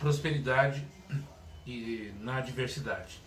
prosperidade 0.00 0.84
e 1.66 2.12
na 2.20 2.38
adversidade. 2.38 3.20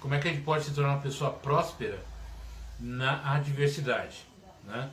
Como 0.00 0.14
é 0.14 0.18
que 0.18 0.28
a 0.28 0.32
gente 0.32 0.42
pode 0.42 0.64
se 0.64 0.72
tornar 0.72 0.94
uma 0.94 1.02
pessoa 1.02 1.30
próspera 1.30 2.02
na 2.80 3.34
adversidade? 3.34 4.26
Né? 4.64 4.90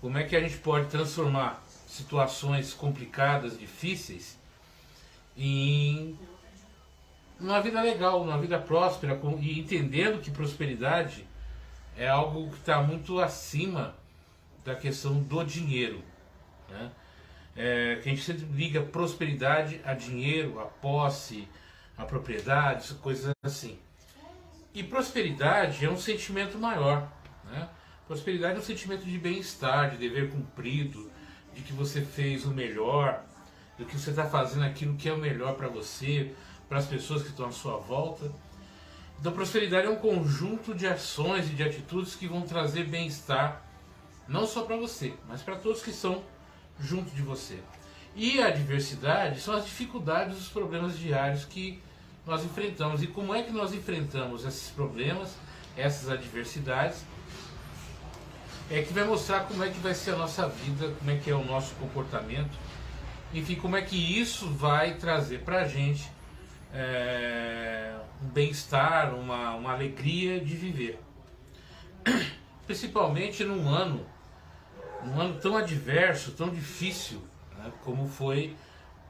Como 0.00 0.18
é 0.18 0.24
que 0.24 0.36
a 0.36 0.40
gente 0.40 0.58
pode 0.58 0.88
transformar 0.88 1.62
situações 1.86 2.74
complicadas, 2.74 3.58
difíceis, 3.58 4.36
em 5.36 6.18
uma 7.40 7.60
vida 7.62 7.80
legal, 7.80 8.20
uma 8.20 8.38
vida 8.38 8.58
próspera 8.58 9.18
e 9.40 9.60
entendendo 9.60 10.20
que 10.20 10.30
prosperidade 10.30 11.24
é 11.96 12.08
algo 12.08 12.50
que 12.50 12.58
está 12.58 12.82
muito 12.82 13.20
acima 13.20 13.94
da 14.64 14.74
questão 14.74 15.20
do 15.20 15.44
dinheiro. 15.44 16.02
Né? 16.68 16.90
É, 17.56 17.96
que 17.96 18.08
a 18.08 18.12
gente 18.12 18.22
sempre 18.22 18.46
liga 18.52 18.80
prosperidade 18.82 19.80
a 19.84 19.92
dinheiro, 19.92 20.60
a 20.60 20.64
posse, 20.64 21.48
a 21.96 22.04
propriedade, 22.04 22.94
coisas 22.94 23.32
assim. 23.42 23.78
E 24.72 24.84
prosperidade 24.84 25.84
é 25.84 25.90
um 25.90 25.96
sentimento 25.96 26.56
maior. 26.56 27.10
Né? 27.44 27.68
Prosperidade 28.06 28.56
é 28.56 28.58
um 28.58 28.62
sentimento 28.62 29.04
de 29.04 29.18
bem-estar, 29.18 29.90
de 29.90 29.96
dever 29.96 30.30
cumprido, 30.30 31.10
de 31.52 31.62
que 31.62 31.72
você 31.72 32.00
fez 32.02 32.44
o 32.44 32.50
melhor, 32.50 33.24
de 33.76 33.84
que 33.84 33.98
você 33.98 34.10
está 34.10 34.24
fazendo 34.24 34.64
aquilo 34.64 34.96
que 34.96 35.08
é 35.08 35.12
o 35.12 35.18
melhor 35.18 35.54
para 35.54 35.68
você, 35.68 36.32
para 36.68 36.78
as 36.78 36.86
pessoas 36.86 37.22
que 37.22 37.28
estão 37.28 37.46
à 37.46 37.52
sua 37.52 37.76
volta. 37.78 38.30
Então, 39.18 39.32
prosperidade 39.32 39.86
é 39.86 39.90
um 39.90 39.96
conjunto 39.96 40.74
de 40.74 40.86
ações 40.86 41.50
e 41.50 41.54
de 41.54 41.62
atitudes 41.62 42.14
que 42.14 42.28
vão 42.28 42.42
trazer 42.42 42.84
bem-estar, 42.84 43.62
não 44.28 44.46
só 44.46 44.62
para 44.62 44.76
você, 44.76 45.14
mas 45.26 45.42
para 45.42 45.56
todos 45.56 45.82
que 45.82 45.90
estão 45.90 46.22
junto 46.80 47.10
de 47.14 47.22
você. 47.22 47.58
E 48.14 48.42
a 48.42 48.48
adversidade 48.48 49.40
são 49.40 49.54
as 49.54 49.64
dificuldades, 49.64 50.38
os 50.38 50.48
problemas 50.48 50.98
diários 50.98 51.44
que 51.44 51.80
nós 52.26 52.44
enfrentamos. 52.44 53.02
E 53.02 53.06
como 53.06 53.34
é 53.34 53.42
que 53.42 53.52
nós 53.52 53.72
enfrentamos 53.72 54.44
esses 54.44 54.70
problemas, 54.70 55.34
essas 55.76 56.10
adversidades? 56.10 57.04
É 58.70 58.82
que 58.82 58.92
vai 58.92 59.04
mostrar 59.04 59.40
como 59.40 59.64
é 59.64 59.70
que 59.70 59.78
vai 59.78 59.94
ser 59.94 60.12
a 60.12 60.16
nossa 60.16 60.46
vida, 60.48 60.92
como 60.98 61.10
é 61.10 61.16
que 61.16 61.30
é 61.30 61.34
o 61.34 61.44
nosso 61.44 61.74
comportamento, 61.76 62.56
enfim, 63.32 63.54
como 63.54 63.76
é 63.76 63.82
que 63.82 63.96
isso 63.96 64.48
vai 64.48 64.94
trazer 64.94 65.40
para 65.40 65.62
a 65.62 65.68
gente 65.68 66.10
é, 66.72 67.94
um 68.22 68.28
bem-estar, 68.28 69.14
uma, 69.14 69.54
uma 69.54 69.72
alegria 69.72 70.40
de 70.40 70.54
viver. 70.54 70.98
Principalmente 72.66 73.44
num 73.44 73.68
ano, 73.68 74.06
num 75.04 75.20
ano 75.20 75.40
tão 75.40 75.56
adverso, 75.56 76.32
tão 76.32 76.48
difícil, 76.50 77.22
né, 77.56 77.72
como 77.84 78.08
foi, 78.08 78.56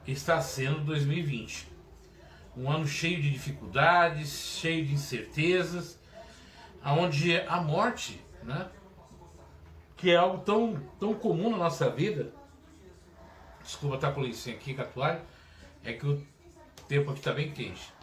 está 0.05 0.41
sendo 0.41 0.81
2020 0.81 1.69
um 2.59 2.69
ano 2.69 2.85
cheio 2.85 3.21
de 3.21 3.31
dificuldades, 3.31 4.29
cheio 4.59 4.85
de 4.85 4.93
incertezas, 4.93 5.97
aonde 6.83 7.39
a 7.41 7.61
morte, 7.61 8.21
né, 8.43 8.69
que 9.95 10.11
é 10.11 10.17
algo 10.17 10.43
tão, 10.43 10.77
tão 10.99 11.13
comum 11.13 11.49
na 11.51 11.57
nossa 11.57 11.89
vida, 11.89 12.33
desculpa 13.63 13.95
estar 13.95 14.11
com 14.11 14.25
isso 14.25 14.49
aqui 14.49 14.73
com 14.73 14.81
a 14.81 14.85
toalha, 14.85 15.21
é 15.85 15.93
que 15.93 16.05
o 16.05 16.25
tempo 16.87 17.11
aqui 17.11 17.19
está 17.19 17.31
bem 17.31 17.51
quente. 17.51 17.93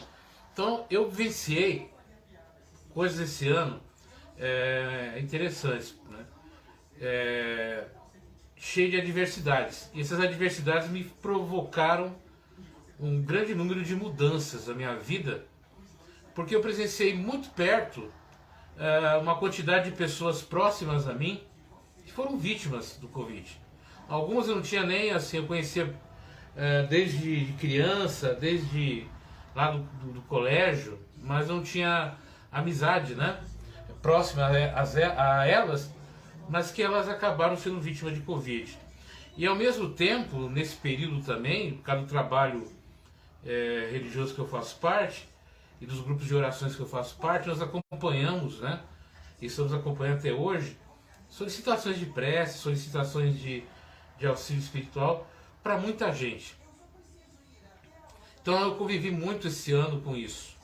Então 0.52 0.86
eu 0.88 1.10
vivenciei 1.10 1.90
coisas 2.94 3.20
esse 3.20 3.48
ano 3.48 3.80
é, 4.38 5.18
interessantes, 5.20 5.94
né? 6.08 6.24
É, 7.00 7.84
cheio 8.56 8.90
de 8.90 8.96
adversidades. 8.96 9.90
E 9.94 10.00
essas 10.00 10.20
adversidades 10.20 10.88
me 10.88 11.04
provocaram 11.04 12.14
um 12.98 13.22
grande 13.22 13.54
número 13.54 13.82
de 13.82 13.94
mudanças 13.94 14.66
na 14.66 14.74
minha 14.74 14.96
vida, 14.96 15.44
porque 16.34 16.54
eu 16.56 16.60
presenciei 16.60 17.14
muito 17.14 17.50
perto 17.50 18.00
uh, 18.00 19.20
uma 19.20 19.36
quantidade 19.36 19.90
de 19.90 19.96
pessoas 19.96 20.42
próximas 20.42 21.08
a 21.08 21.12
mim 21.12 21.42
que 22.04 22.12
foram 22.12 22.38
vítimas 22.38 22.96
do 22.96 23.08
Covid. 23.08 23.60
Algumas 24.08 24.48
eu 24.48 24.54
não 24.54 24.62
tinha 24.62 24.84
nem, 24.84 25.10
assim, 25.10 25.38
eu 25.38 25.46
conhecia 25.46 25.86
uh, 25.86 26.86
desde 26.88 27.52
criança, 27.58 28.34
desde 28.34 29.06
lá 29.54 29.70
do, 29.72 29.78
do, 29.78 30.12
do, 30.12 30.22
colégio, 30.22 30.98
mas 31.22 31.48
não 31.48 31.62
tinha 31.62 32.14
amizade, 32.52 33.14
né? 33.14 33.40
Próxima 34.00 34.44
a, 34.44 35.40
a 35.40 35.46
elas, 35.46 35.90
mas 36.48 36.70
que 36.70 36.82
elas 36.82 37.08
acabaram 37.08 37.56
sendo 37.56 37.80
vítimas 37.80 38.14
de 38.14 38.20
Covid. 38.20 38.76
E 39.36 39.46
ao 39.46 39.54
mesmo 39.54 39.90
tempo, 39.90 40.48
nesse 40.48 40.76
período 40.76 41.22
também, 41.24 41.74
por 41.74 41.82
causa 41.82 42.02
do 42.02 42.08
trabalho 42.08 42.66
é, 43.44 43.88
religioso 43.92 44.34
que 44.34 44.40
eu 44.40 44.48
faço 44.48 44.76
parte 44.76 45.28
e 45.80 45.86
dos 45.86 46.00
grupos 46.00 46.26
de 46.26 46.34
orações 46.34 46.74
que 46.74 46.80
eu 46.80 46.86
faço 46.86 47.16
parte, 47.16 47.48
nós 47.48 47.60
acompanhamos, 47.60 48.60
né? 48.60 48.80
E 49.40 49.46
estamos 49.46 49.74
acompanhando 49.74 50.18
até 50.18 50.32
hoje 50.32 50.76
solicitações 51.28 51.98
de 51.98 52.06
prece, 52.06 52.58
solicitações 52.58 53.38
de, 53.38 53.62
de 54.18 54.26
auxílio 54.26 54.60
espiritual 54.60 55.28
para 55.62 55.76
muita 55.78 56.12
gente. 56.12 56.56
Então 58.40 58.58
eu 58.62 58.76
convivi 58.76 59.10
muito 59.10 59.48
esse 59.48 59.72
ano 59.72 60.00
com 60.00 60.16
isso. 60.16 60.56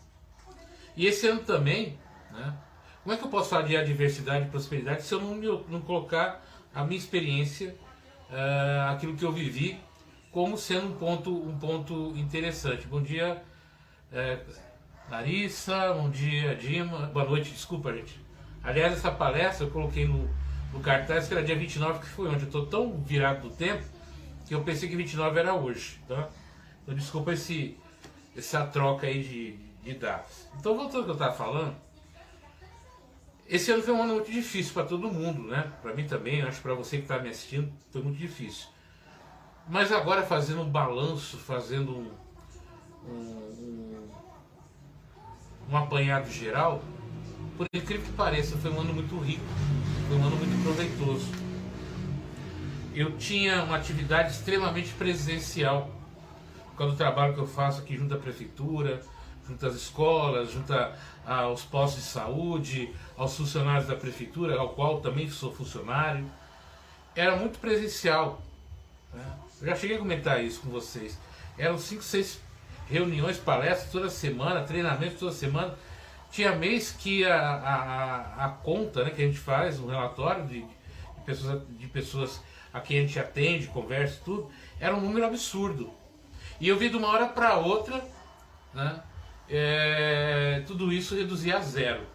E 0.97 1.07
esse 1.07 1.27
ano 1.27 1.43
também, 1.43 1.99
né? 2.31 2.57
Como 3.03 3.15
é 3.15 3.19
que 3.19 3.25
eu 3.25 3.29
posso 3.29 3.51
falar 3.51 3.63
de 3.63 3.77
adversidade 3.77 4.47
e 4.47 4.49
prosperidade 4.49 5.03
se 5.03 5.13
eu 5.13 5.21
não, 5.21 5.35
não 5.69 5.81
colocar 5.81 6.45
a 6.73 6.85
minha 6.85 6.99
experiência, 6.99 7.75
uh, 8.31 8.93
aquilo 8.93 9.17
que 9.17 9.25
eu 9.25 9.33
vivi 9.33 9.81
como 10.31 10.57
sendo 10.57 10.87
um 10.87 10.95
ponto, 10.95 11.31
um 11.31 11.59
ponto 11.59 12.15
interessante. 12.17 12.87
Bom 12.87 13.03
dia, 13.03 13.43
é, 14.11 14.39
Larissa, 15.11 15.93
bom 15.93 16.09
dia, 16.09 16.57
Dima, 16.57 17.07
boa 17.09 17.27
noite, 17.27 17.51
desculpa, 17.51 17.93
gente. 17.93 18.19
Aliás, 18.63 18.95
essa 18.95 19.11
palestra 19.11 19.67
eu 19.67 19.71
coloquei 19.71 20.07
no, 20.07 20.31
no 20.73 20.81
cartaz 20.81 21.29
que 21.29 21.35
era 21.35 21.43
dia 21.43 21.57
29, 21.57 21.99
que 21.99 22.07
foi 22.07 22.29
onde 22.29 22.43
eu 22.43 22.47
estou 22.47 22.65
tão 22.65 22.99
virado 23.03 23.49
do 23.49 23.55
tempo 23.55 23.83
que 24.47 24.55
eu 24.55 24.63
pensei 24.63 24.89
que 24.89 24.97
29 24.97 25.39
era 25.39 25.55
hoje, 25.55 26.01
tá? 26.09 26.31
Então, 26.83 26.95
desculpa 26.95 27.33
esse, 27.33 27.77
essa 28.35 28.65
troca 28.65 29.07
aí 29.07 29.23
de, 29.23 29.57
de 29.83 29.99
datas. 29.99 30.49
Então, 30.59 30.75
voltando 30.75 30.99
ao 30.99 31.05
que 31.05 31.11
eu 31.11 31.15
estava 31.15 31.35
falando, 31.35 31.77
esse 33.47 33.71
ano 33.71 33.83
foi 33.83 33.93
um 33.93 34.03
ano 34.03 34.15
muito 34.15 34.31
difícil 34.31 34.73
para 34.73 34.85
todo 34.85 35.11
mundo, 35.11 35.43
né? 35.43 35.71
Para 35.83 35.95
mim 35.95 36.07
também, 36.07 36.43
acho 36.43 36.61
para 36.61 36.75
você 36.75 36.97
que 36.97 37.03
está 37.03 37.19
me 37.19 37.29
assistindo, 37.29 37.71
foi 37.91 38.03
muito 38.03 38.19
difícil. 38.19 38.69
Mas 39.69 39.93
agora 39.93 40.23
fazendo 40.23 40.63
um 40.63 40.69
balanço, 40.69 41.37
fazendo 41.37 41.93
um, 41.93 42.11
um, 43.09 44.09
um, 45.71 45.77
apanhado 45.77 46.31
geral, 46.31 46.83
por 47.57 47.67
incrível 47.73 48.05
que 48.07 48.13
pareça, 48.13 48.57
foi 48.57 48.71
um 48.71 48.81
ano 48.81 48.95
muito 48.95 49.17
rico, 49.19 49.45
foi 50.09 50.17
um 50.17 50.27
ano 50.27 50.37
muito 50.37 50.63
proveitoso. 50.63 51.27
Eu 52.95 53.17
tinha 53.17 53.63
uma 53.63 53.77
atividade 53.77 54.33
extremamente 54.33 54.93
presencial, 54.95 55.91
por 56.71 56.77
causa 56.77 56.93
do 56.95 56.99
trabalho 56.99 57.35
que 57.35 57.41
eu 57.41 57.47
faço 57.47 57.81
aqui 57.81 57.97
junto 57.97 58.15
à 58.15 58.19
prefeitura, 58.19 59.03
junto 59.47 59.67
às 59.67 59.75
escolas, 59.75 60.51
junto 60.53 60.73
aos 61.27 61.63
postos 61.63 62.03
de 62.03 62.09
saúde, 62.09 62.93
aos 63.17 63.37
funcionários 63.37 63.87
da 63.87 63.97
prefeitura, 63.97 64.59
ao 64.59 64.71
qual 64.71 65.01
também 65.01 65.29
sou 65.29 65.53
funcionário. 65.53 66.31
Era 67.15 67.37
muito 67.37 67.59
presencial. 67.59 68.41
Né? 69.13 69.25
Eu 69.61 69.69
já 69.69 69.77
cheguei 69.77 69.97
a 69.97 69.99
comentar 69.99 70.43
isso 70.43 70.61
com 70.61 70.71
vocês. 70.71 71.19
Eram 71.59 71.79
cinco, 71.79 72.03
seis 72.03 72.41
reuniões, 72.89 73.39
palestras 73.39 73.91
toda 73.91 74.11
semana, 74.11 74.63
treinamentos 74.63 75.19
toda 75.19 75.33
semana. 75.33 75.75
Tinha 76.31 76.55
mês 76.57 76.93
que 76.93 77.25
a, 77.25 77.39
a, 77.39 78.47
a 78.47 78.49
conta 78.49 79.05
né, 79.05 79.11
que 79.11 79.23
a 79.23 79.27
gente 79.27 79.39
faz, 79.39 79.79
um 79.79 79.87
relatório 79.87 80.47
de, 80.47 80.61
de, 80.61 81.23
pessoas, 81.27 81.63
de 81.69 81.87
pessoas 81.89 82.41
a 82.73 82.81
quem 82.81 82.99
a 82.99 83.01
gente 83.03 83.19
atende, 83.19 83.67
conversa 83.67 84.19
tudo, 84.25 84.51
era 84.81 84.97
um 84.97 85.01
número 85.01 85.27
absurdo. 85.27 85.93
E 86.59 86.69
eu 86.69 86.79
vi 86.79 86.89
de 86.89 86.97
uma 86.97 87.09
hora 87.09 87.27
para 87.27 87.57
outra, 87.57 88.03
né, 88.73 89.03
é, 89.49 90.63
tudo 90.67 90.93
isso 90.93 91.15
reduzir 91.15 91.53
a 91.53 91.61
zero. 91.61 92.07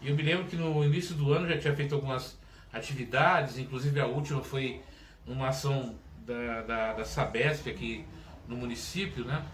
E 0.00 0.08
eu 0.08 0.16
me 0.16 0.22
lembro 0.22 0.46
que 0.46 0.56
no 0.56 0.84
início 0.84 1.14
do 1.14 1.32
ano 1.32 1.48
já 1.48 1.58
tinha 1.58 1.76
feito 1.76 1.94
algumas 1.94 2.38
atividades, 2.72 3.58
inclusive 3.58 4.00
a 4.00 4.06
última 4.06 4.42
foi 4.42 4.80
numa 5.26 5.48
ação 5.48 5.98
da, 6.24 6.62
da, 6.62 6.92
da 6.94 7.04
Sabesp 7.04 7.68
aqui 7.68 8.04
no 8.48 8.56
município, 8.56 9.24
né? 9.24 9.44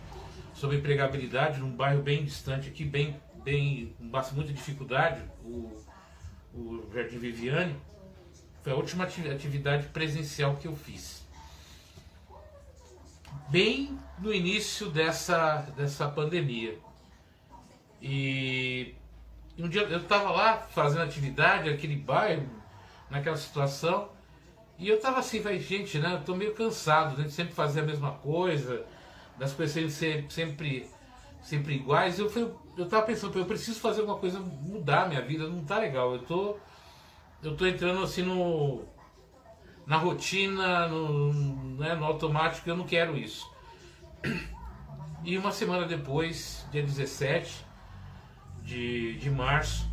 Sobre 0.54 0.78
empregabilidade 0.78 1.58
num 1.58 1.74
bairro 1.74 2.02
bem 2.02 2.24
distante 2.24 2.68
aqui, 2.68 2.84
bem, 2.84 3.20
bem, 3.44 3.94
com 3.98 4.08
bastante 4.08 4.52
dificuldade, 4.52 5.22
o, 5.44 5.76
o 6.54 6.90
Jardim 6.94 7.18
Viviane. 7.18 7.76
Foi 8.62 8.72
a 8.72 8.76
última 8.76 9.04
atividade 9.04 9.88
presencial 9.88 10.56
que 10.56 10.66
eu 10.66 10.74
fiz. 10.74 11.26
Bem 13.48 13.98
no 14.18 14.32
início 14.32 14.88
dessa, 14.90 15.58
dessa 15.76 16.08
pandemia. 16.08 16.78
E 18.00 18.94
um 19.58 19.68
dia 19.68 19.82
eu 19.82 20.00
estava 20.00 20.30
lá 20.30 20.58
fazendo 20.70 21.02
atividade, 21.02 21.68
aquele 21.68 21.96
bairro, 21.96 22.48
naquela 23.10 23.36
situação, 23.36 24.10
E 24.78 24.88
eu 24.88 25.00
tava 25.00 25.20
assim, 25.20 25.40
vai, 25.40 25.58
gente, 25.58 25.98
né? 25.98 26.14
Eu 26.14 26.22
tô 26.22 26.34
meio 26.34 26.54
cansado 26.54 27.16
né, 27.16 27.24
de 27.24 27.32
sempre 27.32 27.54
fazer 27.54 27.80
a 27.80 27.84
mesma 27.84 28.12
coisa, 28.12 28.84
das 29.38 29.52
coisas 29.54 29.92
sempre, 29.94 30.30
sempre, 30.30 30.90
sempre 31.40 31.74
iguais. 31.76 32.18
Eu, 32.18 32.28
fui, 32.28 32.52
eu 32.76 32.86
pensando, 33.02 33.38
eu 33.38 33.46
preciso 33.46 33.80
fazer 33.80 34.00
alguma 34.00 34.18
coisa, 34.18 34.38
mudar 34.38 35.04
a 35.04 35.08
minha 35.08 35.22
vida, 35.22 35.48
não 35.48 35.64
tá 35.64 35.78
legal. 35.78 36.12
Eu 36.12 36.18
tô, 36.20 36.56
eu 37.42 37.56
tô 37.56 37.66
entrando 37.66 38.02
assim 38.02 38.22
no, 38.22 38.84
na 39.86 39.96
rotina, 39.96 40.88
no, 40.88 41.32
né, 41.78 41.94
no 41.94 42.04
automático, 42.04 42.68
eu 42.68 42.76
não 42.76 42.84
quero 42.86 43.16
isso. 43.16 43.50
E 45.24 45.36
uma 45.36 45.50
semana 45.50 45.86
depois, 45.86 46.64
dia 46.70 46.82
17 46.82 47.66
de, 48.62 49.18
de 49.18 49.30
março, 49.30 49.90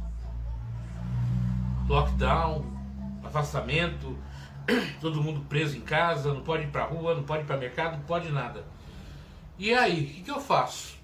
lockdown, 1.88 2.66
afastamento, 3.24 4.18
todo 5.02 5.24
mundo 5.24 5.42
preso 5.50 5.78
em 5.78 5.82
casa, 5.82 6.34
não 6.34 6.42
pode 6.42 6.64
ir 6.64 6.72
pra 6.72 6.86
rua, 6.86 7.16
não 7.16 7.24
pode 7.24 7.44
ir 7.44 7.46
para 7.46 7.58
mercado, 7.58 7.98
não 7.98 8.04
pode 8.04 8.32
nada. 8.32 8.66
E 9.58 9.74
aí, 9.74 10.04
o 10.04 10.08
que, 10.08 10.22
que 10.24 10.32
eu 10.32 10.40
faço? 10.40 10.98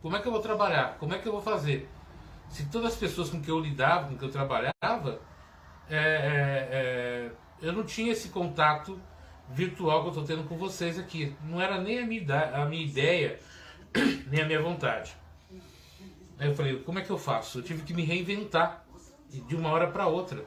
Como 0.00 0.16
é 0.16 0.20
que 0.20 0.28
eu 0.28 0.32
vou 0.32 0.40
trabalhar? 0.40 0.96
Como 0.98 1.12
é 1.14 1.18
que 1.18 1.26
eu 1.26 1.32
vou 1.32 1.42
fazer? 1.42 1.88
Se 2.48 2.66
todas 2.66 2.92
as 2.92 2.98
pessoas 2.98 3.28
com 3.30 3.40
que 3.40 3.50
eu 3.50 3.58
lidava, 3.58 4.08
com 4.08 4.16
que 4.16 4.24
eu 4.24 4.30
trabalhava, 4.30 5.20
é, 5.90 5.96
é, 5.96 6.68
é, 6.70 7.32
eu 7.60 7.72
não 7.72 7.84
tinha 7.84 8.12
esse 8.12 8.28
contato 8.28 8.98
virtual 9.50 10.00
que 10.02 10.06
eu 10.06 10.10
estou 10.10 10.24
tendo 10.24 10.48
com 10.48 10.56
vocês 10.56 10.98
aqui. 10.98 11.34
Não 11.44 11.60
era 11.60 11.80
nem 11.80 11.98
a 11.98 12.06
minha, 12.06 12.44
a 12.54 12.66
minha 12.66 12.84
ideia, 12.84 13.38
nem 14.30 14.42
a 14.42 14.46
minha 14.46 14.60
vontade. 14.60 15.16
Aí 16.38 16.48
eu 16.48 16.54
falei, 16.54 16.78
como 16.80 16.98
é 16.98 17.02
que 17.02 17.10
eu 17.10 17.18
faço? 17.18 17.58
Eu 17.58 17.62
tive 17.62 17.82
que 17.82 17.92
me 17.92 18.04
reinventar 18.04 18.84
de 19.28 19.56
uma 19.56 19.70
hora 19.70 19.88
para 19.88 20.06
outra. 20.06 20.44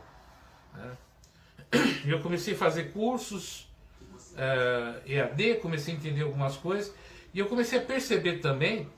Né? 0.73 0.97
Eu 2.05 2.19
comecei 2.21 2.53
a 2.53 2.57
fazer 2.57 2.91
cursos 2.91 3.61
uh, 4.33 5.01
eh, 5.05 5.17
EAD, 5.17 5.55
comecei 5.61 5.93
a 5.93 5.97
entender 5.97 6.23
algumas 6.23 6.57
coisas 6.57 6.93
e 7.33 7.39
eu 7.39 7.45
comecei 7.45 7.79
a 7.79 7.81
perceber 7.81 8.39
também 8.39 8.89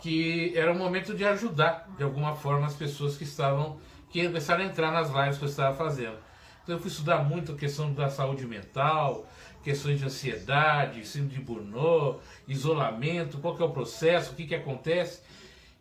que 0.00 0.56
era 0.56 0.72
o 0.72 0.76
momento 0.76 1.14
de 1.14 1.24
ajudar 1.24 1.88
de 1.96 2.02
alguma 2.02 2.34
forma 2.34 2.66
as 2.66 2.74
pessoas 2.74 3.16
que 3.16 3.24
estavam 3.24 3.80
que 4.10 4.24
começaram 4.26 4.62
a 4.62 4.66
entrar 4.66 4.92
nas 4.92 5.10
lives 5.10 5.38
que 5.38 5.44
eu 5.44 5.48
estava 5.48 5.74
fazendo. 5.76 6.18
Então 6.62 6.76
eu 6.76 6.80
fui 6.80 6.90
estudar 6.90 7.24
muito 7.24 7.52
a 7.52 7.56
questão 7.56 7.92
da 7.92 8.08
saúde 8.08 8.46
mental, 8.46 9.26
questões 9.62 9.98
de 9.98 10.04
ansiedade, 10.04 11.06
síndrome 11.06 11.34
de 11.34 11.40
Burnout, 11.40 12.20
isolamento, 12.46 13.38
qual 13.38 13.56
que 13.56 13.62
é 13.62 13.66
o 13.66 13.70
processo, 13.70 14.32
o 14.32 14.34
que, 14.34 14.46
que 14.46 14.54
acontece. 14.54 15.20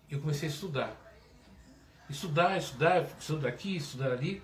Eu 0.09 0.19
comecei 0.19 0.49
a 0.49 0.51
estudar 0.51 1.01
estudar, 2.11 2.57
estudar, 2.57 3.05
estudar 3.17 3.47
aqui, 3.47 3.77
estudar 3.77 4.11
ali. 4.11 4.43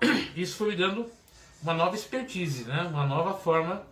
Isso 0.36 0.56
foi 0.56 0.70
me 0.70 0.76
dando 0.76 1.10
uma 1.62 1.74
nova 1.74 1.96
expertise, 1.96 2.64
né? 2.64 2.82
uma 2.82 3.06
nova 3.06 3.34
forma 3.34 3.82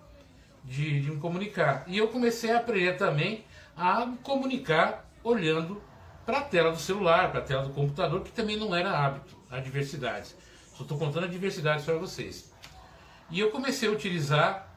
de, 0.62 1.00
de 1.00 1.10
me 1.10 1.16
comunicar. 1.16 1.84
E 1.86 1.98
eu 1.98 2.08
comecei 2.08 2.52
a 2.52 2.58
aprender 2.58 2.96
também 2.96 3.44
a 3.76 4.06
me 4.06 4.18
comunicar 4.18 5.08
olhando 5.22 5.82
para 6.24 6.38
a 6.38 6.42
tela 6.42 6.70
do 6.70 6.78
celular, 6.78 7.30
para 7.30 7.40
a 7.40 7.42
tela 7.42 7.64
do 7.64 7.70
computador, 7.70 8.22
que 8.22 8.30
também 8.30 8.56
não 8.56 8.74
era 8.74 8.90
hábito, 8.90 9.36
adversidades. 9.50 10.36
Só 10.74 10.82
estou 10.82 10.98
contando 10.98 11.24
adversidades 11.24 11.84
para 11.84 11.96
vocês. 11.96 12.52
E 13.30 13.40
eu 13.40 13.50
comecei 13.50 13.88
a 13.88 13.92
utilizar 13.92 14.74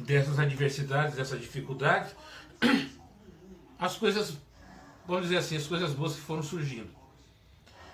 dessas 0.00 0.38
adversidades, 0.38 1.14
dessas 1.14 1.40
dificuldades, 1.40 2.14
as 3.78 3.96
coisas 3.96 4.36
vamos 5.06 5.24
dizer 5.24 5.38
assim, 5.38 5.56
as 5.56 5.66
coisas 5.66 5.92
boas 5.92 6.14
que 6.14 6.20
foram 6.20 6.42
surgindo. 6.42 6.90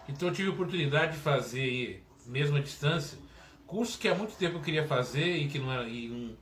Então 0.09 0.29
eu 0.29 0.35
tive 0.35 0.49
a 0.49 0.53
oportunidade 0.53 1.13
de 1.13 1.19
fazer, 1.19 2.05
mesmo 2.27 2.57
à 2.57 2.61
distância, 2.61 3.19
cursos 3.67 3.97
que 3.97 4.09
há 4.09 4.15
muito 4.15 4.35
tempo 4.37 4.57
eu 4.57 4.63
queria 4.63 4.87
fazer 4.87 5.37
e 5.37 5.49
que 5.49 5.59
não, 5.59 5.73
era, 5.73 5.89
e 5.89 6.37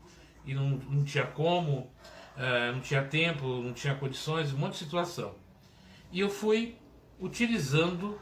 e 0.47 0.55
não, 0.55 0.71
não 0.71 1.05
tinha 1.05 1.27
como, 1.27 1.91
uh, 2.37 2.73
não 2.73 2.81
tinha 2.81 3.03
tempo, 3.03 3.44
não 3.44 3.73
tinha 3.73 3.94
condições, 3.97 4.53
um 4.53 4.59
monte 4.59 4.75
de 4.75 4.79
situação. 4.79 5.35
E 6.12 6.21
eu 6.21 6.31
fui 6.31 6.77
utilizando 7.19 8.19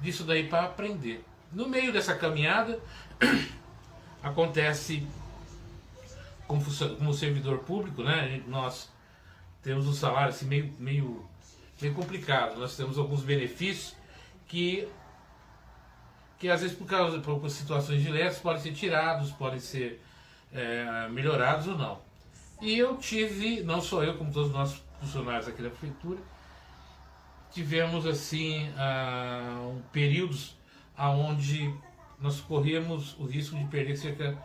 disso 0.00 0.24
daí 0.24 0.48
para 0.48 0.64
aprender. 0.64 1.24
No 1.52 1.68
meio 1.68 1.92
dessa 1.92 2.14
caminhada, 2.14 2.78
acontece 4.22 5.06
como, 6.46 7.12
servidor 7.12 7.58
público, 7.58 8.02
né? 8.02 8.42
Nós 8.46 8.90
temos 9.62 9.86
um 9.86 9.92
salário 9.92 10.30
assim, 10.30 10.46
meio, 10.46 10.72
meio 10.78 11.28
bem 11.80 11.92
complicado. 11.92 12.58
Nós 12.58 12.76
temos 12.76 12.98
alguns 12.98 13.22
benefícios 13.22 13.94
que, 14.46 14.88
que 16.38 16.48
às 16.48 16.62
vezes 16.62 16.76
por 16.76 16.86
causa 16.86 17.18
por 17.20 17.48
situações 17.50 18.02
diretas 18.02 18.38
podem 18.38 18.62
ser 18.62 18.72
tirados, 18.72 19.30
podem 19.32 19.60
ser 19.60 20.02
é, 20.52 21.08
melhorados 21.10 21.68
ou 21.68 21.76
não. 21.76 22.00
E 22.60 22.76
eu 22.76 22.96
tive, 22.96 23.62
não 23.62 23.80
só 23.80 24.02
eu, 24.02 24.16
como 24.16 24.32
todos 24.32 24.48
os 24.48 24.54
nossos 24.54 24.82
funcionários 25.00 25.46
aqui 25.46 25.62
da 25.62 25.70
prefeitura, 25.70 26.18
tivemos 27.50 28.06
assim 28.06 28.68
uh, 28.70 29.80
períodos 29.92 30.56
aonde 30.96 31.74
nós 32.20 32.40
corríamos 32.40 33.16
o 33.18 33.24
risco 33.24 33.56
de 33.56 33.64
perder 33.64 33.96
cerca 33.96 34.36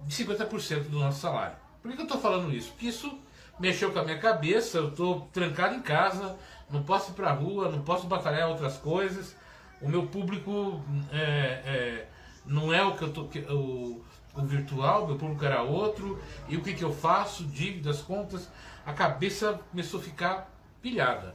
de 0.00 0.24
50% 0.24 0.84
do 0.84 0.98
nosso 0.98 1.20
salário. 1.20 1.56
Por 1.82 1.92
que 1.92 1.98
eu 1.98 2.04
estou 2.04 2.20
falando 2.20 2.54
isso? 2.54 2.70
Porque 2.72 2.86
isso 2.86 3.18
mexeu 3.58 3.92
com 3.92 3.98
a 3.98 4.04
minha 4.04 4.18
cabeça, 4.18 4.78
eu 4.78 4.88
estou 4.88 5.28
trancado 5.32 5.74
em 5.74 5.82
casa, 5.82 6.36
não 6.70 6.82
posso 6.82 7.10
ir 7.10 7.14
para 7.14 7.30
a 7.30 7.32
rua, 7.32 7.70
não 7.70 7.82
posso 7.82 8.06
batalhar 8.06 8.48
outras 8.48 8.76
coisas. 8.76 9.36
O 9.80 9.88
meu 9.88 10.06
público 10.06 10.82
é, 11.12 11.18
é, 11.64 12.08
não 12.44 12.72
é 12.72 12.82
o 12.82 12.96
que 12.96 13.02
eu 13.02 13.12
tô, 13.12 13.22
o, 13.22 14.04
o 14.34 14.42
virtual, 14.42 15.06
meu 15.06 15.16
público 15.16 15.44
era 15.44 15.62
outro. 15.62 16.20
E 16.48 16.56
o 16.56 16.62
que, 16.62 16.74
que 16.74 16.84
eu 16.84 16.92
faço? 16.92 17.44
Dívidas, 17.44 18.02
contas. 18.02 18.50
A 18.84 18.92
cabeça 18.92 19.60
começou 19.70 20.00
a 20.00 20.02
ficar 20.02 20.50
pilhada. 20.82 21.34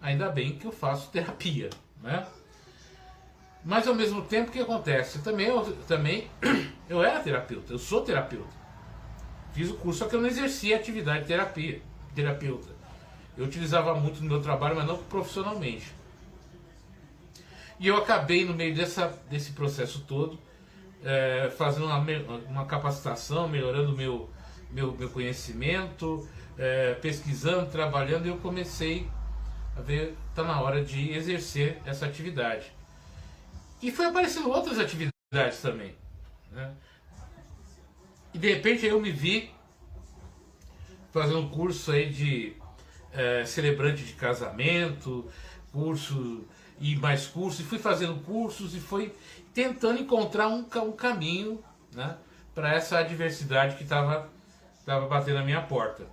Ainda 0.00 0.28
bem 0.30 0.56
que 0.56 0.66
eu 0.66 0.72
faço 0.72 1.10
terapia, 1.12 1.70
né? 2.02 2.26
Mas 3.64 3.86
ao 3.86 3.94
mesmo 3.94 4.22
tempo 4.22 4.48
o 4.48 4.52
que 4.52 4.60
acontece? 4.60 5.18
Também 5.18 5.46
eu, 5.48 5.76
também 5.86 6.30
eu 6.88 7.02
era 7.02 7.20
terapeuta, 7.20 7.72
eu 7.72 7.78
sou 7.78 8.02
terapeuta. 8.02 8.56
Fiz 9.52 9.70
o 9.70 9.74
curso, 9.74 9.98
só 10.00 10.08
que 10.08 10.14
eu 10.14 10.20
não 10.20 10.28
exercia 10.28 10.76
atividade 10.76 11.22
de 11.22 11.26
terapia, 11.26 11.82
terapeuta. 12.14 12.68
Eu 13.36 13.44
utilizava 13.44 13.94
muito 13.94 14.22
no 14.22 14.28
meu 14.28 14.40
trabalho, 14.40 14.76
mas 14.76 14.86
não 14.86 14.98
profissionalmente. 14.98 15.92
E 17.80 17.86
eu 17.86 17.96
acabei, 17.96 18.44
no 18.44 18.54
meio 18.54 18.74
dessa, 18.74 19.16
desse 19.30 19.52
processo 19.52 20.04
todo, 20.06 20.38
é, 21.04 21.52
fazendo 21.56 21.86
uma, 21.86 21.98
uma 22.48 22.64
capacitação, 22.66 23.48
melhorando 23.48 23.96
meu, 23.96 24.28
meu, 24.70 24.92
meu 24.92 25.08
conhecimento, 25.10 26.28
é, 26.56 26.94
pesquisando, 26.94 27.70
trabalhando, 27.70 28.26
e 28.26 28.28
eu 28.28 28.36
comecei 28.38 29.08
está 30.28 30.42
na 30.42 30.60
hora 30.60 30.84
de 30.84 31.12
exercer 31.12 31.80
essa 31.84 32.06
atividade. 32.06 32.72
E 33.80 33.90
foi 33.90 34.06
aparecendo 34.06 34.50
outras 34.50 34.78
atividades 34.78 35.60
também. 35.62 35.94
Né? 36.50 36.72
E 38.34 38.38
de 38.38 38.54
repente 38.54 38.86
eu 38.86 39.00
me 39.00 39.10
vi 39.10 39.50
fazendo 41.12 41.40
um 41.40 41.48
curso 41.48 41.92
aí 41.92 42.10
de 42.10 42.56
é, 43.12 43.44
celebrante 43.44 44.04
de 44.04 44.12
casamento, 44.14 45.30
curso 45.72 46.44
e 46.80 46.96
mais 46.96 47.26
cursos, 47.26 47.60
e 47.60 47.64
fui 47.64 47.78
fazendo 47.78 48.22
cursos 48.22 48.74
e 48.74 48.80
fui 48.80 49.14
tentando 49.52 50.00
encontrar 50.00 50.48
um, 50.48 50.66
um 50.84 50.92
caminho 50.92 51.62
né, 51.92 52.16
para 52.54 52.72
essa 52.72 52.98
adversidade 52.98 53.76
que 53.76 53.82
estava 53.82 54.28
tava 54.84 55.06
batendo 55.06 55.38
na 55.38 55.44
minha 55.44 55.60
porta. 55.60 56.04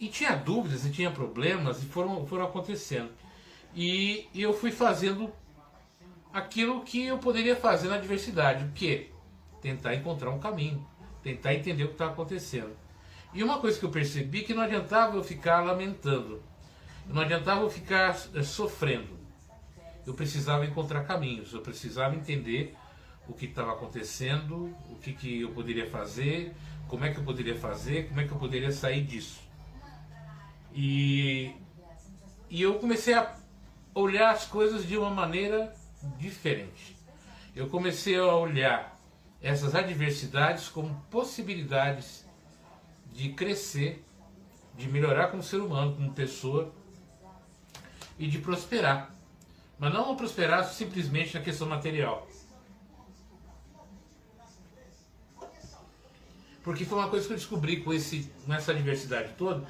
E 0.00 0.08
tinha 0.08 0.36
dúvidas 0.36 0.84
e 0.84 0.90
tinha 0.90 1.10
problemas 1.10 1.82
e 1.82 1.86
foram, 1.86 2.26
foram 2.26 2.44
acontecendo. 2.44 3.10
E, 3.74 4.28
eu 4.34 4.52
fui 4.52 4.70
fazendo 4.70 5.32
aquilo 6.32 6.82
que 6.82 7.04
eu 7.04 7.18
poderia 7.18 7.56
fazer 7.56 7.88
na 7.88 7.96
adversidade, 7.96 8.64
o 8.64 8.72
que? 8.72 9.10
tentar 9.60 9.94
encontrar 9.94 10.30
um 10.30 10.38
caminho, 10.38 10.86
tentar 11.22 11.54
entender 11.54 11.84
o 11.84 11.88
que 11.88 11.94
está 11.94 12.06
acontecendo. 12.06 12.76
E 13.34 13.42
uma 13.42 13.58
coisa 13.58 13.78
que 13.78 13.84
eu 13.84 13.90
percebi 13.90 14.42
que 14.42 14.54
não 14.54 14.62
adiantava 14.62 15.16
eu 15.16 15.24
ficar 15.24 15.60
lamentando, 15.60 16.42
não 17.06 17.22
adiantava 17.22 17.62
eu 17.62 17.70
ficar 17.70 18.16
é, 18.34 18.42
sofrendo. 18.42 19.18
Eu 20.06 20.14
precisava 20.14 20.64
encontrar 20.64 21.04
caminhos, 21.04 21.52
eu 21.52 21.60
precisava 21.60 22.14
entender 22.14 22.74
o 23.28 23.34
que 23.34 23.44
estava 23.44 23.72
acontecendo, 23.72 24.74
o 24.90 24.96
que, 24.96 25.12
que 25.12 25.42
eu 25.42 25.50
poderia 25.50 25.90
fazer, 25.90 26.54
como 26.88 27.04
é 27.04 27.12
que 27.12 27.18
eu 27.18 27.24
poderia 27.24 27.54
fazer, 27.54 28.08
como 28.08 28.20
é 28.20 28.26
que 28.26 28.32
eu 28.32 28.38
poderia 28.38 28.72
sair 28.72 29.02
disso. 29.02 29.40
E, 30.80 31.56
e 32.48 32.62
eu 32.62 32.78
comecei 32.78 33.12
a 33.12 33.34
olhar 33.92 34.30
as 34.30 34.44
coisas 34.44 34.86
de 34.86 34.96
uma 34.96 35.10
maneira 35.10 35.74
diferente. 36.16 36.96
Eu 37.52 37.68
comecei 37.68 38.16
a 38.16 38.32
olhar 38.32 38.96
essas 39.42 39.74
adversidades 39.74 40.68
como 40.68 40.94
possibilidades 41.10 42.24
de 43.12 43.30
crescer, 43.30 44.04
de 44.76 44.88
melhorar 44.88 45.32
como 45.32 45.42
ser 45.42 45.56
humano, 45.56 45.96
como 45.96 46.12
pessoa 46.12 46.72
e 48.16 48.28
de 48.28 48.38
prosperar. 48.38 49.12
Mas 49.80 49.92
não 49.92 50.14
prosperar 50.14 50.64
simplesmente 50.64 51.34
na 51.34 51.42
questão 51.42 51.66
material. 51.66 52.28
Porque 56.62 56.84
foi 56.84 56.98
uma 56.98 57.08
coisa 57.08 57.26
que 57.26 57.32
eu 57.32 57.36
descobri 57.36 57.80
com, 57.82 57.92
esse, 57.92 58.30
com 58.46 58.54
essa 58.54 58.72
diversidade 58.72 59.32
toda, 59.36 59.66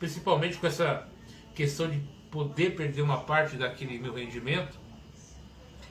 principalmente 0.00 0.56
com 0.56 0.66
essa 0.66 1.06
questão 1.54 1.88
de 1.88 2.00
poder 2.30 2.74
perder 2.74 3.02
uma 3.02 3.20
parte 3.20 3.56
daquele 3.56 3.98
meu 3.98 4.14
rendimento, 4.14 4.78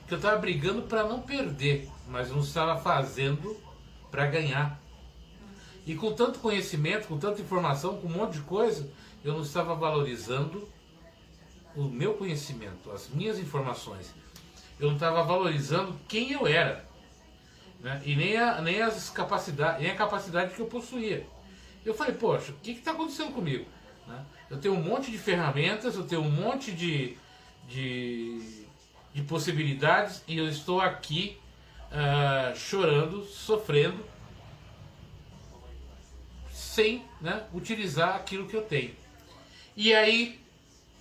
que 0.08 0.14
eu 0.14 0.18
estava 0.18 0.38
brigando 0.38 0.82
para 0.82 1.04
não 1.04 1.22
perder, 1.22 1.88
mas 2.08 2.32
não 2.32 2.40
estava 2.40 2.82
fazendo 2.82 3.56
para 4.10 4.26
ganhar. 4.26 4.82
E 5.86 5.96
com 5.96 6.12
tanto 6.12 6.40
conhecimento, 6.40 7.08
com 7.08 7.18
tanta 7.18 7.42
informação, 7.42 7.98
com 7.98 8.08
um 8.08 8.12
monte 8.12 8.34
de 8.34 8.42
coisa, 8.42 8.92
eu 9.24 9.34
não 9.34 9.42
estava 9.42 9.76
valorizando 9.76 10.68
o 11.76 11.84
meu 11.84 12.16
conhecimento, 12.16 12.92
as 12.92 13.10
minhas 13.10 13.38
informações. 13.38 14.14
Eu 14.80 14.88
não 14.88 14.96
estava 14.96 15.22
valorizando 15.24 15.96
quem 16.08 16.32
eu 16.32 16.48
era. 16.48 16.88
Né? 17.80 18.02
E 18.06 18.16
nem, 18.16 18.38
a, 18.38 18.60
nem 18.62 18.82
as 18.82 19.10
capacidades, 19.10 19.82
nem 19.82 19.92
a 19.92 19.96
capacidade 19.96 20.56
que 20.56 20.60
eu 20.60 20.66
possuía. 20.66 21.28
Eu 21.86 21.94
falei, 21.94 22.16
poxa, 22.16 22.52
o 22.52 22.56
que 22.56 22.72
está 22.72 22.92
acontecendo 22.92 23.34
comigo? 23.34 23.66
Né? 24.10 24.26
Eu 24.50 24.60
tenho 24.60 24.74
um 24.74 24.82
monte 24.82 25.12
de 25.12 25.18
ferramentas, 25.18 25.96
eu 25.96 26.06
tenho 26.06 26.22
um 26.22 26.32
monte 26.32 26.72
de, 26.72 27.16
de, 27.68 28.66
de 29.14 29.22
possibilidades 29.22 30.24
e 30.28 30.38
eu 30.38 30.50
estou 30.50 30.82
aqui 30.82 31.38
uh, 31.92 32.58
chorando, 32.58 33.24
sofrendo, 33.24 34.04
sem 36.52 37.04
né, 37.22 37.46
utilizar 37.54 38.16
aquilo 38.16 38.48
que 38.48 38.56
eu 38.56 38.64
tenho. 38.64 38.96
E 39.78 39.94
aí 39.94 40.40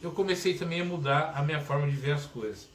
eu 0.03 0.12
comecei 0.12 0.55
também 0.55 0.83
a 0.83 0.85
mudar 0.85 1.33
a 1.35 1.43
minha 1.43 1.61
forma 1.61 1.88
de 1.88 1.97
ver 1.97 2.12
as 2.12 2.27
coisas. 2.27 2.69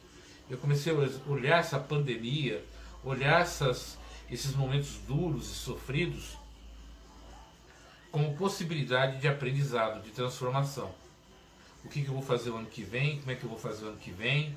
Eu 0.50 0.58
comecei 0.58 0.92
a 0.92 1.30
olhar 1.30 1.60
essa 1.60 1.78
pandemia, 1.78 2.62
olhar 3.02 3.40
essas, 3.40 3.96
esses 4.30 4.54
momentos 4.54 4.98
duros 5.06 5.50
e 5.50 5.54
sofridos 5.54 6.36
como 8.14 8.32
possibilidade 8.36 9.18
de 9.18 9.26
aprendizado, 9.26 10.00
de 10.00 10.10
transformação. 10.10 10.88
O 11.84 11.88
que, 11.88 12.00
que, 12.00 12.06
eu 12.06 12.14
vou 12.14 12.22
fazer 12.22 12.50
o 12.50 12.56
ano 12.56 12.66
que 12.66 12.84
vem, 12.84 13.18
como 13.18 13.32
é 13.32 13.34
que 13.34 13.42
eu 13.42 13.50
vou 13.50 13.58
fazer 13.58 13.86
o 13.86 13.88
ano 13.88 13.96
que 13.96 14.12
vem, 14.12 14.54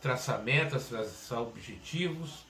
traçar 0.00 0.42
metas, 0.42 0.88
traçar 0.88 1.42
objetivos. 1.42 2.46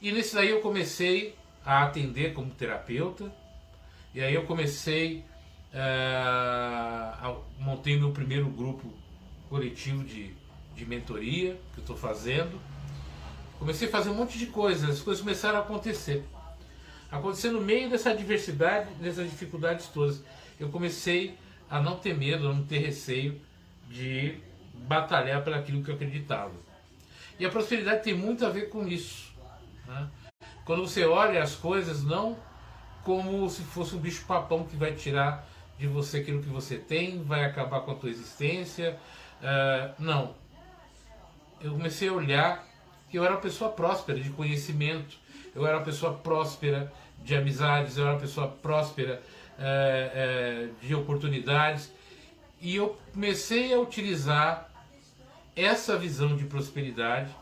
E 0.00 0.10
nesse 0.10 0.34
daí 0.34 0.48
eu 0.48 0.62
comecei 0.62 1.36
a 1.62 1.82
atender 1.82 2.32
como 2.32 2.50
terapeuta, 2.52 3.30
e 4.14 4.22
aí 4.22 4.32
eu 4.32 4.46
comecei, 4.46 5.18
uh, 5.74 5.76
a, 7.20 7.36
montei 7.58 7.98
meu 7.98 8.12
primeiro 8.12 8.48
grupo 8.48 8.90
coletivo 9.50 10.02
de, 10.04 10.32
de 10.74 10.86
mentoria 10.86 11.60
que 11.74 11.80
eu 11.80 11.82
estou 11.82 11.98
fazendo. 11.98 12.58
Comecei 13.58 13.88
a 13.88 13.90
fazer 13.90 14.08
um 14.08 14.14
monte 14.14 14.38
de 14.38 14.46
coisas, 14.46 14.88
as 14.88 15.00
coisas 15.02 15.22
começaram 15.22 15.58
a 15.58 15.60
acontecer. 15.60 16.24
Acontecer 17.18 17.50
no 17.50 17.60
meio 17.60 17.88
dessa 17.90 18.14
diversidade, 18.14 18.90
dessas 18.94 19.30
dificuldades 19.30 19.88
todas. 19.88 20.22
Eu 20.58 20.68
comecei 20.68 21.36
a 21.68 21.80
não 21.80 21.96
ter 21.96 22.14
medo, 22.14 22.48
a 22.48 22.52
não 22.52 22.64
ter 22.64 22.78
receio 22.78 23.40
de 23.88 24.38
batalhar 24.74 25.42
por 25.42 25.52
aquilo 25.52 25.82
que 25.82 25.90
eu 25.90 25.94
acreditava. 25.94 26.52
E 27.38 27.44
a 27.44 27.50
prosperidade 27.50 28.02
tem 28.02 28.14
muito 28.14 28.44
a 28.46 28.48
ver 28.48 28.68
com 28.68 28.86
isso. 28.86 29.32
Né? 29.86 30.08
Quando 30.64 30.86
você 30.86 31.04
olha 31.04 31.42
as 31.42 31.54
coisas 31.54 32.02
não 32.02 32.36
como 33.04 33.48
se 33.48 33.62
fosse 33.62 33.94
um 33.94 33.98
bicho 33.98 34.24
papão 34.26 34.64
que 34.64 34.76
vai 34.76 34.92
tirar 34.92 35.46
de 35.78 35.86
você 35.86 36.18
aquilo 36.18 36.42
que 36.42 36.48
você 36.48 36.76
tem, 36.76 37.22
vai 37.22 37.44
acabar 37.44 37.80
com 37.80 37.92
a 37.92 37.94
tua 37.94 38.10
existência. 38.10 38.98
Uh, 39.40 40.02
não. 40.02 40.34
Eu 41.60 41.72
comecei 41.72 42.08
a 42.08 42.12
olhar 42.12 42.66
que 43.08 43.16
eu 43.16 43.24
era 43.24 43.34
uma 43.34 43.40
pessoa 43.40 43.70
próspera 43.70 44.18
de 44.18 44.30
conhecimento, 44.30 45.18
eu 45.54 45.64
era 45.66 45.76
uma 45.76 45.84
pessoa 45.84 46.14
próspera 46.14 46.92
de 47.26 47.34
amizades, 47.34 47.98
era 47.98 48.12
uma 48.12 48.20
pessoa 48.20 48.46
próspera 48.46 49.20
é, 49.58 50.70
é, 50.80 50.86
de 50.86 50.94
oportunidades. 50.94 51.92
E 52.60 52.76
eu 52.76 52.96
comecei 53.12 53.74
a 53.74 53.80
utilizar 53.80 54.70
essa 55.56 55.98
visão 55.98 56.36
de 56.36 56.44
prosperidade. 56.44 57.34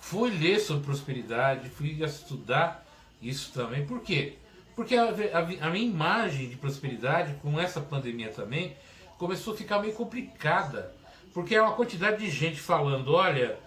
Fui 0.00 0.30
ler 0.30 0.58
sobre 0.58 0.84
prosperidade, 0.84 1.68
fui 1.68 2.02
estudar 2.02 2.84
isso 3.22 3.52
também. 3.52 3.86
Por 3.86 4.00
quê? 4.00 4.36
Porque 4.74 4.96
a, 4.96 5.04
a, 5.04 5.66
a 5.68 5.70
minha 5.70 5.88
imagem 5.88 6.48
de 6.48 6.56
prosperidade, 6.56 7.34
com 7.40 7.58
essa 7.58 7.80
pandemia 7.80 8.30
também, 8.30 8.76
começou 9.16 9.54
a 9.54 9.56
ficar 9.56 9.78
meio 9.78 9.92
complicada. 9.94 10.92
Porque 11.32 11.54
é 11.54 11.62
uma 11.62 11.74
quantidade 11.74 12.18
de 12.18 12.30
gente 12.30 12.60
falando: 12.60 13.14
olha, 13.14 13.58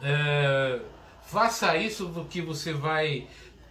é, 0.00 0.80
faça 1.26 1.76
isso 1.76 2.26
que 2.30 2.40
você 2.40 2.72
vai 2.72 3.26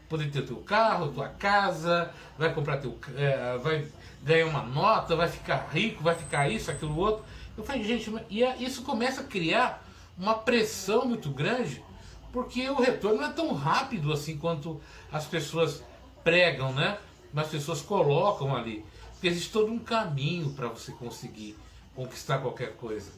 poder 0.09 0.31
ter 0.31 0.43
teu 0.43 0.57
carro, 0.57 1.11
tua 1.11 1.27
casa, 1.29 2.11
vai 2.37 2.53
comprar 2.53 2.77
teu, 2.77 2.97
é, 3.15 3.57
vai 3.57 3.87
ganhar 4.23 4.45
uma 4.45 4.63
nota, 4.63 5.15
vai 5.15 5.27
ficar 5.27 5.69
rico, 5.71 6.03
vai 6.03 6.15
ficar 6.15 6.49
isso, 6.49 6.71
aquilo 6.71 6.97
outro. 6.97 7.25
Eu 7.57 7.63
falei, 7.63 7.83
gente, 7.83 8.11
e 8.29 8.43
isso 8.63 8.83
começa 8.83 9.21
a 9.21 9.23
criar 9.23 9.83
uma 10.17 10.35
pressão 10.35 11.05
muito 11.05 11.29
grande, 11.29 11.83
porque 12.31 12.69
o 12.69 12.75
retorno 12.75 13.21
não 13.21 13.29
é 13.29 13.31
tão 13.31 13.53
rápido 13.53 14.11
assim 14.11 14.37
quanto 14.37 14.81
as 15.11 15.25
pessoas 15.25 15.83
pregam, 16.23 16.73
né? 16.73 16.97
As 17.35 17.47
pessoas 17.47 17.81
colocam 17.81 18.55
ali. 18.55 18.83
Porque 19.13 19.27
existe 19.27 19.51
todo 19.51 19.71
um 19.71 19.79
caminho 19.79 20.51
para 20.51 20.67
você 20.67 20.91
conseguir 20.91 21.57
conquistar 21.95 22.39
qualquer 22.39 22.75
coisa. 22.75 23.11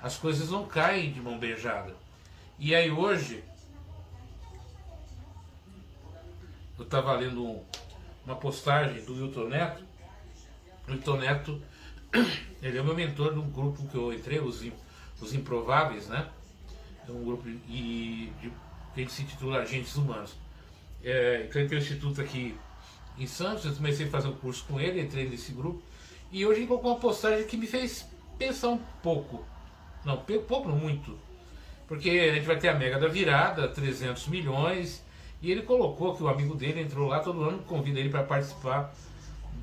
As 0.00 0.16
coisas 0.16 0.50
não 0.50 0.64
caem 0.64 1.12
de 1.12 1.20
mão 1.20 1.38
beijada. 1.38 1.94
E 2.58 2.74
aí 2.74 2.90
hoje, 2.90 3.42
eu 6.78 6.84
estava 6.84 7.12
lendo 7.14 7.44
um, 7.44 7.62
uma 8.24 8.36
postagem 8.36 9.04
do 9.04 9.14
Wilton 9.14 9.48
Neto. 9.48 9.84
O 10.86 10.92
Wilton 10.92 11.16
Neto, 11.16 11.62
ele 12.62 12.78
é 12.78 12.82
meu 12.82 12.94
mentor 12.94 13.32
de 13.32 13.38
um 13.40 13.50
grupo 13.50 13.86
que 13.88 13.96
eu 13.96 14.12
entrei, 14.12 14.38
os, 14.38 14.64
os 15.20 15.34
Improváveis, 15.34 16.06
né? 16.06 16.28
É 17.08 17.12
um 17.12 17.24
grupo 17.24 17.48
e, 17.48 18.32
de, 18.40 18.52
que 19.04 19.12
se 19.12 19.22
intitula 19.22 19.58
Agentes 19.58 19.96
Humanos. 19.96 20.36
É, 21.02 21.46
então 21.48 21.60
ele 21.60 21.68
tem 21.68 21.78
um 21.78 21.80
instituto 21.80 22.20
aqui 22.20 22.56
em 23.18 23.26
Santos, 23.26 23.64
eu 23.64 23.72
comecei 23.72 24.06
a 24.06 24.10
fazer 24.10 24.28
um 24.28 24.36
curso 24.36 24.64
com 24.66 24.80
ele, 24.80 25.00
entrei 25.00 25.28
nesse 25.28 25.52
grupo. 25.52 25.82
E 26.30 26.44
hoje 26.44 26.60
ele 26.60 26.66
colocou 26.66 26.92
uma 26.92 27.00
postagem 27.00 27.46
que 27.46 27.56
me 27.56 27.66
fez 27.66 28.06
pensar 28.38 28.68
um 28.68 28.78
pouco. 29.02 29.44
Não, 30.04 30.16
pouco, 30.16 30.68
não 30.68 30.76
muito 30.76 31.18
porque 31.88 32.10
a 32.10 32.34
gente 32.34 32.46
vai 32.46 32.58
ter 32.58 32.68
a 32.68 32.74
mega 32.74 32.98
da 32.98 33.08
virada, 33.08 33.66
300 33.66 34.28
milhões, 34.28 35.02
e 35.40 35.50
ele 35.52 35.62
colocou 35.62 36.16
que 36.16 36.22
o 36.22 36.28
amigo 36.28 36.54
dele 36.54 36.82
entrou 36.82 37.08
lá, 37.08 37.20
todo 37.20 37.42
ano 37.42 37.62
convida 37.62 38.00
ele 38.00 38.08
para 38.08 38.24
participar 38.24 38.92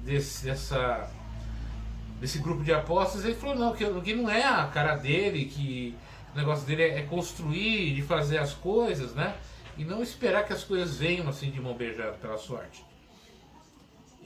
desse, 0.04 0.46
dessa, 0.46 1.12
desse 2.20 2.40
grupo 2.40 2.64
de 2.64 2.74
apostas. 2.74 3.26
Ele 3.26 3.36
falou: 3.36 3.56
não, 3.56 3.74
que, 3.74 3.86
que 4.02 4.14
não 4.14 4.30
é 4.30 4.44
a 4.44 4.66
cara 4.68 4.96
dele, 4.96 5.46
que 5.46 5.96
o 6.34 6.38
negócio 6.38 6.66
dele 6.66 6.84
é, 6.84 7.00
é 7.00 7.02
construir, 7.02 7.94
de 7.94 8.02
fazer 8.02 8.38
as 8.38 8.54
coisas, 8.54 9.14
né? 9.14 9.36
E 9.78 9.84
não 9.84 10.02
esperar 10.02 10.46
que 10.46 10.54
as 10.54 10.64
coisas 10.64 10.98
venham 10.98 11.28
assim 11.28 11.52
de 11.52 11.60
mão 11.60 11.74
beijada 11.74 12.14
pela 12.14 12.38
sorte. 12.38 12.86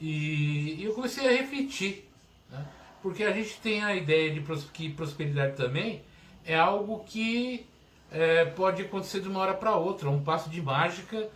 E, 0.00 0.76
e 0.78 0.84
eu 0.84 0.94
comecei 0.94 1.26
a 1.26 1.36
refletir, 1.36 2.08
né? 2.48 2.64
porque 3.02 3.24
a 3.24 3.32
gente 3.32 3.60
tem 3.60 3.82
a 3.82 3.94
ideia 3.94 4.32
de 4.32 4.40
que 4.72 4.88
prosperidade 4.88 5.56
também 5.56 6.02
é 6.44 6.56
algo 6.56 7.00
que 7.00 7.66
é, 8.10 8.44
pode 8.44 8.82
acontecer 8.82 9.20
de 9.20 9.28
uma 9.28 9.40
hora 9.40 9.54
para 9.54 9.74
outra, 9.74 10.08
um 10.08 10.22
passo 10.22 10.48
de 10.48 10.62
mágica 10.62 11.28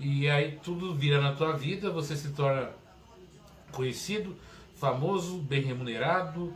e 0.00 0.30
aí 0.30 0.58
tudo 0.62 0.94
vira 0.94 1.20
na 1.20 1.32
tua 1.32 1.52
vida, 1.52 1.90
você 1.90 2.16
se 2.16 2.30
torna 2.30 2.70
conhecido, 3.70 4.34
famoso, 4.76 5.36
bem 5.38 5.60
remunerado, 5.60 6.54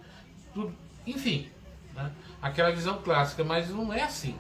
tudo, 0.54 0.74
enfim, 1.06 1.50
né? 1.92 2.10
aquela 2.40 2.72
visão 2.72 3.02
clássica, 3.02 3.44
mas 3.44 3.68
não 3.68 3.92
é 3.92 4.02
assim. 4.02 4.34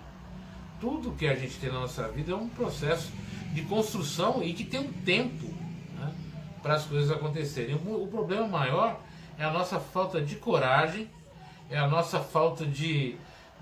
Tudo 0.80 1.12
que 1.12 1.26
a 1.26 1.34
gente 1.34 1.58
tem 1.58 1.70
na 1.70 1.80
nossa 1.80 2.08
vida 2.08 2.32
é 2.32 2.34
um 2.34 2.48
processo 2.48 3.12
de 3.52 3.60
construção 3.62 4.42
e 4.42 4.54
que 4.54 4.64
tem 4.64 4.80
um 4.80 4.92
tempo 4.92 5.48
né, 5.98 6.10
para 6.62 6.74
as 6.74 6.86
coisas 6.86 7.10
acontecerem. 7.10 7.74
O, 7.74 8.06
problema 8.06 8.48
maior 8.48 8.98
é 9.38 9.44
a 9.44 9.50
nossa 9.50 9.78
falta 9.78 10.18
de 10.18 10.36
coragem, 10.36 11.10
é 11.68 11.76
a 11.76 11.86
nossa 11.86 12.20
falta 12.20 12.64
de, 12.64 13.16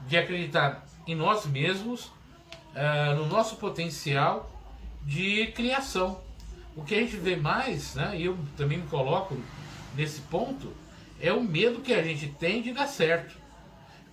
de 0.06 0.16
acreditar 0.16 0.86
em 1.04 1.16
nós 1.16 1.46
mesmos, 1.46 2.06
uh, 2.06 3.16
no 3.16 3.26
nosso 3.26 3.56
potencial 3.56 4.51
de 5.04 5.46
criação. 5.48 6.20
O 6.74 6.84
que 6.84 6.94
a 6.94 7.00
gente 7.00 7.16
vê 7.16 7.36
mais, 7.36 7.94
né, 7.94 8.14
e 8.16 8.24
eu 8.24 8.38
também 8.56 8.78
me 8.78 8.86
coloco 8.86 9.36
nesse 9.94 10.20
ponto, 10.22 10.72
é 11.20 11.32
o 11.32 11.42
medo 11.42 11.80
que 11.80 11.92
a 11.92 12.02
gente 12.02 12.28
tem 12.28 12.62
de 12.62 12.72
dar 12.72 12.86
certo. 12.86 13.36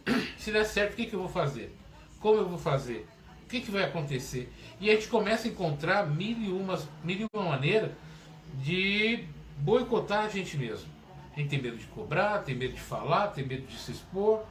Se 0.38 0.51
der 0.51 0.65
certo, 0.65 0.93
o 0.93 0.96
que, 0.96 1.05
que 1.05 1.13
eu 1.13 1.19
vou 1.22 1.29
fazer? 1.29 1.75
Como 2.19 2.38
eu 2.38 2.48
vou 2.48 2.58
fazer? 2.58 3.08
O 3.43 3.50
que, 3.50 3.62
que 3.62 3.72
vai 3.72 3.84
acontecer? 3.84 4.51
E 4.79 4.89
a 4.89 4.93
gente 4.93 5.08
começa 5.08 5.48
a 5.48 5.51
encontrar 5.51 6.05
mil 6.05 6.38
e, 6.38 6.51
umas, 6.51 6.88
mil 7.03 7.22
e 7.22 7.25
uma 7.34 7.50
maneira 7.50 7.98
de 8.62 9.24
boicotar 9.58 10.25
a 10.25 10.29
gente 10.29 10.58
mesmo. 10.58 10.88
A 11.36 11.39
gente 11.39 11.50
tem 11.50 11.62
medo 11.62 11.77
de 11.77 11.86
cobrar, 11.88 12.39
tem 12.39 12.55
medo 12.55 12.74
de 12.74 12.81
falar, 12.81 13.27
tem 13.29 13.46
medo 13.46 13.65
de 13.65 13.77
se 13.77 13.91
expor, 13.91 14.43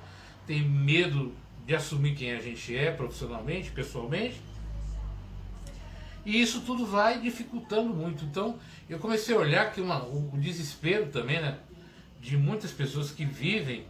tem 0.46 0.62
medo 0.62 1.34
de 1.66 1.74
assumir 1.74 2.14
quem 2.14 2.32
a 2.32 2.40
gente 2.40 2.74
é 2.74 2.90
profissionalmente, 2.90 3.70
pessoalmente. 3.70 4.40
E 6.28 6.42
isso 6.42 6.60
tudo 6.60 6.84
vai 6.84 7.18
dificultando 7.18 7.88
muito. 7.88 8.22
Então 8.26 8.58
eu 8.86 8.98
comecei 8.98 9.34
a 9.34 9.38
olhar 9.38 9.72
que 9.72 9.80
uma, 9.80 10.04
o 10.04 10.30
desespero 10.34 11.06
também, 11.06 11.40
né? 11.40 11.56
De 12.20 12.36
muitas 12.36 12.70
pessoas 12.70 13.10
que 13.10 13.24
vivem 13.24 13.86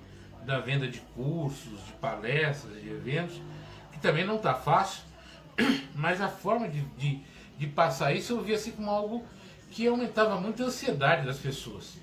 da 0.46 0.60
venda 0.60 0.86
de 0.86 1.00
cursos, 1.16 1.84
de 1.84 1.92
palestras, 1.94 2.80
de 2.80 2.90
eventos, 2.90 3.42
que 3.90 3.98
também 3.98 4.24
não 4.24 4.36
está 4.36 4.54
fácil, 4.54 5.02
mas 5.96 6.20
a 6.20 6.28
forma 6.28 6.68
de, 6.68 6.80
de, 6.96 7.20
de, 7.58 7.66
passar 7.66 8.14
isso 8.14 8.34
eu 8.34 8.40
via 8.40 8.54
assim 8.54 8.70
como 8.70 8.88
algo 8.88 9.26
que 9.72 9.88
aumentava 9.88 10.40
muito 10.40 10.62
a 10.62 10.66
ansiedade 10.66 11.26
das 11.26 11.38
pessoas. 11.38 11.98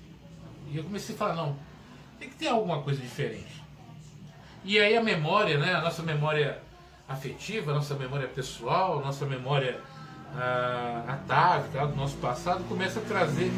E 0.70 0.76
eu 0.76 0.84
comecei 0.84 1.14
a 1.14 1.18
falar, 1.18 1.34
não, 1.34 1.56
tem 2.18 2.28
que 2.28 2.36
ter 2.36 2.48
alguma 2.48 2.82
coisa 2.82 3.00
diferente. 3.00 3.64
E 4.62 4.78
aí 4.78 4.98
a 4.98 5.02
memória, 5.02 5.56
né, 5.56 5.72
a 5.72 5.80
nossa 5.80 6.02
memória 6.02 6.60
afetiva, 7.08 7.70
a 7.70 7.74
nossa 7.76 7.94
memória 7.94 8.28
pessoal, 8.28 8.98
a 8.98 9.02
nossa 9.02 9.24
memória 9.24 9.80
atávica 11.06 11.86
do 11.86 11.96
nosso 11.96 12.16
passado 12.16 12.64
começa 12.68 13.00
a 13.00 13.02
trazer 13.02 13.50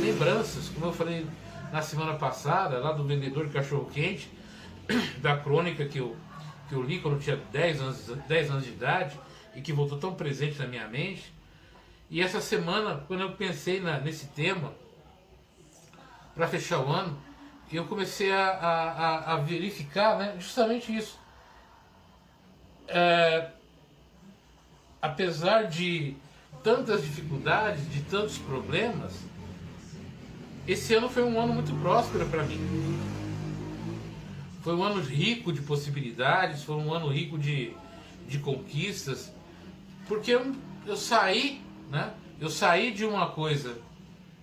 lembranças, 0.00 0.68
como 0.68 0.86
eu 0.86 0.92
falei 0.92 1.26
na 1.72 1.82
semana 1.82 2.14
passada, 2.14 2.78
lá 2.78 2.92
do 2.92 3.04
vendedor 3.04 3.46
de 3.46 3.52
cachorro 3.52 3.90
quente, 3.92 4.30
da 5.18 5.36
crônica 5.36 5.84
que 5.86 5.98
eu, 5.98 6.16
que 6.68 6.74
eu 6.74 6.82
li 6.82 7.00
quando 7.00 7.14
eu 7.14 7.20
tinha 7.20 7.36
10 7.36 7.80
anos, 7.80 8.06
10 8.28 8.50
anos 8.50 8.64
de 8.64 8.70
idade 8.70 9.18
e 9.54 9.60
que 9.60 9.72
voltou 9.72 9.98
tão 9.98 10.14
presente 10.14 10.58
na 10.58 10.66
minha 10.66 10.86
mente. 10.88 11.32
E 12.10 12.20
essa 12.20 12.40
semana, 12.40 13.04
quando 13.08 13.20
eu 13.22 13.32
pensei 13.32 13.80
na, 13.80 13.98
nesse 13.98 14.26
tema, 14.26 14.72
para 16.34 16.46
fechar 16.48 16.80
o 16.80 16.90
ano, 16.90 17.16
eu 17.72 17.86
comecei 17.86 18.32
a, 18.32 18.50
a, 18.50 19.32
a 19.32 19.36
verificar 19.36 20.18
né, 20.18 20.36
justamente 20.38 20.94
isso. 20.94 21.18
É, 22.86 23.50
apesar 25.04 25.64
de 25.64 26.16
tantas 26.62 27.02
dificuldades, 27.02 27.92
de 27.92 28.00
tantos 28.04 28.38
problemas, 28.38 29.12
esse 30.66 30.94
ano 30.94 31.10
foi 31.10 31.22
um 31.22 31.38
ano 31.38 31.52
muito 31.52 31.74
próspero 31.82 32.24
para 32.26 32.42
mim. 32.42 32.58
Foi 34.62 34.74
um 34.74 34.82
ano 34.82 35.02
rico 35.02 35.52
de 35.52 35.60
possibilidades, 35.60 36.62
foi 36.62 36.76
um 36.76 36.94
ano 36.94 37.08
rico 37.08 37.38
de, 37.38 37.76
de 38.26 38.38
conquistas, 38.38 39.30
porque 40.08 40.30
eu, 40.30 40.54
eu 40.86 40.96
saí, 40.96 41.60
né? 41.90 42.14
Eu 42.40 42.48
saí 42.48 42.90
de 42.90 43.04
uma 43.04 43.26
coisa 43.26 43.76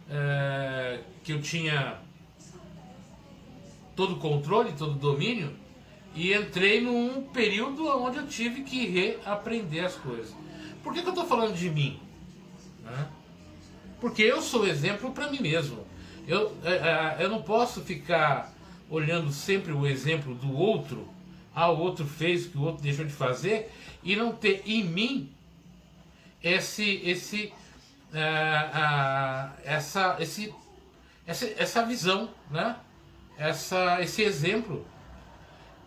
é, 0.08 1.00
que 1.24 1.34
eu 1.34 1.42
tinha 1.42 1.98
todo 3.96 4.18
controle, 4.18 4.74
todo 4.74 4.94
domínio, 4.94 5.56
e 6.14 6.32
entrei 6.36 6.82
num 6.82 7.24
período 7.24 7.88
onde 7.88 8.18
eu 8.20 8.28
tive 8.28 8.62
que 8.62 8.86
reaprender 8.86 9.86
as 9.86 9.96
coisas. 9.96 10.40
Por 10.84 10.94
que, 10.94 11.02
que 11.02 11.08
eu 11.08 11.14
estou 11.14 11.26
falando 11.26 11.56
de 11.56 11.70
mim? 11.70 12.00
Né? 12.84 13.08
Porque 14.00 14.22
eu 14.22 14.42
sou 14.42 14.68
exemplo 14.68 15.12
para 15.12 15.30
mim 15.30 15.40
mesmo. 15.42 15.86
Eu, 16.28 16.56
é, 16.64 16.72
é, 16.72 17.18
eu 17.20 17.30
não 17.30 17.42
posso 17.42 17.82
ficar 17.82 18.54
olhando 18.90 19.32
sempre 19.32 19.72
o 19.72 19.88
exemplo 19.88 20.36
do 20.36 20.54
outro, 20.54 21.08
ah, 21.56 21.70
o 21.70 21.80
outro 21.80 22.06
fez 22.06 22.46
o 22.46 22.50
que 22.50 22.58
o 22.58 22.62
outro 22.62 22.84
deixou 22.84 23.06
de 23.06 23.14
fazer, 23.14 23.72
e 24.04 24.16
não 24.16 24.34
ter 24.34 24.64
em 24.66 24.84
mim 24.84 25.32
esse, 26.44 27.02
esse, 27.04 27.54
uh, 28.12 29.52
essa, 29.64 30.18
esse, 30.20 30.54
essa, 31.26 31.46
essa 31.58 31.86
visão, 31.86 32.30
né? 32.50 32.76
essa, 33.38 34.02
esse 34.02 34.22
exemplo. 34.22 34.86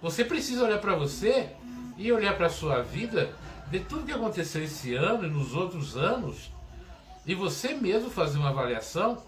Você 0.03 0.25
precisa 0.25 0.65
olhar 0.65 0.79
para 0.79 0.95
você 0.95 1.51
e 1.97 2.13
olhar 2.13 2.37
para 2.37 2.47
a 2.47 2.51
sua 2.51 2.83
vida, 2.83 3.35
ver 3.75 3.87
tudo 3.87 4.07
que 4.07 4.13
aconteceu 4.13 4.63
esse 4.63 4.95
ano 4.95 5.27
e 5.27 5.29
nos 5.29 5.53
outros 5.53 5.97
anos, 5.97 6.53
e 7.27 7.35
você 7.35 7.75
mesmo 7.75 8.09
fazer 8.09 8.39
uma 8.39 8.51
avaliação 8.51 9.21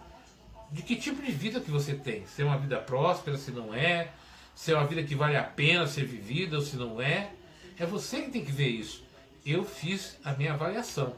de 0.70 0.82
que 0.82 0.94
tipo 0.94 1.20
de 1.20 1.32
vida 1.32 1.60
que 1.60 1.70
você 1.70 1.94
tem. 1.94 2.24
Se 2.26 2.42
é 2.42 2.44
uma 2.44 2.56
vida 2.56 2.78
próspera, 2.78 3.36
se 3.36 3.50
não 3.50 3.74
é, 3.74 4.12
se 4.54 4.70
é 4.70 4.76
uma 4.76 4.86
vida 4.86 5.02
que 5.02 5.16
vale 5.16 5.36
a 5.36 5.42
pena 5.42 5.88
ser 5.88 6.04
vivida 6.04 6.54
ou 6.56 6.62
se 6.62 6.76
não 6.76 7.00
é. 7.00 7.32
É 7.76 7.84
você 7.84 8.22
que 8.22 8.30
tem 8.30 8.44
que 8.44 8.52
ver 8.52 8.68
isso. 8.68 9.02
Eu 9.44 9.64
fiz 9.64 10.16
a 10.24 10.32
minha 10.32 10.52
avaliação, 10.52 11.12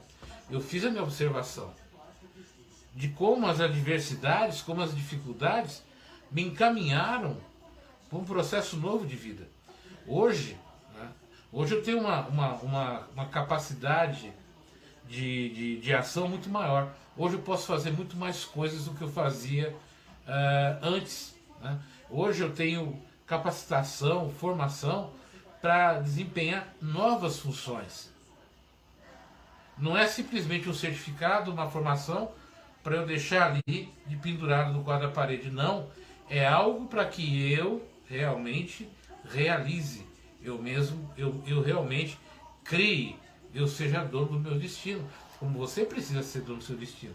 eu 0.50 0.60
fiz 0.60 0.82
a 0.86 0.90
minha 0.90 1.02
observação 1.02 1.74
de 2.94 3.08
como 3.08 3.46
as 3.46 3.60
adversidades, 3.60 4.62
como 4.62 4.80
as 4.80 4.94
dificuldades 4.94 5.82
me 6.30 6.42
encaminharam 6.42 7.36
para 8.08 8.18
um 8.18 8.24
processo 8.24 8.78
novo 8.78 9.06
de 9.06 9.16
vida. 9.16 9.46
Hoje, 10.06 10.56
hoje 11.52 11.74
eu 11.74 11.82
tenho 11.82 12.00
uma, 12.00 12.26
uma, 12.28 12.52
uma, 12.54 13.08
uma 13.14 13.26
capacidade 13.26 14.32
de, 15.08 15.48
de, 15.50 15.80
de, 15.80 15.94
ação 15.94 16.28
muito 16.28 16.48
maior. 16.48 16.92
Hoje 17.16 17.36
eu 17.36 17.42
posso 17.42 17.66
fazer 17.66 17.90
muito 17.90 18.16
mais 18.16 18.44
coisas 18.44 18.84
do 18.84 18.94
que 18.94 19.02
eu 19.02 19.08
fazia 19.10 19.70
uh, 20.26 20.86
antes. 20.86 21.34
Né? 21.60 21.78
Hoje 22.10 22.42
eu 22.42 22.52
tenho 22.52 23.00
capacitação, 23.26 24.30
formação 24.30 25.10
para 25.60 26.00
desempenhar 26.00 26.68
novas 26.80 27.38
funções. 27.38 28.10
Não 29.76 29.96
é 29.96 30.06
simplesmente 30.06 30.68
um 30.68 30.74
certificado, 30.74 31.52
uma 31.52 31.70
formação 31.70 32.32
para 32.82 32.96
eu 32.96 33.06
deixar 33.06 33.50
ali 33.50 33.92
de 34.06 34.16
pendurado 34.16 34.72
no 34.72 34.82
quadro 34.82 35.08
da 35.08 35.12
parede. 35.12 35.50
Não, 35.50 35.86
é 36.28 36.46
algo 36.46 36.86
para 36.86 37.04
que 37.04 37.52
eu 37.52 37.86
realmente 38.08 38.88
realize, 39.30 40.06
eu 40.42 40.60
mesmo, 40.60 41.10
eu, 41.16 41.42
eu 41.46 41.62
realmente 41.62 42.18
crie, 42.64 43.16
eu 43.54 43.66
seja 43.66 44.04
dono 44.04 44.26
do 44.26 44.40
meu 44.40 44.58
destino, 44.58 45.04
como 45.38 45.58
você 45.58 45.84
precisa 45.84 46.22
ser 46.22 46.42
dono 46.42 46.58
do 46.58 46.64
seu 46.64 46.76
destino. 46.76 47.14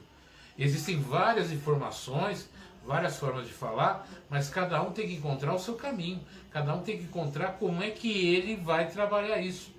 Existem 0.58 1.00
várias 1.00 1.52
informações, 1.52 2.50
várias 2.86 3.18
formas 3.18 3.48
de 3.48 3.54
falar, 3.54 4.08
mas 4.30 4.50
cada 4.50 4.82
um 4.82 4.92
tem 4.92 5.08
que 5.08 5.16
encontrar 5.16 5.54
o 5.54 5.60
seu 5.60 5.76
caminho, 5.76 6.22
cada 6.52 6.74
um 6.76 6.82
tem 6.82 6.98
que 6.98 7.04
encontrar 7.04 7.54
como 7.54 7.82
é 7.82 7.90
que 7.90 8.10
ele 8.10 8.56
vai 8.56 8.90
trabalhar 8.90 9.40
isso. 9.40 9.72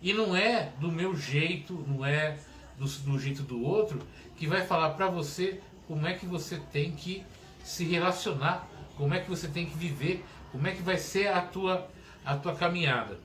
E 0.00 0.12
não 0.12 0.36
é 0.36 0.72
do 0.78 0.90
meu 0.90 1.16
jeito, 1.16 1.72
não 1.86 2.04
é 2.04 2.38
do, 2.76 2.86
do 2.86 3.18
jeito 3.18 3.42
do 3.42 3.62
outro, 3.62 4.00
que 4.36 4.46
vai 4.46 4.64
falar 4.66 4.90
para 4.90 5.08
você 5.08 5.60
como 5.86 6.06
é 6.06 6.14
que 6.14 6.26
você 6.26 6.60
tem 6.72 6.92
que 6.92 7.24
se 7.64 7.84
relacionar 7.84 8.68
como 8.98 9.14
é 9.14 9.20
que 9.20 9.30
você 9.30 9.46
tem 9.46 9.64
que 9.64 9.78
viver, 9.78 10.24
como 10.50 10.66
é 10.66 10.72
que 10.72 10.82
vai 10.82 10.98
ser 10.98 11.28
a 11.28 11.40
tua, 11.40 11.88
a 12.24 12.36
tua 12.36 12.54
caminhada. 12.54 13.18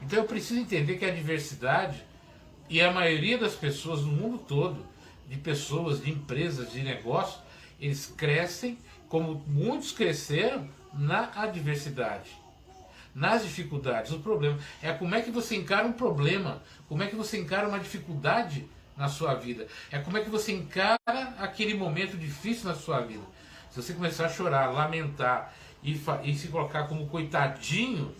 Então 0.00 0.18
eu 0.18 0.24
preciso 0.24 0.60
entender 0.60 0.98
que 0.98 1.04
a 1.04 1.14
diversidade 1.14 2.02
e 2.68 2.80
a 2.80 2.90
maioria 2.90 3.38
das 3.38 3.54
pessoas 3.54 4.00
no 4.00 4.12
mundo 4.12 4.38
todo, 4.38 4.84
de 5.28 5.36
pessoas, 5.36 6.02
de 6.02 6.10
empresas, 6.10 6.72
de 6.72 6.82
negócios, 6.82 7.40
eles 7.80 8.06
crescem 8.06 8.78
como 9.08 9.42
muitos 9.46 9.92
cresceram 9.92 10.68
na 10.92 11.30
adversidade, 11.34 12.30
nas 13.14 13.42
dificuldades. 13.42 14.12
O 14.12 14.20
problema 14.20 14.58
é 14.82 14.92
como 14.92 15.14
é 15.14 15.22
que 15.22 15.30
você 15.30 15.56
encara 15.56 15.86
um 15.86 15.92
problema, 15.92 16.62
como 16.88 17.02
é 17.02 17.06
que 17.06 17.16
você 17.16 17.38
encara 17.38 17.68
uma 17.68 17.78
dificuldade 17.78 18.66
na 18.96 19.08
sua 19.08 19.34
vida. 19.34 19.66
É 19.90 19.98
como 19.98 20.16
é 20.16 20.22
que 20.22 20.30
você 20.30 20.52
encara 20.52 20.98
aquele 21.38 21.74
momento 21.74 22.16
difícil 22.16 22.68
na 22.68 22.74
sua 22.74 23.00
vida. 23.00 23.24
Se 23.70 23.82
você 23.82 23.94
começar 23.94 24.26
a 24.26 24.28
chorar, 24.28 24.72
lamentar 24.72 25.54
e, 25.82 26.00
e 26.24 26.34
se 26.34 26.48
colocar 26.48 26.84
como 26.84 27.08
coitadinho, 27.08 28.14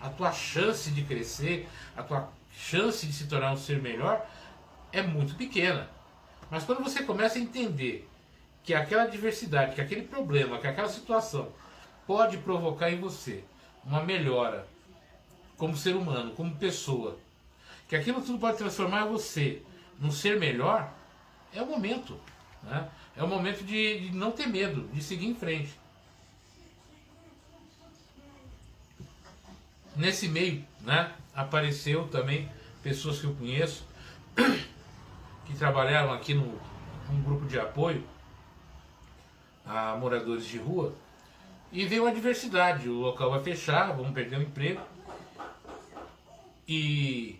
a 0.00 0.08
tua 0.08 0.32
chance 0.32 0.90
de 0.90 1.02
crescer, 1.02 1.68
a 1.96 2.02
tua 2.02 2.28
chance 2.52 3.06
de 3.06 3.12
se 3.12 3.26
tornar 3.26 3.52
um 3.52 3.56
ser 3.56 3.80
melhor 3.80 4.26
é 4.92 5.02
muito 5.02 5.34
pequena. 5.34 5.88
Mas 6.50 6.64
quando 6.64 6.82
você 6.82 7.02
começa 7.02 7.38
a 7.38 7.42
entender 7.42 8.08
que 8.62 8.74
aquela 8.74 9.06
diversidade, 9.06 9.74
que 9.74 9.80
aquele 9.80 10.02
problema, 10.02 10.58
que 10.58 10.66
aquela 10.66 10.88
situação 10.88 11.48
pode 12.06 12.38
provocar 12.38 12.90
em 12.90 13.00
você 13.00 13.44
uma 13.84 14.02
melhora 14.02 14.66
como 15.56 15.76
ser 15.76 15.96
humano, 15.96 16.32
como 16.32 16.56
pessoa, 16.56 17.18
que 17.88 17.96
aquilo 17.96 18.20
tudo 18.20 18.38
pode 18.38 18.58
transformar 18.58 19.04
você 19.04 19.62
num 19.98 20.10
ser 20.10 20.38
melhor, 20.38 20.92
é 21.52 21.62
o 21.62 21.66
momento. 21.66 22.18
Né? 22.62 22.88
É 23.16 23.22
o 23.22 23.28
momento 23.28 23.64
de, 23.64 24.08
de 24.08 24.16
não 24.16 24.32
ter 24.32 24.46
medo, 24.46 24.88
de 24.92 25.02
seguir 25.02 25.26
em 25.26 25.34
frente. 25.34 25.70
Nesse 29.96 30.28
meio, 30.28 30.62
né, 30.82 31.10
apareceu 31.34 32.06
também 32.08 32.48
pessoas 32.82 33.18
que 33.18 33.24
eu 33.24 33.34
conheço 33.34 33.84
que 35.46 35.56
trabalharam 35.56 36.12
aqui 36.12 36.34
no 36.34 36.60
um 37.10 37.22
grupo 37.22 37.46
de 37.46 37.58
apoio 37.58 38.04
a 39.64 39.96
moradores 39.96 40.44
de 40.44 40.58
rua 40.58 40.92
e 41.72 41.86
veio 41.86 42.06
a 42.06 42.12
diversidade. 42.12 42.88
O 42.88 43.00
local 43.00 43.30
vai 43.30 43.42
fechar, 43.42 43.92
vamos 43.92 44.12
perder 44.12 44.38
o 44.38 44.42
emprego. 44.42 44.80
E 46.68 47.38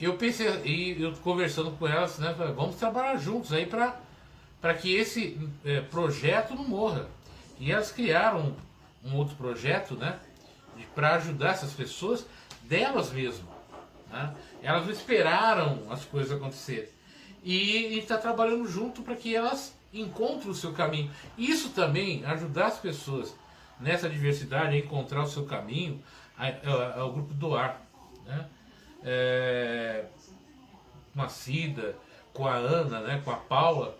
eu 0.00 0.16
pensei, 0.16 0.46
e 0.64 1.02
eu 1.02 1.12
conversando 1.16 1.72
com 1.72 1.86
elas, 1.86 2.18
né, 2.18 2.34
vamos 2.54 2.76
trabalhar 2.76 3.16
juntos 3.16 3.52
aí 3.52 3.66
para 3.66 4.74
que 4.74 4.94
esse 4.94 5.38
é, 5.64 5.80
projeto 5.80 6.54
não 6.54 6.64
morra. 6.64 7.08
E 7.58 7.72
elas 7.72 7.90
criaram 7.90 8.54
um 9.04 9.16
outro 9.16 9.34
projeto, 9.34 9.94
né? 9.94 10.18
Para 10.94 11.14
ajudar 11.16 11.50
essas 11.50 11.72
pessoas 11.72 12.26
delas 12.62 13.12
mesmo. 13.12 13.48
Né? 14.10 14.34
Elas 14.62 14.84
não 14.84 14.92
esperaram 14.92 15.86
as 15.90 16.04
coisas 16.04 16.32
acontecerem. 16.32 16.88
E 17.42 17.98
está 17.98 18.18
trabalhando 18.18 18.66
junto 18.66 19.02
para 19.02 19.14
que 19.14 19.34
elas 19.34 19.74
encontrem 19.92 20.50
o 20.50 20.54
seu 20.54 20.72
caminho. 20.72 21.10
Isso 21.36 21.70
também, 21.70 22.24
ajudar 22.24 22.66
as 22.66 22.78
pessoas 22.78 23.34
nessa 23.80 24.08
diversidade 24.08 24.74
a 24.74 24.78
encontrar 24.78 25.22
o 25.22 25.26
seu 25.26 25.44
caminho, 25.46 26.02
é 26.38 27.02
o 27.02 27.12
grupo 27.12 27.34
Doar. 27.34 27.80
Né? 28.24 28.46
É, 29.02 30.04
com 31.14 31.22
a 31.22 31.28
Cida, 31.28 31.96
com 32.32 32.46
a 32.46 32.54
Ana, 32.54 33.00
né? 33.00 33.22
com 33.24 33.30
a 33.30 33.36
Paula, 33.36 33.96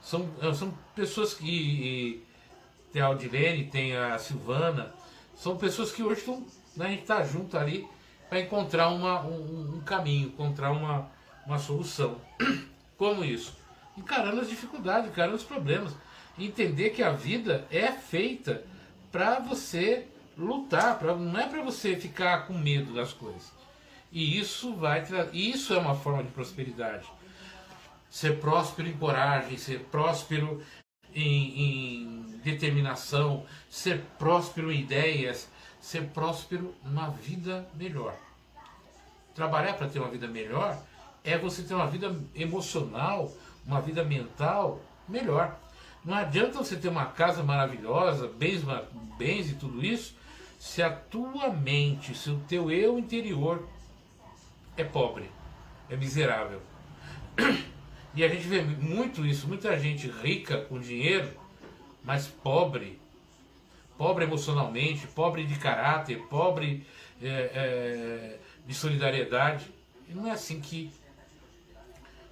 são, 0.00 0.28
são 0.54 0.76
pessoas 0.94 1.34
que. 1.34 2.22
Tem 2.92 3.02
a 3.02 3.06
Aldilene, 3.06 3.66
tem 3.66 3.94
a 3.94 4.16
Silvana, 4.16 4.94
são 5.36 5.56
pessoas 5.56 5.92
que 5.92 6.02
hoje 6.02 6.20
estão. 6.20 6.44
Né, 6.76 6.86
a 6.86 6.88
gente 6.88 7.02
está 7.02 7.22
junto 7.22 7.56
ali 7.56 7.86
para 8.28 8.40
encontrar 8.40 8.88
uma, 8.88 9.20
um, 9.22 9.76
um, 9.76 9.80
caminho, 9.82 10.28
encontrar 10.28 10.72
uma, 10.72 11.08
uma 11.46 11.58
solução. 11.58 12.20
Como 12.98 13.24
isso? 13.24 13.56
Encarando 13.96 14.40
as 14.40 14.48
dificuldades, 14.48 15.10
encarando 15.10 15.36
os 15.36 15.44
problemas. 15.44 15.94
Entender 16.38 16.90
que 16.90 17.02
a 17.02 17.12
vida 17.12 17.66
é 17.70 17.92
feita 17.92 18.64
para 19.10 19.38
você 19.38 20.06
lutar, 20.36 20.98
pra, 20.98 21.14
não 21.14 21.40
é 21.40 21.46
para 21.46 21.62
você 21.62 21.96
ficar 21.96 22.46
com 22.46 22.52
medo 22.52 22.92
das 22.92 23.12
coisas. 23.12 23.52
E 24.12 24.38
isso 24.38 24.74
vai 24.74 25.02
isso 25.32 25.72
é 25.72 25.78
uma 25.78 25.94
forma 25.94 26.22
de 26.22 26.30
prosperidade. 26.30 27.06
Ser 28.10 28.38
próspero 28.38 28.88
em 28.88 28.96
coragem, 28.96 29.56
ser 29.56 29.80
próspero 29.90 30.62
em, 31.14 31.62
em 31.62 32.25
determinação, 32.50 33.44
ser 33.68 34.02
próspero 34.18 34.70
em 34.70 34.80
ideias, 34.80 35.48
ser 35.80 36.04
próspero 36.08 36.74
numa 36.84 37.10
vida 37.10 37.68
melhor. 37.74 38.14
Trabalhar 39.34 39.74
para 39.74 39.88
ter 39.88 39.98
uma 39.98 40.08
vida 40.08 40.28
melhor 40.28 40.80
é 41.24 41.36
você 41.36 41.62
ter 41.62 41.74
uma 41.74 41.88
vida 41.88 42.14
emocional, 42.34 43.32
uma 43.66 43.80
vida 43.80 44.04
mental 44.04 44.80
melhor. 45.08 45.58
Não 46.04 46.14
adianta 46.14 46.58
você 46.58 46.76
ter 46.76 46.88
uma 46.88 47.06
casa 47.06 47.42
maravilhosa, 47.42 48.28
bens, 48.28 48.62
bens 49.18 49.50
e 49.50 49.54
tudo 49.54 49.84
isso, 49.84 50.14
se 50.58 50.82
a 50.82 50.90
tua 50.90 51.48
mente, 51.50 52.16
se 52.16 52.30
o 52.30 52.38
teu 52.48 52.70
eu 52.70 52.96
interior 52.98 53.66
é 54.76 54.84
pobre, 54.84 55.30
é 55.90 55.96
miserável. 55.96 56.60
E 58.16 58.24
a 58.24 58.28
gente 58.28 58.48
vê 58.48 58.62
muito 58.62 59.26
isso, 59.26 59.46
muita 59.46 59.78
gente 59.78 60.08
rica 60.08 60.62
com 60.62 60.80
dinheiro, 60.80 61.36
mas 62.06 62.28
pobre, 62.28 63.00
pobre 63.98 64.24
emocionalmente, 64.24 65.08
pobre 65.08 65.44
de 65.44 65.58
caráter, 65.58 66.22
pobre 66.28 66.86
é, 67.20 67.28
é, 67.28 68.38
de 68.64 68.72
solidariedade. 68.72 69.74
E 70.08 70.14
não 70.14 70.28
é 70.28 70.30
assim 70.30 70.60
que 70.60 70.92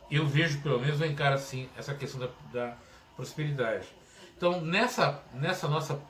eu 0.09 0.25
vejo, 0.25 0.61
pelo 0.61 0.79
menos, 0.79 1.01
eu 1.01 1.11
encaro 1.11 1.35
assim 1.35 1.69
essa 1.77 1.93
questão 1.93 2.21
da, 2.21 2.29
da 2.53 2.77
prosperidade. 3.17 3.89
Então, 4.37 4.61
nessa, 4.61 5.21
nessa 5.35 5.67
nossa, 5.67 6.01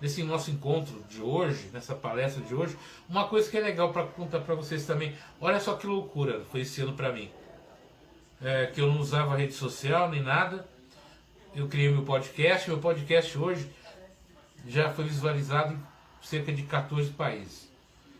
nesse 0.00 0.24
nosso 0.24 0.50
encontro 0.50 1.04
de 1.08 1.22
hoje, 1.22 1.70
nessa 1.72 1.94
palestra 1.94 2.42
de 2.42 2.56
hoje, 2.56 2.76
uma 3.08 3.28
coisa 3.28 3.48
que 3.48 3.56
é 3.56 3.60
legal 3.60 3.92
para 3.92 4.04
contar 4.04 4.40
para 4.40 4.56
vocês 4.56 4.84
também. 4.84 5.14
Olha 5.40 5.60
só 5.60 5.76
que 5.76 5.86
loucura 5.86 6.44
foi 6.50 6.62
esse 6.62 6.80
ano 6.80 6.94
para 6.94 7.12
mim. 7.12 7.30
É, 8.42 8.66
que 8.66 8.80
eu 8.80 8.88
não 8.88 9.00
usava 9.00 9.36
rede 9.36 9.52
social 9.52 10.10
nem 10.10 10.22
nada. 10.22 10.68
Eu 11.56 11.68
criei 11.68 11.90
meu 11.90 12.02
podcast. 12.02 12.68
Meu 12.68 12.78
podcast 12.78 13.38
hoje 13.38 13.66
já 14.66 14.92
foi 14.92 15.06
visualizado 15.06 15.72
em 15.72 15.80
cerca 16.20 16.52
de 16.52 16.64
14 16.64 17.10
países. 17.12 17.66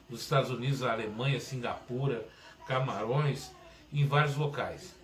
Nos 0.08 0.22
Estados 0.22 0.50
Unidos, 0.50 0.82
a 0.82 0.92
Alemanha, 0.92 1.38
Singapura, 1.38 2.26
Camarões, 2.66 3.52
em 3.92 4.06
vários 4.06 4.36
locais. 4.36 4.94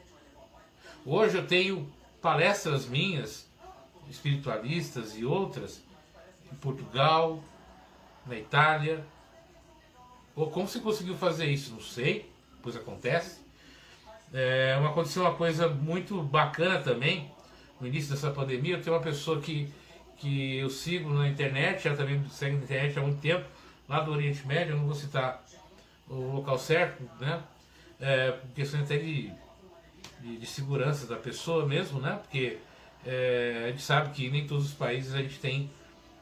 Hoje 1.05 1.37
eu 1.37 1.47
tenho 1.47 1.93
palestras 2.23 2.87
minhas, 2.87 3.47
espiritualistas 4.09 5.15
e 5.15 5.27
outras, 5.27 5.83
em 6.51 6.57
Portugal, 6.57 7.45
na 8.27 8.39
Itália. 8.39 9.05
Ou 10.35 10.51
como 10.51 10.67
se 10.67 10.81
conseguiu 10.81 11.19
fazer 11.19 11.51
isso? 11.51 11.75
Não 11.75 11.83
sei, 11.83 12.33
pois 12.63 12.75
acontece. 12.77 13.43
É, 14.33 14.81
aconteceu 14.83 15.21
uma 15.21 15.35
coisa 15.35 15.69
muito 15.69 16.23
bacana 16.23 16.81
também, 16.81 17.31
no 17.83 17.89
início 17.89 18.11
dessa 18.15 18.31
pandemia. 18.31 18.77
Eu 18.77 18.83
tenho 18.83 18.97
uma 18.97 19.03
pessoa 19.03 19.39
que, 19.39 19.69
que 20.17 20.57
eu 20.57 20.71
sigo 20.71 21.13
na 21.13 21.29
internet, 21.29 21.87
ela 21.87 21.97
também 21.97 22.25
segue 22.31 22.57
na 22.57 22.63
internet 22.63 22.99
há 22.99 23.03
muito 23.03 23.21
tempo, 23.21 23.45
lá 23.87 24.01
do 24.01 24.13
Oriente 24.13 24.47
Médio, 24.47 24.73
eu 24.73 24.79
não 24.79 24.87
vou 24.87 24.95
citar 24.95 25.45
o 26.09 26.37
local 26.37 26.59
certo, 26.59 27.03
né? 27.21 27.43
É, 28.01 28.35
questão 28.55 28.81
até 28.81 28.97
de 28.97 29.31
de, 30.23 30.37
de 30.39 30.47
segurança 30.47 31.07
da 31.07 31.17
pessoa 31.17 31.67
mesmo, 31.67 32.01
né? 32.01 32.19
Porque 32.23 32.59
é, 33.05 33.65
a 33.67 33.71
gente 33.71 33.83
sabe 33.83 34.11
que 34.11 34.31
nem 34.31 34.47
todos 34.47 34.67
os 34.67 34.73
países 34.73 35.15
a 35.15 35.19
gente 35.21 35.39
tem 35.39 35.69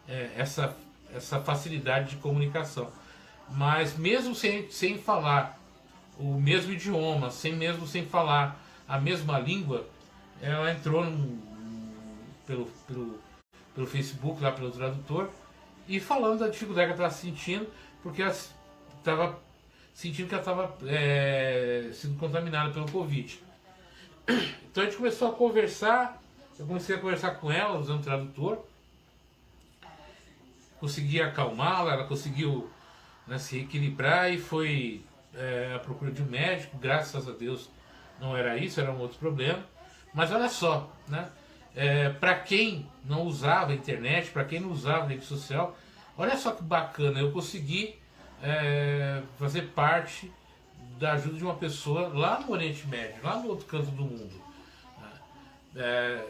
é, 0.09 0.31
essa, 0.37 0.75
essa 1.14 1.38
facilidade 1.40 2.11
de 2.11 2.16
comunicação. 2.16 2.90
Mas 3.51 3.96
mesmo 3.96 4.35
sem, 4.35 4.70
sem 4.70 4.99
falar 4.99 5.59
o 6.18 6.35
mesmo 6.40 6.73
idioma, 6.73 7.31
sem 7.31 7.55
mesmo 7.55 7.87
sem 7.87 8.07
falar 8.07 8.59
a 8.88 8.99
mesma 8.99 9.38
língua, 9.38 9.87
ela 10.40 10.73
entrou 10.73 11.05
no, 11.05 11.38
pelo, 12.50 12.66
pelo, 12.88 13.18
pelo 13.72 13.86
Facebook, 13.86 14.42
lá 14.42 14.50
pelo 14.50 14.72
tradutor, 14.72 15.30
e 15.86 16.00
falando 16.00 16.40
da 16.40 16.48
dificuldade 16.48 16.92
que 16.92 17.00
ela 17.00 17.08
estava 17.08 17.22
sentindo, 17.22 17.68
porque 18.02 18.22
ela 18.22 18.34
estava 18.98 19.38
sentindo 19.94 20.28
que 20.28 20.34
ela 20.34 20.42
estava 20.42 20.76
é, 20.86 21.90
sendo 21.94 22.18
contaminada 22.18 22.72
pelo 22.72 22.90
Covid. 22.90 23.40
Então 24.70 24.82
a 24.82 24.86
gente 24.86 24.96
começou 24.96 25.28
a 25.28 25.32
conversar, 25.32 26.20
eu 26.58 26.66
comecei 26.66 26.96
a 26.96 26.98
conversar 26.98 27.32
com 27.36 27.50
ela 27.50 27.78
usando 27.78 28.02
tradutor, 28.02 28.64
consegui 30.78 31.20
acalmá-la, 31.20 31.92
ela 31.92 32.04
conseguiu 32.04 32.70
né, 33.26 33.38
se 33.38 33.58
equilibrar 33.58 34.32
e 34.32 34.38
foi 34.38 35.02
é, 35.34 35.74
à 35.74 35.78
procura 35.78 36.10
de 36.10 36.22
um 36.22 36.26
médico, 36.26 36.76
graças 36.78 37.28
a 37.28 37.32
Deus 37.32 37.68
não 38.20 38.36
era 38.36 38.56
isso, 38.56 38.80
era 38.80 38.90
um 38.90 38.98
outro 38.98 39.18
problema. 39.18 39.64
Mas 40.12 40.30
olha 40.32 40.48
só, 40.48 40.90
né? 41.08 41.30
É, 41.74 42.09
para 42.11 42.35
quem 42.35 42.87
não 43.04 43.22
usava 43.22 43.72
internet, 43.72 44.30
para 44.30 44.44
quem 44.44 44.61
não 44.61 44.70
usava 44.70 45.06
rede 45.06 45.24
social, 45.24 45.76
olha 46.18 46.37
só 46.37 46.52
que 46.52 46.62
bacana, 46.62 47.20
eu 47.20 47.30
consegui 47.33 47.94
é, 48.42 49.22
fazer 49.38 49.62
parte 49.68 50.30
da 50.98 51.12
ajuda 51.12 51.38
de 51.38 51.44
uma 51.44 51.54
pessoa 51.54 52.09
lá 52.09 52.40
no 52.40 52.52
Oriente 52.52 52.87
Médio, 52.87 53.22
lá 53.22 53.37
no 53.38 53.48
outro 53.48 53.66
canto 53.66 53.90
do 53.90 54.02
mundo. 54.02 54.40
É, 55.74 56.26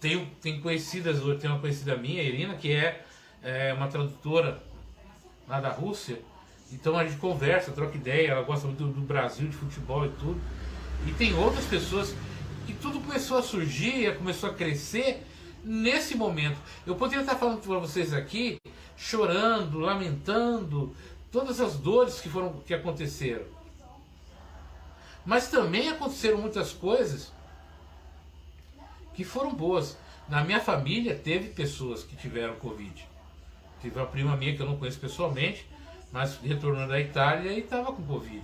tenho, 0.00 0.26
tenho 0.40 0.60
conhecidas, 0.62 1.20
tem 1.38 1.50
uma 1.50 1.58
conhecida 1.58 1.96
minha, 1.96 2.22
Irina, 2.22 2.54
que 2.54 2.72
é, 2.72 3.04
é 3.42 3.74
uma 3.74 3.88
tradutora 3.88 4.62
lá 5.46 5.60
da 5.60 5.68
Rússia. 5.68 6.18
Então 6.72 6.96
a 6.96 7.04
gente 7.04 7.18
conversa, 7.18 7.72
troca 7.72 7.96
ideia, 7.96 8.30
ela 8.30 8.42
gosta 8.42 8.66
muito 8.66 8.84
do, 8.84 8.92
do 8.92 9.00
Brasil, 9.00 9.48
de 9.48 9.56
futebol 9.56 10.06
e 10.06 10.10
tudo. 10.10 10.40
E 11.06 11.12
tem 11.12 11.34
outras 11.34 11.66
pessoas 11.66 12.14
que 12.66 12.72
tudo 12.74 13.00
começou 13.00 13.38
a 13.38 13.42
surgir, 13.42 14.16
começou 14.16 14.50
a 14.50 14.54
crescer 14.54 15.26
nesse 15.64 16.14
momento. 16.14 16.58
Eu 16.86 16.94
poderia 16.94 17.22
estar 17.22 17.36
falando 17.36 17.60
para 17.60 17.78
vocês 17.78 18.12
aqui, 18.12 18.58
chorando, 18.96 19.78
lamentando, 19.78 20.94
todas 21.30 21.60
as 21.60 21.76
dores 21.76 22.20
que 22.20 22.28
foram 22.28 22.54
que 22.66 22.74
aconteceram. 22.74 23.44
Mas 25.24 25.48
também 25.48 25.88
aconteceram 25.88 26.38
muitas 26.38 26.72
coisas 26.72 27.32
que 29.14 29.24
foram 29.24 29.54
boas. 29.54 29.96
Na 30.28 30.42
minha 30.44 30.60
família 30.60 31.14
teve 31.14 31.48
pessoas 31.50 32.02
que 32.02 32.16
tiveram 32.16 32.54
Covid. 32.56 33.06
Tive 33.80 33.98
uma 33.98 34.06
prima 34.06 34.36
minha 34.36 34.54
que 34.54 34.62
eu 34.62 34.66
não 34.66 34.76
conheço 34.76 34.98
pessoalmente, 34.98 35.66
mas 36.12 36.36
retornou 36.38 36.86
da 36.86 37.00
Itália 37.00 37.52
e 37.52 37.60
estava 37.60 37.92
com 37.92 38.02
Covid. 38.02 38.42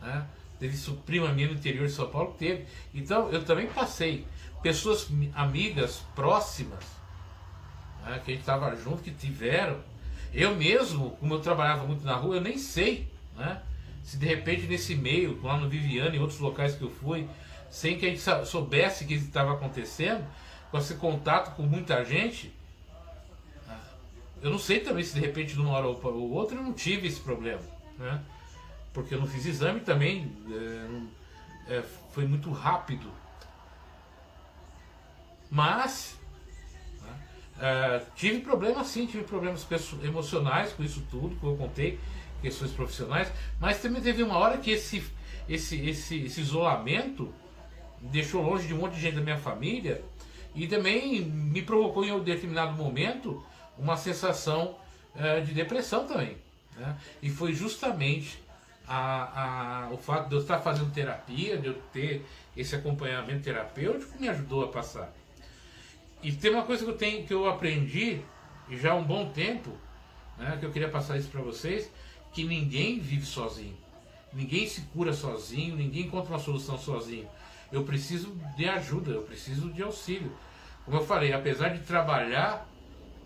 Né? 0.00 0.26
Teve 0.60 0.76
prima 1.06 1.32
minha 1.32 1.48
no 1.48 1.54
interior 1.54 1.86
de 1.86 1.92
São 1.92 2.08
Paulo 2.08 2.36
teve. 2.38 2.66
Então 2.94 3.28
eu 3.30 3.44
também 3.44 3.66
passei. 3.66 4.24
Pessoas 4.62 5.08
amigas 5.34 6.04
próximas, 6.14 6.84
né, 8.04 8.20
que 8.24 8.30
a 8.30 8.34
gente 8.34 8.42
estava 8.42 8.76
junto, 8.76 9.02
que 9.02 9.10
tiveram. 9.10 9.80
Eu 10.32 10.54
mesmo, 10.54 11.12
como 11.18 11.34
eu 11.34 11.40
trabalhava 11.40 11.84
muito 11.84 12.04
na 12.04 12.14
rua, 12.14 12.36
eu 12.36 12.40
nem 12.40 12.58
sei. 12.58 13.08
Né? 13.36 13.62
se 14.02 14.16
de 14.16 14.26
repente 14.26 14.66
nesse 14.66 14.94
meio, 14.94 15.40
lá 15.42 15.56
no 15.56 15.68
Viviane 15.68 16.16
e 16.16 16.20
outros 16.20 16.40
locais 16.40 16.74
que 16.74 16.82
eu 16.82 16.90
fui, 16.90 17.28
sem 17.70 17.98
que 17.98 18.06
a 18.06 18.08
gente 18.08 18.22
soubesse 18.46 19.04
que 19.04 19.14
estava 19.14 19.52
acontecendo, 19.52 20.24
com 20.70 20.78
esse 20.78 20.94
contato 20.94 21.54
com 21.54 21.62
muita 21.62 22.04
gente, 22.04 22.52
ah, 23.68 23.78
eu 24.42 24.50
não 24.50 24.58
sei 24.58 24.80
também 24.80 25.04
se 25.04 25.14
de 25.14 25.20
repente 25.20 25.54
de 25.54 25.60
uma 25.60 25.70
hora 25.70 25.86
ou 25.86 26.30
outra 26.32 26.56
eu 26.56 26.62
não 26.62 26.72
tive 26.72 27.06
esse 27.06 27.20
problema, 27.20 27.62
né? 27.98 28.20
Porque 28.92 29.14
eu 29.14 29.20
não 29.20 29.26
fiz 29.26 29.46
exame 29.46 29.80
também, 29.80 30.32
é, 31.68 31.76
é, 31.76 31.82
foi 32.12 32.26
muito 32.26 32.50
rápido. 32.50 33.10
Mas, 35.50 36.16
né? 37.02 37.18
Uh, 37.56 38.06
tive 38.14 38.40
problemas 38.40 38.86
sim, 38.88 39.06
tive 39.06 39.24
problemas 39.24 39.66
emocionais 40.02 40.72
com 40.72 40.82
isso 40.82 41.04
tudo 41.10 41.36
que 41.36 41.44
eu 41.44 41.56
contei, 41.56 41.98
questões 42.40 42.72
profissionais, 42.72 43.30
mas 43.58 43.80
também 43.80 44.00
teve 44.00 44.22
uma 44.22 44.36
hora 44.38 44.58
que 44.58 44.70
esse, 44.70 45.04
esse, 45.48 45.76
esse, 45.88 46.24
esse 46.24 46.40
isolamento 46.40 47.32
deixou 48.00 48.42
longe 48.42 48.66
de 48.66 48.74
um 48.74 48.78
monte 48.78 48.94
de 48.94 49.00
gente 49.00 49.16
da 49.16 49.20
minha 49.20 49.36
família 49.36 50.02
e 50.54 50.66
também 50.66 51.20
me 51.20 51.62
provocou 51.62 52.04
em 52.04 52.12
um 52.12 52.22
determinado 52.22 52.72
momento 52.72 53.44
uma 53.78 53.96
sensação 53.96 54.76
uh, 55.14 55.44
de 55.44 55.52
depressão 55.52 56.06
também. 56.06 56.36
Né? 56.76 56.96
E 57.22 57.30
foi 57.30 57.52
justamente 57.52 58.42
a, 58.92 59.84
a, 59.84 59.90
o 59.90 59.96
fato 59.96 60.28
de 60.28 60.34
eu 60.34 60.40
estar 60.40 60.58
fazendo 60.58 60.92
terapia, 60.92 61.56
de 61.56 61.68
eu 61.68 61.74
ter 61.92 62.26
esse 62.56 62.74
acompanhamento 62.74 63.44
terapêutico, 63.44 64.20
me 64.20 64.28
ajudou 64.28 64.64
a 64.64 64.68
passar. 64.68 65.12
E 66.20 66.32
tem 66.32 66.50
uma 66.50 66.64
coisa 66.64 66.84
que 66.84 66.90
eu 66.90 66.96
tenho 66.96 67.24
que 67.24 67.32
eu 67.32 67.48
aprendi 67.48 68.20
já 68.68 68.90
há 68.90 68.94
um 68.96 69.04
bom 69.04 69.30
tempo, 69.30 69.70
né, 70.36 70.56
que 70.58 70.66
eu 70.66 70.72
queria 70.72 70.88
passar 70.88 71.16
isso 71.16 71.28
para 71.28 71.40
vocês, 71.40 71.88
que 72.32 72.42
ninguém 72.42 72.98
vive 72.98 73.24
sozinho. 73.24 73.76
Ninguém 74.32 74.66
se 74.66 74.80
cura 74.92 75.12
sozinho, 75.12 75.76
ninguém 75.76 76.06
encontra 76.06 76.32
uma 76.32 76.40
solução 76.40 76.76
sozinho. 76.76 77.28
Eu 77.70 77.84
preciso 77.84 78.36
de 78.56 78.68
ajuda, 78.68 79.12
eu 79.12 79.22
preciso 79.22 79.70
de 79.70 79.82
auxílio. 79.82 80.32
Como 80.84 80.96
eu 80.96 81.06
falei, 81.06 81.32
apesar 81.32 81.68
de 81.68 81.80
trabalhar, 81.80 82.68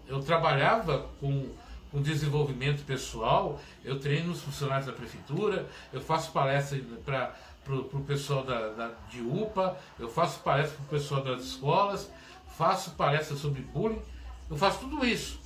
eu 0.07 0.21
trabalhava 0.21 1.09
com, 1.21 1.49
com 1.95 2.03
desenvolvimento 2.03 2.85
pessoal, 2.85 3.61
eu 3.85 4.01
treino 4.01 4.33
os 4.33 4.41
funcionários 4.41 4.87
da 4.87 4.93
prefeitura, 4.93 5.71
eu 5.93 6.01
faço 6.01 6.33
palestra 6.33 6.77
para 7.05 7.33
o 7.73 8.05
pessoal 8.05 8.43
da, 8.43 8.71
da, 8.71 8.91
de 9.09 9.21
UPA, 9.21 9.79
eu 9.97 10.09
faço 10.09 10.41
palestra 10.41 10.77
para 10.77 10.85
o 10.87 10.89
pessoal 10.89 11.23
das 11.23 11.45
escolas, 11.45 12.11
faço 12.59 12.91
palestras 12.97 13.39
sobre 13.39 13.63
bullying, 13.63 14.03
eu 14.51 14.57
faço 14.57 14.81
tudo 14.81 15.07
isso. 15.07 15.39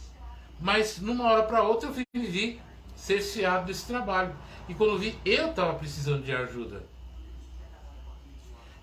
Mas 0.58 0.98
numa 0.98 1.30
hora 1.30 1.42
para 1.42 1.62
outra 1.62 1.90
eu 1.90 2.06
me 2.14 2.26
vi 2.26 2.58
cerceado 2.96 3.66
desse 3.66 3.84
trabalho. 3.84 4.34
E 4.70 4.74
quando 4.74 4.98
vi, 4.98 5.18
eu 5.26 5.50
estava 5.50 5.74
precisando 5.74 6.24
de 6.24 6.32
ajuda. 6.32 6.82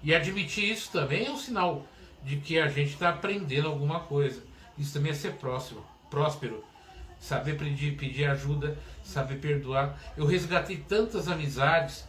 E 0.04 0.14
admitir 0.14 0.72
isso 0.72 0.92
também 0.92 1.26
é 1.26 1.32
um 1.32 1.38
sinal 1.38 1.84
de 2.22 2.38
que 2.38 2.60
a 2.60 2.68
gente 2.68 2.94
está 2.94 3.10
aprendendo 3.10 3.68
alguma 3.68 4.02
coisa. 4.02 4.44
Isso 4.78 4.94
também 4.94 5.12
é 5.12 5.16
ser 5.16 5.34
próximo, 5.38 5.84
próspero. 6.12 6.64
Saber 7.20 7.58
pedir, 7.58 7.96
pedir 7.98 8.26
ajuda, 8.26 8.78
saber 9.04 9.36
perdoar. 9.36 9.98
Eu 10.16 10.26
resgatei 10.26 10.78
tantas 10.78 11.28
amizades 11.28 12.06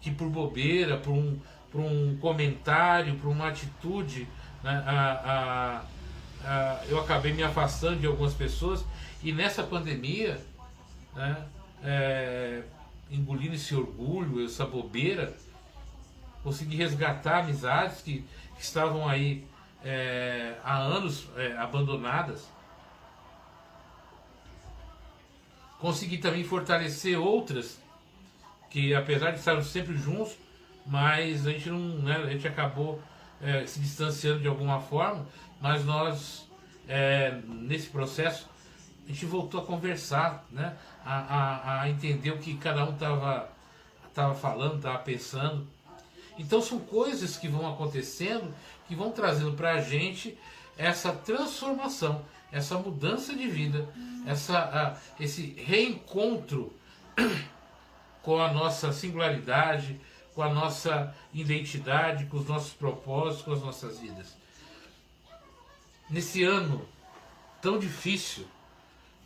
que 0.00 0.10
por 0.10 0.28
bobeira, 0.28 0.96
por 0.96 1.12
um, 1.12 1.38
por 1.70 1.80
um 1.80 2.16
comentário, 2.18 3.16
por 3.16 3.28
uma 3.28 3.48
atitude, 3.48 4.26
né, 4.62 4.82
a, 4.86 5.82
a, 6.44 6.48
a, 6.48 6.84
eu 6.86 7.00
acabei 7.00 7.32
me 7.32 7.42
afastando 7.42 8.00
de 8.00 8.06
algumas 8.06 8.34
pessoas 8.34 8.84
e 9.22 9.32
nessa 9.32 9.62
pandemia, 9.62 10.40
né, 11.14 11.36
é, 11.82 12.62
engolindo 13.10 13.54
esse 13.54 13.74
orgulho, 13.74 14.44
essa 14.44 14.64
bobeira, 14.64 15.34
consegui 16.42 16.76
resgatar 16.76 17.40
amizades 17.40 18.00
que, 18.00 18.24
que 18.56 18.62
estavam 18.62 19.08
aí 19.08 19.44
é, 19.84 20.54
há 20.64 20.78
anos 20.78 21.28
é, 21.36 21.56
abandonadas. 21.58 22.48
Consegui 25.80 26.18
também 26.18 26.44
fortalecer 26.44 27.18
outras 27.18 27.80
que, 28.68 28.94
apesar 28.94 29.32
de 29.32 29.38
estarmos 29.38 29.66
sempre 29.66 29.96
juntos, 29.96 30.36
mas 30.86 31.46
a 31.46 31.50
gente 31.50 31.68
não, 31.68 31.78
né, 31.78 32.16
a 32.16 32.30
gente 32.30 32.46
acabou 32.46 33.02
é, 33.42 33.66
se 33.66 33.80
distanciando 33.80 34.40
de 34.40 34.48
alguma 34.48 34.80
forma, 34.80 35.26
mas 35.60 35.84
nós, 35.84 36.46
é, 36.86 37.40
nesse 37.46 37.88
processo, 37.88 38.48
a 39.04 39.08
gente 39.08 39.26
voltou 39.26 39.60
a 39.60 39.66
conversar, 39.66 40.46
né? 40.50 40.76
a, 41.04 41.18
a, 41.18 41.80
a 41.82 41.90
entender 41.90 42.30
o 42.30 42.38
que 42.38 42.56
cada 42.56 42.84
um 42.84 42.92
estava 42.92 43.50
tava 44.14 44.34
falando, 44.34 44.76
estava 44.76 44.98
pensando. 44.98 45.66
Então 46.38 46.60
são 46.60 46.78
coisas 46.78 47.36
que 47.36 47.48
vão 47.48 47.68
acontecendo, 47.68 48.52
que 48.88 48.94
vão 48.94 49.10
trazendo 49.10 49.52
para 49.52 49.74
a 49.74 49.80
gente 49.80 50.36
essa 50.76 51.12
transformação, 51.12 52.24
essa 52.52 52.78
mudança 52.78 53.34
de 53.34 53.48
vida, 53.48 53.88
essa, 54.26 54.58
a, 54.58 55.22
esse 55.22 55.54
reencontro 55.56 56.72
com 58.22 58.40
a 58.40 58.52
nossa 58.52 58.92
singularidade, 58.92 60.00
com 60.34 60.42
a 60.42 60.48
nossa 60.48 61.14
identidade, 61.32 62.26
com 62.26 62.38
os 62.38 62.46
nossos 62.46 62.72
propósitos, 62.72 63.44
com 63.44 63.52
as 63.52 63.62
nossas 63.62 63.98
vidas. 63.98 64.36
Nesse 66.08 66.42
ano 66.42 66.86
tão 67.60 67.78
difícil, 67.78 68.46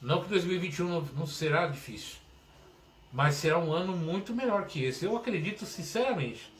não 0.00 0.22
que 0.22 0.28
2021 0.28 0.88
não, 0.88 1.00
não 1.00 1.26
será 1.26 1.66
difícil, 1.66 2.18
mas 3.12 3.37
será 3.37 3.58
um 3.58 3.72
ano 3.72 3.96
muito 3.96 4.34
melhor 4.34 4.66
que 4.66 4.84
esse. 4.84 5.04
Eu 5.04 5.16
acredito 5.16 5.64
sinceramente. 5.64 6.52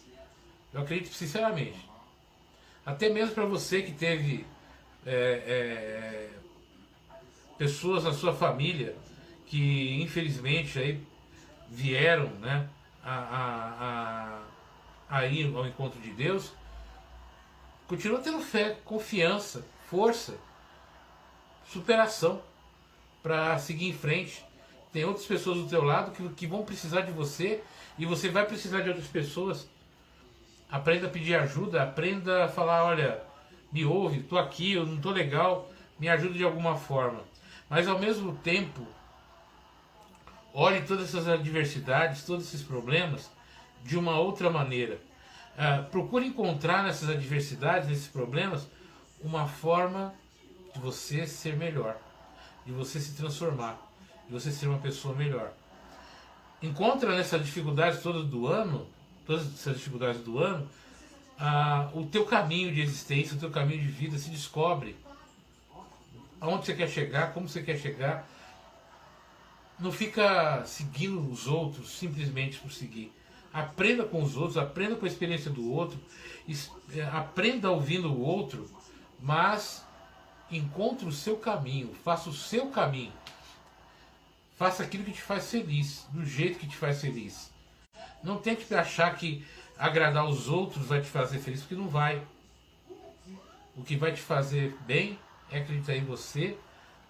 Eu 0.73 0.81
acredito 0.81 1.15
sinceramente. 1.15 1.79
Até 2.87 3.09
mesmo 3.09 3.35
para 3.35 3.45
você 3.45 3.83
que 3.83 3.93
teve 3.93 4.47
é, 5.05 5.13
é, 5.15 6.31
pessoas 7.65 8.05
na 8.05 8.13
sua 8.13 8.35
família 8.35 8.95
que 9.47 9.99
infelizmente 10.03 10.79
aí 10.79 11.01
vieram, 11.71 12.27
né, 12.41 12.69
a, 13.03 13.15
a, 13.15 14.39
a, 15.09 15.19
a 15.19 15.27
ir 15.27 15.55
ao 15.57 15.67
encontro 15.67 15.99
de 15.99 16.11
Deus, 16.11 16.53
continua 17.89 18.19
tendo 18.19 18.41
fé, 18.41 18.77
confiança, 18.85 19.67
força, 19.89 20.35
superação 21.67 22.43
para 23.23 23.59
seguir 23.59 23.89
em 23.89 23.95
frente. 23.95 24.45
Tem 24.93 25.07
outras 25.07 25.25
pessoas 25.25 25.57
do 25.57 25.67
teu 25.67 25.83
lado 25.83 26.13
que, 26.13 26.29
que 26.35 26.47
vão 26.47 26.67
precisar 26.67 27.01
de 27.01 27.13
você 27.13 27.63
e 27.99 28.05
você 28.05 28.29
vai 28.29 28.45
precisar 28.45 28.83
de 28.83 28.91
outras 28.91 29.09
pessoas. 29.09 29.67
Aprenda 30.71 31.07
a 31.07 31.11
pedir 31.11 31.35
ajuda, 31.35 31.83
aprenda 31.83 32.45
a 32.45 32.49
falar, 32.49 32.85
olha, 32.85 33.23
me 33.73 33.87
ouve, 33.87 34.21
estou 34.21 34.39
aqui, 34.39 34.75
eu 34.75 34.85
não 34.85 34.97
estou 34.97 35.13
legal, 35.13 35.71
me 35.99 36.11
ajuda 36.11 36.35
de 36.35 36.45
alguma 36.45 36.77
forma. 36.77 37.25
Mas 37.69 37.89
ao 37.89 37.99
mesmo 37.99 38.37
tempo, 38.37 38.87
olhe 40.53 40.83
todas 40.83 41.09
essas 41.09 41.29
adversidades, 41.29 42.25
todos 42.25 42.47
esses 42.47 42.63
problemas 42.63 43.31
de 43.83 43.99
uma 43.99 44.19
outra 44.19 44.51
maneira. 44.51 45.01
Uh, 45.55 45.85
procure 45.91 46.27
encontrar 46.27 46.83
nessas 46.83 47.09
adversidades, 47.09 47.89
nesses 47.89 48.09
problemas, 48.09 48.67
uma 49.21 49.47
forma 49.47 50.15
de 50.73 50.81
você 50.81 51.27
ser 51.27 51.57
melhor, 51.57 51.97
de 52.67 52.73
você 52.73 52.99
se 52.99 53.15
transformar, 53.15 53.79
de 54.27 54.33
você 54.33 54.51
ser 54.51 54.67
uma 54.67 54.79
pessoa 54.79 55.15
melhor. 55.15 55.53
Encontra 56.61 57.15
nessas 57.15 57.45
dificuldades 57.45 58.03
todas 58.03 58.27
do 58.27 58.47
ano, 58.47 58.87
todas 59.27 59.47
essas 59.47 59.77
dificuldades 59.77 60.23
do 60.23 60.39
ano, 60.39 60.69
uh, 61.39 61.99
o 61.99 62.07
teu 62.07 62.25
caminho 62.25 62.73
de 62.73 62.81
existência, 62.81 63.37
o 63.37 63.41
teu 63.41 63.51
caminho 63.51 63.81
de 63.81 63.89
vida, 63.89 64.19
se 64.19 64.31
descobre. 64.31 64.97
Aonde 66.45 66.67
você 66.67 66.75
quer 66.75 66.89
chegar, 66.91 67.33
como 67.33 67.49
você 67.49 67.63
quer 67.63 67.79
chegar, 67.79 68.29
não 69.79 69.91
fica 69.91 70.63
seguindo 70.67 71.19
os 71.33 71.47
outros 71.47 71.93
simplesmente 71.93 72.59
por 72.59 72.71
seguir. 72.71 73.11
Aprenda 73.51 74.05
com 74.05 74.23
os 74.23 74.37
outros, 74.37 74.59
aprenda 74.59 74.95
com 74.95 75.07
a 75.07 75.09
experiência 75.09 75.51
do 75.51 75.73
outro, 75.73 75.99
é, 76.95 77.03
aprenda 77.05 77.71
ouvindo 77.71 78.13
o 78.13 78.21
outro, 78.21 78.69
mas 79.19 79.83
encontre 80.51 81.07
o 81.07 81.13
seu 81.13 81.39
caminho, 81.39 81.95
faça 82.05 82.29
o 82.29 82.35
seu 82.35 82.67
caminho. 82.67 83.13
Faça 84.55 84.83
aquilo 84.83 85.03
que 85.03 85.13
te 85.13 85.23
faz 85.23 85.51
feliz, 85.51 86.07
do 86.11 86.27
jeito 86.27 86.59
que 86.59 86.69
te 86.69 86.77
faz 86.77 87.01
feliz. 87.01 87.51
Não 88.23 88.37
tente 88.37 88.73
achar 88.75 89.17
que 89.17 89.43
agradar 89.79 90.29
os 90.29 90.47
outros 90.47 90.85
vai 90.85 91.01
te 91.01 91.09
fazer 91.09 91.39
feliz, 91.39 91.61
porque 91.61 91.75
não 91.75 91.89
vai. 91.89 92.23
O 93.75 93.83
que 93.83 93.97
vai 93.97 94.13
te 94.13 94.21
fazer 94.21 94.77
bem 94.87 95.19
é 95.55 95.61
acreditar 95.61 95.95
em 95.95 96.05
você 96.05 96.57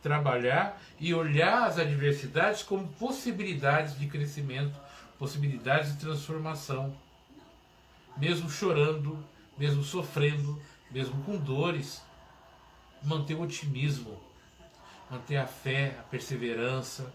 trabalhar 0.02 0.78
e 1.00 1.14
olhar 1.14 1.64
as 1.64 1.78
adversidades 1.78 2.62
como 2.62 2.86
possibilidades 2.88 3.98
de 3.98 4.06
crescimento, 4.06 4.78
possibilidades 5.18 5.94
de 5.94 6.00
transformação. 6.00 6.94
Mesmo 8.14 8.50
chorando, 8.50 9.24
mesmo 9.56 9.82
sofrendo, 9.82 10.60
mesmo 10.90 11.22
com 11.24 11.38
dores, 11.38 12.02
manter 13.02 13.34
o 13.34 13.40
otimismo, 13.40 14.20
manter 15.10 15.38
a 15.38 15.46
fé, 15.46 15.96
a 15.98 16.02
perseverança, 16.02 17.10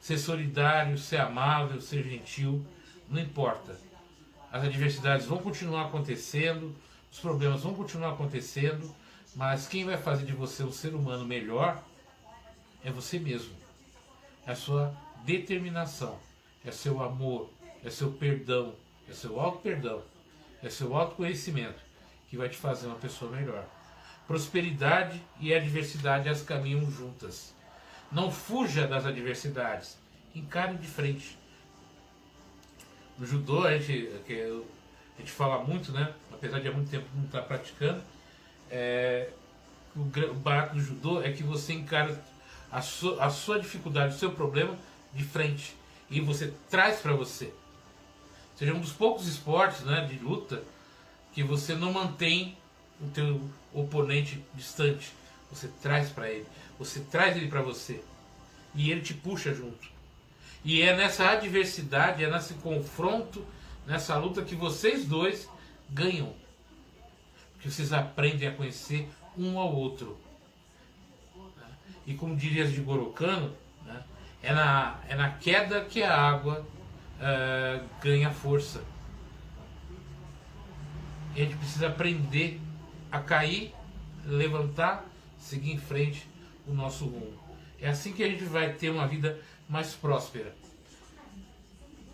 ser 0.00 0.16
solidário, 0.16 0.96
ser 0.96 1.20
amável, 1.20 1.78
ser 1.78 2.02
gentil, 2.04 2.64
não 3.06 3.20
importa. 3.20 3.78
As 4.50 4.64
adversidades 4.64 5.26
vão 5.26 5.38
continuar 5.38 5.86
acontecendo, 5.86 6.74
os 7.12 7.18
problemas 7.18 7.62
vão 7.62 7.74
continuar 7.74 8.12
acontecendo, 8.12 8.94
mas 9.38 9.68
quem 9.68 9.84
vai 9.84 9.96
fazer 9.96 10.26
de 10.26 10.32
você 10.32 10.64
um 10.64 10.72
ser 10.72 10.96
humano 10.96 11.24
melhor 11.24 11.80
é 12.82 12.90
você 12.90 13.20
mesmo. 13.20 13.54
É 14.44 14.50
a 14.50 14.56
sua 14.56 14.92
determinação, 15.24 16.18
é 16.64 16.72
seu 16.72 17.00
amor, 17.00 17.48
é 17.84 17.88
seu 17.88 18.10
perdão, 18.10 18.74
é 19.08 19.12
seu 19.12 19.38
auto-perdão, 19.38 20.02
é 20.60 20.68
seu 20.68 20.96
autoconhecimento 20.96 21.80
que 22.28 22.36
vai 22.36 22.48
te 22.48 22.56
fazer 22.56 22.88
uma 22.88 22.96
pessoa 22.96 23.30
melhor. 23.30 23.64
Prosperidade 24.26 25.22
e 25.38 25.54
adversidade 25.54 26.28
as 26.28 26.42
caminham 26.42 26.90
juntas. 26.90 27.54
Não 28.10 28.32
fuja 28.32 28.88
das 28.88 29.06
adversidades, 29.06 29.96
encare 30.34 30.76
de 30.76 30.88
frente. 30.88 31.38
No 33.16 33.24
judô, 33.24 33.62
a 33.62 33.78
gente, 33.78 34.10
a 35.16 35.20
gente 35.20 35.30
fala 35.30 35.62
muito, 35.62 35.92
né? 35.92 36.12
apesar 36.32 36.58
de 36.58 36.66
há 36.66 36.72
muito 36.72 36.90
tempo 36.90 37.06
não 37.14 37.24
estar 37.24 37.42
praticando, 37.42 38.02
é, 38.70 39.30
o, 39.94 40.00
o 40.00 40.34
barato 40.34 40.74
do 40.74 40.80
judô 40.80 41.22
é 41.22 41.32
que 41.32 41.42
você 41.42 41.72
encara 41.72 42.22
a 42.70 42.82
sua, 42.82 43.24
a 43.24 43.30
sua 43.30 43.58
dificuldade, 43.58 44.14
o 44.14 44.18
seu 44.18 44.30
problema 44.32 44.76
de 45.14 45.24
frente 45.24 45.74
e 46.10 46.20
você 46.20 46.52
traz 46.70 47.00
para 47.00 47.12
você. 47.12 47.52
Seja 48.56 48.74
um 48.74 48.80
dos 48.80 48.92
poucos 48.92 49.26
esportes 49.26 49.82
né, 49.82 50.06
de 50.06 50.18
luta 50.18 50.62
que 51.32 51.42
você 51.42 51.74
não 51.74 51.92
mantém 51.92 52.56
o 53.00 53.08
teu 53.08 53.40
oponente 53.72 54.42
distante. 54.54 55.12
Você 55.50 55.68
traz 55.80 56.10
para 56.10 56.30
ele, 56.30 56.46
você 56.78 57.00
traz 57.00 57.36
ele 57.36 57.48
para 57.48 57.62
você 57.62 58.02
e 58.74 58.90
ele 58.90 59.00
te 59.00 59.14
puxa 59.14 59.54
junto. 59.54 59.88
E 60.64 60.82
é 60.82 60.96
nessa 60.96 61.30
adversidade, 61.30 62.24
é 62.24 62.30
nesse 62.30 62.54
confronto, 62.54 63.44
nessa 63.86 64.16
luta 64.16 64.42
que 64.42 64.54
vocês 64.54 65.06
dois 65.06 65.48
ganham. 65.88 66.34
Porque 67.58 67.72
vocês 67.72 67.92
aprendem 67.92 68.46
a 68.46 68.52
conhecer 68.52 69.10
um 69.36 69.58
ao 69.58 69.74
outro. 69.74 70.16
E 72.06 72.14
como 72.14 72.36
diria 72.36 72.64
de 72.66 72.80
Gorocano, 72.80 73.52
né, 73.84 74.02
é, 74.40 74.54
na, 74.54 75.00
é 75.08 75.16
na 75.16 75.30
queda 75.32 75.84
que 75.84 76.02
a 76.02 76.16
água 76.16 76.64
uh, 77.18 77.84
ganha 78.00 78.30
força. 78.30 78.82
E 81.34 81.42
a 81.42 81.44
gente 81.44 81.56
precisa 81.56 81.88
aprender 81.88 82.60
a 83.10 83.18
cair, 83.18 83.74
levantar, 84.24 85.04
seguir 85.36 85.72
em 85.72 85.78
frente 85.78 86.26
o 86.64 86.72
nosso 86.72 87.06
rumo. 87.06 87.34
É 87.80 87.88
assim 87.88 88.12
que 88.12 88.22
a 88.22 88.28
gente 88.28 88.44
vai 88.44 88.72
ter 88.72 88.90
uma 88.90 89.06
vida 89.06 89.40
mais 89.68 89.94
próspera. 89.94 90.54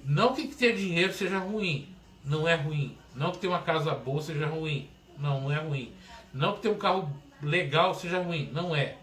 Não 0.02 0.34
que 0.34 0.48
ter 0.48 0.74
dinheiro 0.74 1.12
seja 1.12 1.38
ruim, 1.38 1.94
não 2.24 2.48
é 2.48 2.54
ruim. 2.54 2.96
Não 3.14 3.30
que 3.30 3.38
ter 3.38 3.48
uma 3.48 3.62
casa 3.62 3.94
boa 3.94 4.20
seja 4.22 4.46
ruim, 4.46 4.90
não, 5.18 5.42
não 5.42 5.52
é 5.52 5.58
ruim. 5.58 5.92
Não 6.32 6.54
que 6.54 6.62
ter 6.62 6.68
um 6.68 6.78
carro 6.78 7.10
legal 7.42 7.94
seja 7.94 8.22
ruim, 8.22 8.50
não 8.52 8.74
é. 8.74 8.96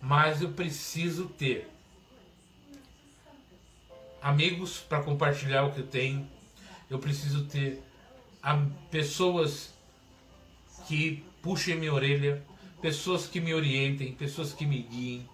Mas 0.00 0.42
eu 0.42 0.50
preciso 0.50 1.26
ter 1.26 1.68
amigos 4.20 4.78
para 4.78 5.02
compartilhar 5.02 5.64
o 5.64 5.72
que 5.72 5.80
eu 5.80 5.86
tenho. 5.86 6.28
Eu 6.90 6.98
preciso 6.98 7.44
ter 7.44 7.82
pessoas 8.90 9.74
que 10.86 11.24
puxem 11.42 11.76
minha 11.76 11.92
orelha, 11.92 12.42
pessoas 12.80 13.26
que 13.26 13.40
me 13.40 13.52
orientem, 13.52 14.12
pessoas 14.12 14.52
que 14.52 14.64
me 14.64 14.82
guiem, 14.82 15.28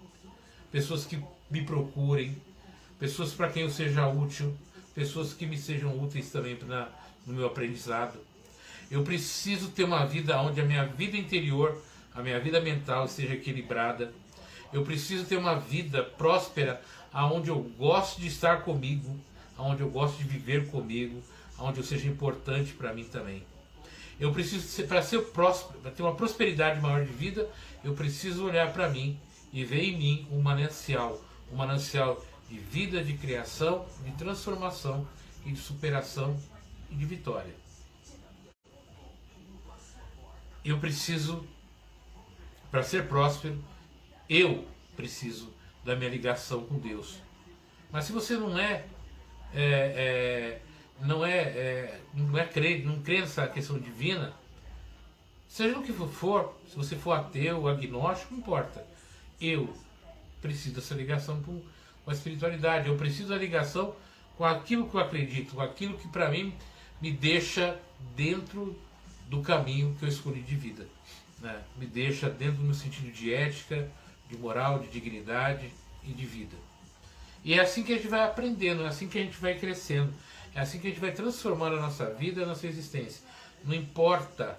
pessoas 0.71 1.05
que 1.05 1.23
me 1.51 1.63
procurem, 1.63 2.37
pessoas 2.99 3.33
para 3.33 3.49
quem 3.49 3.63
eu 3.63 3.71
seja 3.71 4.09
útil, 4.09 4.57
pessoas 4.95 5.33
que 5.33 5.47
me 5.47 5.57
sejam 5.57 5.97
úteis 6.03 6.31
também 6.31 6.59
na, 6.67 6.89
no 7.27 7.35
meu 7.35 7.47
aprendizado. 7.47 8.19
Eu 8.95 9.03
preciso 9.03 9.71
ter 9.71 9.83
uma 9.83 10.07
vida 10.07 10.41
onde 10.41 10.61
a 10.61 10.65
minha 10.65 10.87
vida 10.87 11.17
interior, 11.17 11.83
a 12.15 12.23
minha 12.23 12.39
vida 12.39 12.61
mental 12.61 13.07
esteja 13.07 13.35
equilibrada. 13.35 14.15
Eu 14.73 14.85
preciso 14.85 15.25
ter 15.25 15.37
uma 15.37 15.57
vida 15.57 16.05
próspera, 16.05 16.81
aonde 17.13 17.49
eu 17.49 17.59
gosto 17.77 18.21
de 18.21 18.29
estar 18.29 18.63
comigo, 18.63 19.19
aonde 19.59 19.83
eu 19.83 19.91
gosto 19.91 20.19
de 20.19 20.23
viver 20.23 20.69
comigo, 20.69 21.21
aonde 21.59 21.81
eu 21.81 21.85
seja 21.85 22.07
importante 22.07 22.73
para 22.73 22.93
mim 22.95 23.03
também. 23.03 23.43
Eu 24.21 24.33
preciso, 24.33 24.87
para 24.87 25.03
ser 25.03 25.23
próspero, 25.33 25.81
para 25.81 25.91
ter 25.91 26.05
uma 26.05 26.15
prosperidade 26.15 26.81
maior 26.81 27.05
de 27.05 27.13
vida, 27.13 27.51
eu 27.83 27.95
preciso 27.95 28.47
olhar 28.47 28.73
para 28.73 28.89
mim 28.89 29.19
e 29.53 29.65
ver 29.65 29.83
em 29.83 29.99
mim 29.99 30.29
um 30.31 30.41
manancial, 30.41 31.21
um 31.53 31.57
manancial 31.57 32.25
de 32.49 32.59
vida, 32.61 33.03
de 33.03 33.15
criação, 33.15 33.87
de 34.05 34.13
transformação 34.13 35.05
e 35.45 35.51
de 35.51 35.59
superação 35.59 36.39
e 36.93 36.95
de 36.95 37.05
vitória. 37.05 37.64
Eu 40.65 40.79
preciso, 40.79 41.47
para 42.71 42.83
ser 42.83 43.07
próspero, 43.07 43.63
eu 44.29 44.67
preciso 44.97 45.53
da 45.85 45.95
minha 45.95 46.11
ligação 46.11 46.65
com 46.65 46.79
Deus. 46.79 47.21
Mas 47.91 48.07
se 48.07 48.13
você 48.13 48.37
não 48.37 48.59
é, 48.59 48.85
é, 49.53 49.61
é 49.61 50.61
não 51.01 51.25
é, 51.25 51.39
é, 51.39 52.01
não 52.15 52.39
é 52.39 52.47
crê, 52.47 52.79
não 52.79 53.01
crê 53.01 53.21
nessa 53.21 53.47
questão 53.47 53.79
divina, 53.79 54.33
seja 55.49 55.79
o 55.79 55.83
que 55.83 55.93
for, 55.93 56.57
se 56.69 56.77
você 56.77 56.97
for 56.97 57.13
ateu, 57.13 57.69
agnóstico, 57.69 58.33
não 58.33 58.41
importa. 58.41 58.87
Eu 59.41 59.73
preciso 60.41 60.77
dessa 60.77 60.95
ligação 60.95 61.43
com, 61.43 61.61
a 62.07 62.13
espiritualidade. 62.13 62.89
Eu 62.89 62.97
preciso 62.97 63.29
da 63.31 63.37
ligação 63.37 63.95
com 64.37 64.45
aquilo 64.45 64.89
que 64.89 64.95
eu 64.95 65.01
acredito, 65.01 65.55
com 65.55 65.61
aquilo 65.61 65.97
que 65.97 66.09
para 66.09 66.31
mim 66.31 66.55
me 67.01 67.11
deixa 67.11 67.79
dentro 68.15 68.79
do 69.29 69.43
caminho 69.43 69.95
que 69.99 70.05
eu 70.05 70.09
escolhi 70.09 70.41
de 70.41 70.55
vida. 70.55 70.87
Né? 71.41 71.63
Me 71.77 71.87
deixa 71.87 72.29
dentro 72.29 72.57
do 72.57 72.65
meu 72.65 72.75
sentido 72.75 73.11
de 73.13 73.33
ética, 73.33 73.91
de 74.29 74.37
moral, 74.37 74.79
de 74.79 74.89
dignidade 74.89 75.71
e 76.03 76.13
de 76.13 76.27
vida. 76.27 76.57
E 77.45 77.55
é 77.55 77.61
assim 77.61 77.83
que 77.83 77.93
a 77.93 77.97
gente 77.97 78.09
vai 78.09 78.23
aprendendo, 78.23 78.85
é 78.85 78.89
assim 78.89 79.09
que 79.09 79.19
a 79.19 79.23
gente 79.23 79.37
vai 79.37 79.55
crescendo, 79.55 80.13
é 80.55 80.61
assim 80.61 80.79
que 80.79 80.87
a 80.87 80.91
gente 80.91 81.01
vai 81.01 81.13
transformando 81.13 81.77
a 81.77 81.81
nossa 81.81 82.07
vida, 82.07 82.43
a 82.43 82.47
nossa 82.47 82.67
existência. 82.67 83.23
Não 83.63 83.75
importa, 83.75 84.59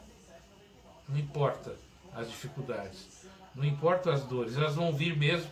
não 1.10 1.18
importa 1.18 1.76
as 2.14 2.30
dificuldades, 2.30 3.26
não 3.56 3.66
importa 3.66 4.14
as 4.14 4.24
dores, 4.24 4.56
elas 4.56 4.76
vão 4.76 4.94
vir 4.94 5.18
mesmo, 5.18 5.50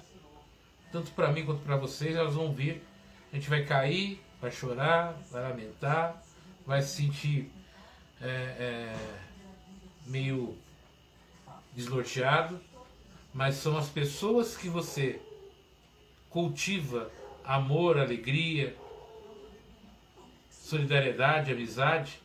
tanto 0.92 1.12
para 1.12 1.32
mim 1.32 1.44
quanto 1.44 1.62
para 1.62 1.76
vocês, 1.76 2.16
elas 2.16 2.36
vão 2.36 2.54
vir. 2.54 2.84
A 3.32 3.36
gente 3.36 3.50
vai 3.50 3.66
cair, 3.66 4.22
vai 4.40 4.52
chorar, 4.52 5.18
vai 5.32 5.42
lamentar, 5.42 6.22
vai 6.68 6.84
se 6.84 6.98
sentir 6.98 7.52
é, 8.24 8.28
é, 8.28 8.96
meio 10.06 10.58
desnorteado, 11.74 12.60
mas 13.34 13.56
são 13.56 13.78
as 13.78 13.90
pessoas 13.90 14.56
que 14.56 14.70
você 14.70 15.20
cultiva 16.30 17.12
amor, 17.44 18.00
alegria, 18.00 18.76
solidariedade, 20.50 21.52
amizade. 21.52 22.20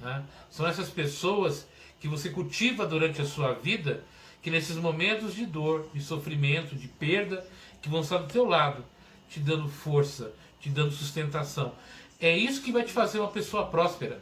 Né? 0.00 0.24
São 0.50 0.66
essas 0.66 0.88
pessoas 0.88 1.66
que 2.00 2.08
você 2.08 2.30
cultiva 2.30 2.86
durante 2.86 3.20
a 3.20 3.24
sua 3.24 3.52
vida 3.52 4.04
que 4.42 4.50
nesses 4.50 4.76
momentos 4.76 5.34
de 5.34 5.46
dor, 5.46 5.88
de 5.94 6.02
sofrimento, 6.02 6.74
de 6.74 6.88
perda, 6.88 7.46
que 7.80 7.88
vão 7.88 8.00
estar 8.00 8.18
do 8.18 8.26
teu 8.26 8.44
lado, 8.44 8.84
te 9.28 9.38
dando 9.38 9.68
força, 9.68 10.32
te 10.60 10.68
dando 10.68 10.90
sustentação. 10.90 11.72
É 12.20 12.36
isso 12.36 12.60
que 12.60 12.72
vai 12.72 12.82
te 12.82 12.92
fazer 12.92 13.20
uma 13.20 13.30
pessoa 13.30 13.66
próspera. 13.66 14.20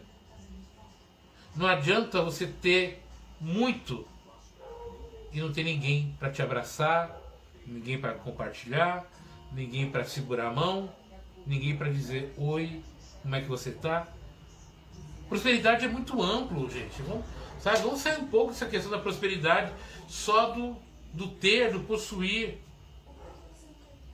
Não 1.54 1.66
adianta 1.66 2.22
você 2.22 2.46
ter 2.46 3.02
muito 3.40 4.06
e 5.32 5.40
não 5.40 5.52
ter 5.52 5.64
ninguém 5.64 6.14
para 6.18 6.30
te 6.30 6.42
abraçar, 6.42 7.16
ninguém 7.66 8.00
para 8.00 8.14
compartilhar, 8.14 9.04
ninguém 9.52 9.90
para 9.90 10.04
segurar 10.04 10.48
a 10.48 10.52
mão, 10.52 10.92
ninguém 11.46 11.76
para 11.76 11.90
dizer 11.90 12.32
oi, 12.36 12.82
como 13.22 13.34
é 13.34 13.40
que 13.40 13.48
você 13.48 13.70
está. 13.70 14.06
Prosperidade 15.28 15.84
é 15.84 15.88
muito 15.88 16.20
amplo, 16.22 16.68
gente. 16.70 17.02
Vamos, 17.02 17.24
sabe, 17.60 17.78
vamos 17.78 18.00
sair 18.00 18.18
um 18.20 18.26
pouco 18.26 18.52
dessa 18.52 18.66
questão 18.66 18.90
da 18.90 18.98
prosperidade 18.98 19.72
só 20.08 20.50
do, 20.50 20.76
do 21.12 21.28
ter, 21.28 21.72
do 21.72 21.80
possuir. 21.80 22.58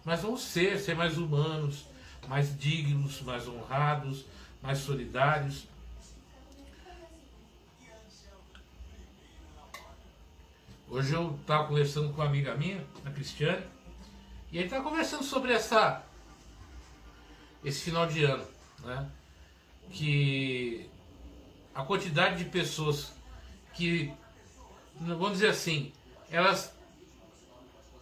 Mas 0.05 0.21
vamos 0.23 0.43
ser, 0.43 0.79
ser 0.79 0.95
mais 0.95 1.19
humanos, 1.19 1.87
mais 2.29 2.57
dignos, 2.59 3.23
mais 3.23 3.49
honrados, 3.49 4.25
mais 4.63 4.79
solidários. 4.79 5.67
Hoje 10.89 11.13
eu 11.15 11.37
estava 11.41 11.67
conversando 11.67 12.11
com 12.13 12.21
uma 12.21 12.29
amiga 12.29 12.55
minha, 12.55 12.87
a 13.05 13.11
Cristiane, 13.11 13.67
e 14.53 14.59
a 14.59 14.63
gente 14.63 14.67
estava 14.67 14.89
conversando 14.89 15.25
sobre 15.25 15.53
essa 15.53 16.05
esse 17.65 17.83
final 17.83 18.07
de 18.07 18.23
ano, 18.23 18.47
né? 18.85 19.11
Que 19.91 20.89
a 21.75 21.83
quantidade 21.83 22.45
de 22.45 22.49
pessoas 22.49 23.13
que, 23.75 24.13
vamos 25.01 25.33
dizer 25.33 25.49
assim, 25.49 25.93
elas 26.31 26.73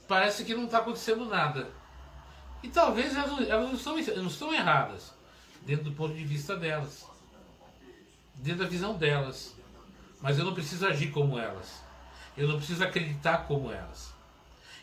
parece 0.06 0.44
que 0.44 0.54
não 0.54 0.66
está 0.66 0.78
acontecendo 0.78 1.24
nada. 1.24 1.70
E 2.62 2.68
talvez 2.68 3.16
elas, 3.16 3.48
elas 3.48 3.66
não, 3.66 3.98
estão, 3.98 4.16
não 4.16 4.26
estão 4.26 4.52
erradas 4.52 5.14
dentro 5.62 5.84
do 5.84 5.92
ponto 5.92 6.14
de 6.14 6.24
vista 6.24 6.54
delas, 6.54 7.06
dentro 8.34 8.64
da 8.64 8.68
visão 8.68 8.94
delas. 8.94 9.54
Mas 10.20 10.38
eu 10.38 10.44
não 10.44 10.52
preciso 10.52 10.86
agir 10.86 11.10
como 11.10 11.38
elas. 11.38 11.83
Eu 12.36 12.48
não 12.48 12.56
preciso 12.56 12.82
acreditar 12.82 13.46
como 13.46 13.70
elas. 13.70 14.12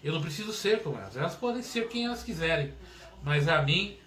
Eu 0.03 0.13
não 0.13 0.21
preciso 0.21 0.53
ser 0.53 0.81
como 0.81 0.97
elas. 0.97 1.15
Elas 1.15 1.35
podem 1.35 1.61
ser 1.61 1.87
quem 1.87 2.05
elas 2.05 2.23
quiserem. 2.23 2.73
Mas 3.23 3.47
a 3.47 3.61
mim, 3.61 3.97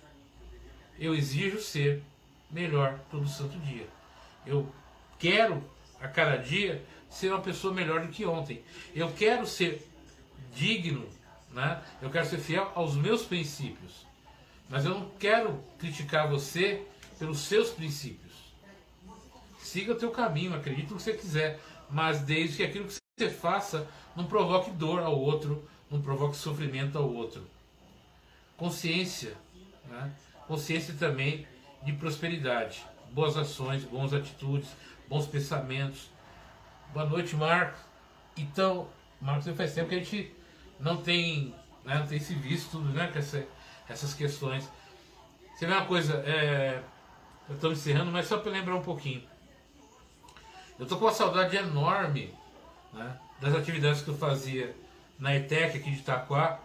eu 0.99 1.15
exijo 1.15 1.61
ser 1.61 2.03
melhor 2.51 2.99
todo 3.11 3.29
santo 3.29 3.59
dia. 3.59 3.87
Eu 4.47 4.73
quero 5.19 5.63
a 6.01 6.09
cada 6.09 6.37
dia 6.37 6.85
ser 7.09 7.31
uma 7.31 7.41
pessoa 7.41 7.73
melhor 7.73 8.01
do 8.01 8.09
que 8.09 8.25
ontem. 8.25 8.63
Eu 8.95 9.13
quero 9.13 9.47
ser 9.47 9.87
digno, 10.53 11.09
né? 11.51 11.83
eu 12.03 12.11
quero 12.11 12.27
ser 12.27 12.39
fiel 12.39 12.71
aos 12.75 12.97
meus 12.97 13.23
princípios. 13.23 14.07
Mas 14.69 14.85
eu 14.85 14.99
não 14.99 15.11
quero 15.19 15.63
criticar 15.79 16.29
você 16.29 16.83
pelos 17.19 17.41
seus 17.41 17.71
princípios. 17.71 18.33
Siga 19.61 19.93
o 19.93 19.97
teu 19.97 20.11
caminho, 20.11 20.55
acredite 20.55 20.91
no 20.91 20.97
que 20.97 21.03
você 21.03 21.15
quiser, 21.15 21.61
mas 21.91 22.21
desde 22.21 22.57
que 22.57 22.63
aquilo 22.63 22.87
que 22.87 22.95
você 22.95 23.04
faça 23.31 23.87
não 24.17 24.25
provoque 24.25 24.71
dor 24.73 25.01
ao 25.01 25.17
outro, 25.17 25.69
não 25.89 26.03
provoque 26.03 26.37
sofrimento 26.37 26.99
ao 26.99 27.09
outro. 27.09 27.47
Consciência, 28.57 29.37
né? 29.89 30.12
consciência 30.49 30.95
também 30.95 31.47
de 31.85 31.93
prosperidade, 31.93 32.85
boas 33.11 33.37
ações, 33.37 33.85
boas 33.85 34.12
atitudes, 34.12 34.69
bons 35.09 35.27
pensamentos. 35.27 36.11
Boa 36.93 37.07
noite, 37.07 37.37
Marco. 37.37 37.79
Então, 38.37 38.89
Marcos, 39.21 39.47
faz 39.57 39.75
tempo 39.75 39.91
que 39.91 39.95
a 39.95 39.99
gente 39.99 40.35
não 40.81 40.97
tem, 40.97 41.55
né, 41.85 41.99
não 41.99 42.07
tem 42.07 42.19
se 42.19 42.35
visto 42.35 42.81
né, 42.81 43.09
com 43.12 43.19
essa, 43.19 43.47
essas 43.89 44.12
questões. 44.12 44.69
Você 45.55 45.67
vê 45.67 45.73
uma 45.73 45.87
coisa, 45.87 46.15
é, 46.27 46.83
eu 47.49 47.55
estou 47.55 47.71
encerrando, 47.71 48.11
mas 48.11 48.27
só 48.27 48.39
para 48.39 48.51
lembrar 48.51 48.75
um 48.75 48.83
pouquinho. 48.83 49.23
Eu 50.77 50.83
estou 50.83 50.99
com 50.99 51.05
uma 51.05 51.12
saudade 51.12 51.57
enorme 51.57 52.35
né, 52.95 53.19
das 53.41 53.55
atividades 53.55 54.03
que 54.03 54.09
eu 54.09 54.17
fazia 54.17 54.75
na 55.19 55.35
ETEC 55.35 55.79
aqui 55.79 55.91
de 55.91 55.99
Itaquá. 55.99 56.61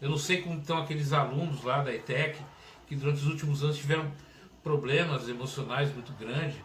Eu 0.00 0.10
não 0.10 0.18
sei 0.18 0.42
como 0.42 0.60
estão 0.60 0.78
aqueles 0.78 1.12
alunos 1.12 1.62
lá 1.62 1.82
da 1.82 1.92
ETEC, 1.92 2.40
que 2.86 2.94
durante 2.94 3.18
os 3.18 3.26
últimos 3.26 3.62
anos 3.62 3.76
tiveram 3.76 4.10
problemas 4.62 5.28
emocionais 5.28 5.92
muito 5.92 6.12
grandes, 6.12 6.56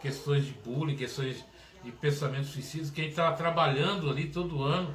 questões 0.00 0.44
de 0.44 0.52
bullying, 0.52 0.96
questões 0.96 1.44
de 1.84 1.92
pensamentos 1.92 2.50
suicidas, 2.50 2.90
que 2.90 3.00
a 3.00 3.04
gente 3.04 3.12
estava 3.12 3.36
trabalhando 3.36 4.10
ali 4.10 4.28
todo 4.28 4.62
ano. 4.62 4.94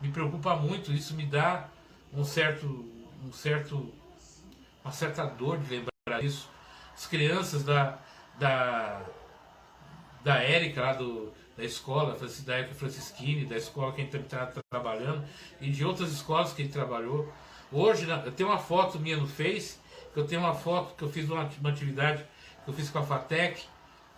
Me 0.00 0.08
preocupa 0.10 0.54
muito, 0.56 0.92
isso 0.92 1.14
me 1.14 1.26
dá 1.26 1.68
um 2.12 2.24
certo, 2.24 2.66
um 3.24 3.32
certo, 3.32 3.92
uma 4.84 4.92
certa 4.92 5.24
dor 5.24 5.58
de 5.58 5.68
lembrar 5.68 6.22
isso. 6.24 6.48
As 6.94 7.06
crianças 7.06 7.64
da, 7.64 7.98
da, 8.38 9.02
da 10.24 10.36
Érica 10.36 10.82
lá 10.82 10.92
do, 10.94 11.32
da 11.58 11.64
escola, 11.64 12.16
da 12.46 12.56
Érica 12.56 12.72
Francisquini, 12.72 13.44
da 13.44 13.56
escola 13.56 13.92
que 13.92 14.00
a 14.00 14.04
gente 14.04 14.16
está 14.16 14.46
tá 14.46 14.60
trabalhando, 14.70 15.24
e 15.60 15.68
de 15.68 15.84
outras 15.84 16.12
escolas 16.12 16.52
que 16.52 16.62
gente 16.62 16.72
trabalhou. 16.72 17.30
Hoje 17.72 18.08
eu 18.08 18.32
tenho 18.32 18.48
uma 18.48 18.58
foto 18.58 18.96
minha 19.00 19.16
no 19.16 19.26
Face, 19.26 19.76
que 20.14 20.20
eu 20.20 20.24
tenho 20.24 20.40
uma 20.40 20.54
foto 20.54 20.94
que 20.94 21.02
eu 21.02 21.10
fiz 21.10 21.28
uma 21.28 21.42
atividade 21.42 22.24
que 22.64 22.70
eu 22.70 22.74
fiz 22.74 22.88
com 22.90 23.00
a 23.00 23.02
FATEC, 23.02 23.64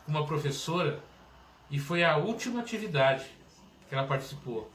com 0.04 0.10
uma 0.10 0.26
professora, 0.26 1.00
e 1.70 1.78
foi 1.78 2.04
a 2.04 2.18
última 2.18 2.60
atividade 2.60 3.24
que 3.88 3.94
ela 3.94 4.06
participou, 4.06 4.70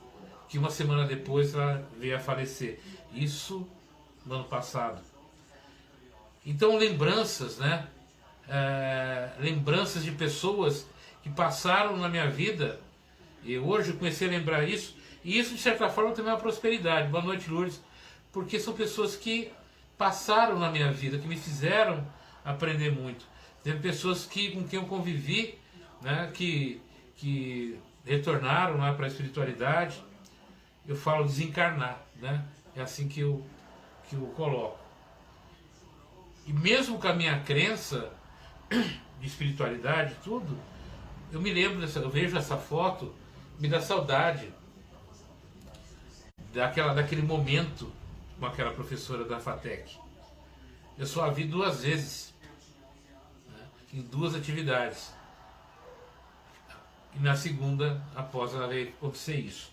que 0.50 0.58
uma 0.58 0.72
semana 0.72 1.06
depois 1.06 1.54
ela 1.54 1.88
veio 2.00 2.16
a 2.16 2.20
falecer. 2.20 2.80
Isso 3.14 3.68
no 4.26 4.36
ano 4.36 4.46
passado. 4.46 5.04
Então 6.44 6.78
lembranças, 6.78 7.58
né? 7.60 7.88
É, 8.50 9.30
lembranças 9.40 10.04
de 10.04 10.12
pessoas 10.12 10.88
que 11.26 11.30
passaram 11.32 11.98
na 11.98 12.08
minha 12.08 12.30
vida 12.30 12.80
e 13.44 13.58
hoje 13.58 13.90
eu 13.90 13.98
comecei 13.98 14.28
a 14.28 14.32
lembrar 14.32 14.64
isso 14.64 14.96
e 15.24 15.40
isso 15.40 15.56
de 15.56 15.60
certa 15.60 15.90
forma 15.90 16.12
também 16.12 16.30
é 16.30 16.36
uma 16.36 16.40
prosperidade. 16.40 17.10
Boa 17.10 17.24
noite, 17.24 17.50
Lourdes, 17.50 17.82
porque 18.32 18.60
são 18.60 18.76
pessoas 18.76 19.16
que 19.16 19.52
passaram 19.98 20.60
na 20.60 20.70
minha 20.70 20.92
vida, 20.92 21.18
que 21.18 21.28
me 21.28 21.36
fizeram 21.36 22.06
aprender 22.44 22.92
muito. 22.92 23.26
Tem 23.64 23.76
pessoas 23.82 24.24
que, 24.24 24.52
com 24.52 24.68
quem 24.68 24.78
eu 24.78 24.86
convivi, 24.86 25.58
né, 26.00 26.30
que, 26.32 26.80
que 27.16 27.80
retornaram 28.06 28.78
né, 28.78 28.94
para 28.94 29.06
a 29.06 29.08
espiritualidade. 29.08 30.00
Eu 30.88 30.96
falo 30.96 31.26
desencarnar, 31.26 32.04
né? 32.22 32.46
É 32.76 32.84
assim 32.84 33.08
que 33.08 33.22
eu, 33.22 33.44
que 34.08 34.16
eu 34.16 34.28
coloco. 34.38 34.78
E 36.46 36.54
mesmo 36.54 37.00
com 37.00 37.08
a 37.08 37.14
minha 37.14 37.40
crença 37.40 38.12
de 39.20 39.26
espiritualidade 39.26 40.16
tudo, 40.24 40.56
eu 41.32 41.42
me 41.42 41.52
lembro 41.52 41.80
dessa, 41.80 42.00
eu 42.00 42.10
vejo 42.10 42.38
essa 42.38 42.58
foto, 42.58 43.14
me 43.60 43.68
dá 43.68 43.82
saudade 43.82 44.52
daquela, 46.54 46.94
daquele 46.94 47.22
momento 47.22 47.92
com 48.40 48.46
aquela 48.46 48.72
professora 48.72 49.26
da 49.26 49.40
FATEC. 49.40 49.98
Eu 50.98 51.06
só 51.06 51.26
a 51.26 51.30
vi 51.30 51.44
duas 51.44 51.84
vezes, 51.84 52.34
né, 53.48 53.68
em 53.94 54.02
duas 54.02 54.34
atividades. 54.36 55.14
E 57.14 57.20
na 57.20 57.36
segunda, 57.36 58.02
após 58.16 58.54
ela 58.54 58.74
acontecer 58.74 59.40
isso. 59.40 59.72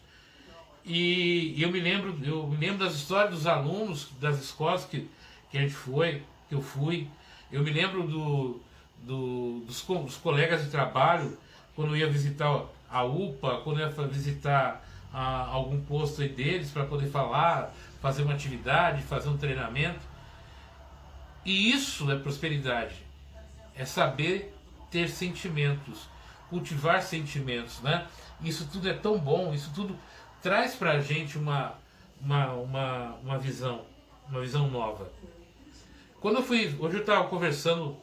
E, 0.84 1.54
e 1.56 1.62
eu 1.62 1.70
me 1.70 1.80
lembro, 1.80 2.18
eu 2.24 2.46
me 2.48 2.56
lembro 2.56 2.84
das 2.84 2.94
histórias 2.94 3.34
dos 3.34 3.46
alunos 3.46 4.10
das 4.20 4.40
escolas 4.42 4.84
que, 4.84 5.08
que 5.50 5.58
a 5.58 5.60
gente 5.60 5.74
foi, 5.74 6.24
que 6.48 6.54
eu 6.54 6.62
fui. 6.62 7.08
Eu 7.50 7.62
me 7.62 7.70
lembro 7.70 8.06
do, 8.06 8.60
do, 9.02 9.60
dos, 9.66 9.82
dos 9.82 10.16
colegas 10.16 10.64
de 10.64 10.70
trabalho, 10.70 11.36
quando 11.74 11.96
ia 11.96 12.08
visitar 12.08 12.64
a 12.90 13.04
UPA, 13.04 13.60
quando 13.64 13.80
ia 13.80 13.88
visitar 13.88 14.84
a, 15.12 15.46
algum 15.46 15.80
posto 15.80 16.26
deles 16.28 16.70
para 16.70 16.84
poder 16.84 17.08
falar, 17.10 17.74
fazer 18.00 18.22
uma 18.22 18.34
atividade, 18.34 19.02
fazer 19.02 19.28
um 19.28 19.36
treinamento. 19.36 20.00
E 21.44 21.72
isso 21.72 22.10
é 22.10 22.18
prosperidade. 22.18 22.96
É 23.74 23.84
saber 23.84 24.54
ter 24.90 25.08
sentimentos, 25.08 26.06
cultivar 26.50 27.02
sentimentos, 27.02 27.80
né? 27.80 28.06
Isso 28.42 28.68
tudo 28.70 28.88
é 28.88 28.92
tão 28.92 29.18
bom, 29.18 29.54
isso 29.54 29.70
tudo 29.74 29.98
traz 30.42 30.74
para 30.74 30.92
a 30.92 31.00
gente 31.00 31.38
uma, 31.38 31.74
uma, 32.20 32.52
uma, 32.54 33.14
uma 33.22 33.38
visão, 33.38 33.82
uma 34.28 34.40
visão 34.40 34.68
nova. 34.68 35.10
Quando 36.20 36.36
eu 36.36 36.42
fui, 36.42 36.76
hoje 36.78 36.96
eu 36.96 37.00
estava 37.00 37.26
conversando 37.28 37.96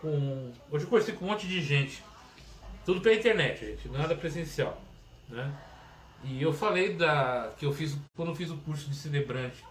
com, 0.00 0.52
hoje 0.70 0.84
eu 0.84 0.90
conversei 0.90 1.14
com 1.14 1.24
um 1.24 1.28
monte 1.28 1.46
de 1.46 1.60
gente, 1.60 2.02
tudo 2.84 3.00
pela 3.00 3.14
internet, 3.14 3.64
gente, 3.64 3.88
nada 3.88 4.14
presencial, 4.14 4.80
né? 5.28 5.52
E 6.24 6.42
eu 6.42 6.52
falei 6.52 6.94
da 6.94 7.52
que 7.56 7.66
eu 7.66 7.72
fiz 7.72 7.96
quando 8.14 8.30
eu 8.30 8.34
fiz 8.34 8.50
o 8.50 8.56
curso 8.58 8.88
de 8.88 8.96
celebrante 8.96 9.64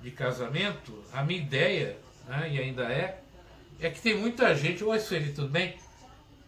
de 0.00 0.10
casamento, 0.10 1.02
a 1.12 1.22
minha 1.22 1.40
ideia, 1.40 1.96
né, 2.26 2.50
e 2.52 2.58
ainda 2.58 2.84
é, 2.84 3.20
é 3.80 3.90
que 3.90 4.00
tem 4.00 4.16
muita 4.16 4.54
gente, 4.54 4.82
oi 4.84 4.98
Sueli, 4.98 5.32
tudo 5.32 5.48
bem? 5.48 5.76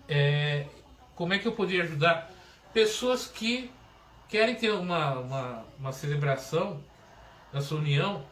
É, 0.09 0.67
como 1.15 1.33
é 1.33 1.39
que 1.39 1.47
eu 1.47 1.53
poderia 1.53 1.83
ajudar 1.85 2.31
pessoas 2.73 3.27
que 3.27 3.71
querem 4.29 4.55
ter 4.55 4.71
uma, 4.73 5.19
uma, 5.19 5.65
uma 5.79 5.93
celebração 5.93 6.83
da 7.53 7.61
sua 7.61 7.79
união 7.79 8.25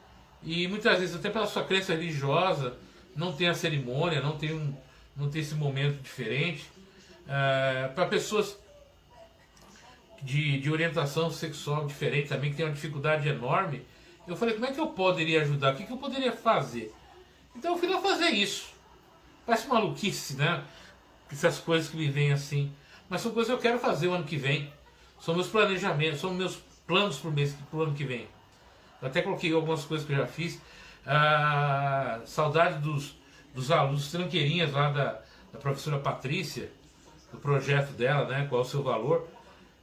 e 0.43 0.69
muitas 0.69 0.99
vezes 0.99 1.17
até 1.17 1.31
pela 1.31 1.47
sua 1.47 1.65
crença 1.65 1.95
religiosa 1.95 2.77
não 3.17 3.33
tem 3.33 3.49
a 3.49 3.55
cerimônia, 3.55 4.21
não 4.21 4.37
tem, 4.37 4.53
um, 4.53 4.75
não 5.17 5.31
tem 5.31 5.41
esse 5.41 5.55
momento 5.55 6.01
diferente. 6.03 6.71
É, 7.27 7.89
para 7.95 8.07
pessoas 8.07 8.57
de, 10.23 10.61
de 10.61 10.71
orientação 10.71 11.31
sexual 11.31 11.87
diferente 11.87 12.29
também, 12.29 12.51
que 12.51 12.57
tem 12.57 12.67
uma 12.67 12.75
dificuldade 12.75 13.29
enorme, 13.29 13.85
eu 14.27 14.37
falei, 14.37 14.55
como 14.55 14.67
é 14.67 14.73
que 14.73 14.81
eu 14.81 14.89
poderia 14.89 15.43
ajudar? 15.43 15.73
O 15.73 15.77
que, 15.77 15.85
que 15.85 15.93
eu 15.93 15.97
poderia 15.97 16.33
fazer? 16.33 16.93
Então 17.55 17.73
eu 17.73 17.79
fui 17.79 17.89
lá 17.89 18.01
fazer 18.01 18.31
isso. 18.31 18.75
Parece 19.47 19.69
maluquice, 19.69 20.37
né? 20.37 20.65
Essas 21.31 21.59
coisas 21.59 21.89
que 21.89 21.97
me 21.97 22.09
vêm 22.09 22.33
assim. 22.33 22.73
Mas 23.09 23.21
são 23.21 23.33
coisas 23.33 23.49
que 23.49 23.57
eu 23.57 23.63
quero 23.63 23.79
fazer 23.79 24.09
o 24.09 24.13
ano 24.13 24.25
que 24.25 24.37
vem. 24.37 24.73
São 25.21 25.35
meus 25.35 25.47
planejamentos, 25.47 26.21
são 26.21 26.35
meus 26.35 26.57
planos 26.87 27.19
para 27.19 27.31
o 27.79 27.83
ano 27.83 27.95
que 27.95 28.05
vem. 28.05 28.29
Eu 29.01 29.09
até 29.09 29.23
coloquei 29.23 29.53
algumas 29.53 29.85
coisas 29.85 30.07
que 30.07 30.13
eu 30.13 30.17
já 30.17 30.27
fiz. 30.27 30.61
Ah, 31.07 32.21
saudade 32.25 32.81
dos, 32.81 33.17
dos 33.55 33.71
alunos, 33.71 34.11
tranqueirinhas 34.11 34.73
lá 34.73 34.91
da, 34.91 35.21
da 35.53 35.59
professora 35.59 35.99
Patrícia, 35.99 36.69
do 37.33 37.39
projeto 37.39 37.93
dela, 37.93 38.27
né? 38.27 38.47
Qual 38.49 38.63
o 38.63 38.65
seu 38.65 38.83
valor. 38.83 39.29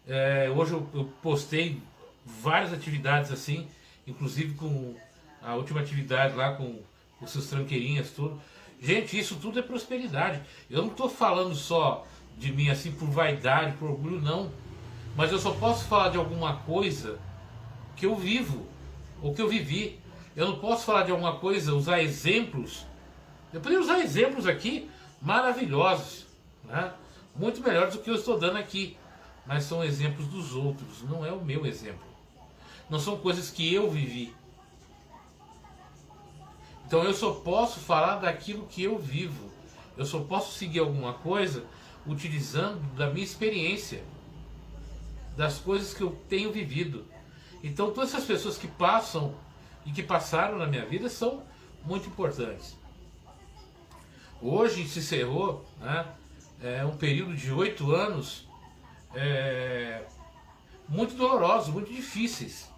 É, 0.07 0.51
hoje 0.53 0.73
eu, 0.73 0.89
eu, 0.93 1.05
postei 1.21 1.81
várias 2.25 2.73
atividades 2.73 3.31
assim, 3.31 3.67
inclusive 4.05 4.53
com 4.55 4.95
a 5.41 5.55
última 5.55 5.79
atividade 5.79 6.35
lá 6.35 6.53
com 6.53 6.81
os 7.21 7.31
seus 7.31 7.47
tranqueirinhas, 7.47 8.11
tudo. 8.11 8.41
Gente, 8.81 9.17
isso 9.17 9.37
tudo 9.37 9.59
é 9.59 9.61
prosperidade. 9.61 10.41
Eu 10.69 10.81
não 10.81 10.89
estou 10.89 11.09
falando 11.09 11.55
só 11.55 12.05
de 12.37 12.51
mim 12.51 12.69
assim 12.69 12.91
por 12.91 13.07
vaidade, 13.09 13.77
por 13.77 13.89
orgulho, 13.91 14.19
não. 14.19 14.51
Mas 15.15 15.31
eu 15.31 15.39
só 15.39 15.51
posso 15.51 15.85
falar 15.85 16.09
de 16.09 16.17
alguma 16.17 16.57
coisa 16.57 17.17
que 17.95 18.05
eu 18.05 18.15
vivo, 18.15 18.67
ou 19.21 19.33
que 19.33 19.41
eu 19.41 19.47
vivi. 19.47 20.02
Eu 20.35 20.47
não 20.47 20.59
posso 20.59 20.85
falar 20.85 21.03
de 21.03 21.11
alguma 21.11 21.35
coisa, 21.35 21.73
usar 21.73 22.01
exemplos. 22.01 22.85
Eu 23.51 23.61
poderia 23.61 23.81
usar 23.81 23.99
exemplos 23.99 24.47
aqui 24.47 24.89
maravilhosos, 25.21 26.25
né? 26.63 26.93
muito 27.35 27.61
melhores 27.61 27.93
do 27.93 28.01
que 28.01 28.09
eu 28.09 28.15
estou 28.15 28.37
dando 28.39 28.57
aqui 28.57 28.97
mas 29.45 29.65
são 29.65 29.83
exemplos 29.83 30.27
dos 30.27 30.55
outros, 30.55 31.01
não 31.03 31.25
é 31.25 31.31
o 31.31 31.43
meu 31.43 31.65
exemplo. 31.65 32.07
Não 32.89 32.99
são 32.99 33.17
coisas 33.17 33.49
que 33.49 33.73
eu 33.73 33.89
vivi. 33.89 34.33
Então 36.85 37.03
eu 37.03 37.13
só 37.13 37.33
posso 37.33 37.79
falar 37.79 38.17
daquilo 38.17 38.67
que 38.67 38.83
eu 38.83 38.97
vivo. 38.97 39.51
Eu 39.97 40.05
só 40.05 40.19
posso 40.19 40.57
seguir 40.57 40.79
alguma 40.79 41.13
coisa 41.13 41.65
utilizando 42.05 42.81
da 42.95 43.09
minha 43.09 43.25
experiência. 43.25 44.03
das 45.35 45.57
coisas 45.57 45.95
que 45.95 46.01
eu 46.01 46.15
tenho 46.29 46.51
vivido. 46.51 47.05
Então 47.63 47.91
todas 47.91 48.13
essas 48.13 48.25
pessoas 48.25 48.55
que 48.55 48.67
passam 48.67 49.33
e 49.85 49.91
que 49.91 50.03
passaram 50.03 50.57
na 50.57 50.65
minha 50.65 50.85
vida 50.85 51.09
são 51.09 51.43
muito 51.83 52.07
importantes. 52.07 52.75
Hoje 54.41 54.87
se 54.87 54.99
encerrou 54.99 55.65
né, 55.79 56.05
é 56.61 56.85
um 56.85 56.95
período 56.95 57.35
de 57.35 57.51
oito 57.51 57.93
anos 57.93 58.47
é, 59.13 60.03
muito 60.87 61.15
dolorosos, 61.15 61.73
muito 61.73 61.91
difíceis, 61.91 62.69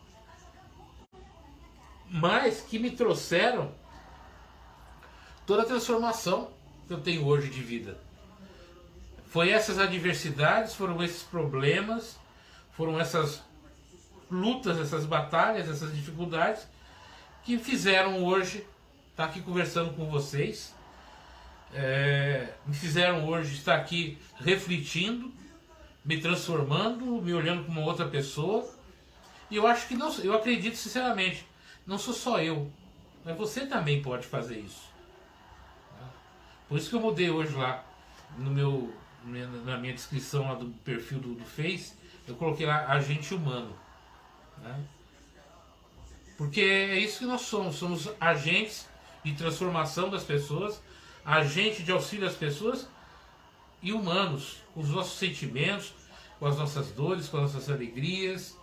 mas 2.09 2.61
que 2.61 2.79
me 2.79 2.91
trouxeram 2.91 3.71
toda 5.45 5.63
a 5.63 5.65
transformação 5.65 6.51
que 6.87 6.93
eu 6.93 7.01
tenho 7.01 7.25
hoje 7.25 7.49
de 7.49 7.61
vida. 7.61 7.97
Foi 9.27 9.49
essas 9.49 9.77
adversidades, 9.77 10.73
foram 10.73 11.03
esses 11.03 11.23
problemas, 11.23 12.17
foram 12.71 12.99
essas 12.99 13.41
lutas, 14.31 14.79
essas 14.79 15.05
batalhas, 15.05 15.69
essas 15.69 15.93
dificuldades 15.95 16.67
que 17.45 17.59
fizeram 17.59 18.23
hoje 18.23 18.65
estar 19.11 19.25
aqui 19.25 19.39
conversando 19.39 19.93
com 19.93 20.09
vocês, 20.09 20.73
é, 21.73 22.53
me 22.65 22.75
fizeram 22.75 23.27
hoje 23.27 23.53
estar 23.53 23.75
aqui 23.75 24.17
refletindo, 24.37 25.31
me 26.03 26.19
transformando, 26.19 27.05
me 27.21 27.33
olhando 27.33 27.63
como 27.65 27.81
outra 27.81 28.07
pessoa. 28.07 28.67
E 29.49 29.55
eu 29.55 29.67
acho 29.67 29.87
que 29.87 29.95
não, 29.95 30.11
eu 30.19 30.33
acredito 30.33 30.75
sinceramente, 30.75 31.45
não 31.85 31.99
sou 31.99 32.13
só 32.13 32.41
eu, 32.41 32.71
mas 33.23 33.37
você 33.37 33.67
também 33.67 34.01
pode 34.01 34.25
fazer 34.25 34.59
isso. 34.59 34.89
Por 36.67 36.79
isso 36.79 36.89
que 36.89 36.95
eu 36.95 36.99
mudei 36.99 37.29
hoje 37.29 37.53
lá 37.53 37.85
no 38.37 38.49
meu 38.49 38.91
na 39.65 39.77
minha 39.77 39.93
descrição 39.93 40.47
lá 40.47 40.53
do 40.53 40.67
perfil 40.83 41.17
do, 41.19 41.33
do 41.33 41.45
Face, 41.45 41.93
eu 42.27 42.35
coloquei 42.35 42.65
lá 42.65 42.85
agente 42.87 43.33
humano. 43.33 43.75
Né? 44.59 44.83
Porque 46.37 46.61
é 46.61 46.99
isso 46.99 47.19
que 47.19 47.25
nós 47.25 47.41
somos, 47.41 47.75
somos 47.75 48.09
agentes 48.19 48.87
de 49.23 49.33
transformação 49.33 50.09
das 50.09 50.23
pessoas, 50.23 50.81
agentes 51.23 51.85
de 51.85 51.91
auxílio 51.91 52.27
às 52.27 52.35
pessoas 52.35 52.87
e 53.81 53.93
humanos, 53.93 54.57
com 54.73 54.81
os 54.81 54.89
nossos 54.89 55.17
sentimentos, 55.17 55.93
com 56.39 56.45
as 56.45 56.57
nossas 56.57 56.91
dores, 56.91 57.27
com 57.29 57.37
as 57.37 57.53
nossas 57.53 57.69
alegrias, 57.69 58.57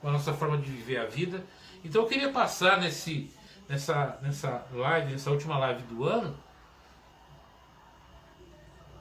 com 0.00 0.08
a 0.08 0.12
nossa 0.12 0.34
forma 0.34 0.58
de 0.58 0.70
viver 0.70 0.98
a 0.98 1.06
vida. 1.06 1.44
Então 1.82 2.02
eu 2.02 2.08
queria 2.08 2.30
passar 2.30 2.78
nesse, 2.80 3.30
nessa, 3.68 4.18
nessa 4.20 4.66
live, 4.72 5.12
nessa 5.12 5.30
última 5.30 5.56
live 5.58 5.82
do 5.84 6.04
ano, 6.04 6.36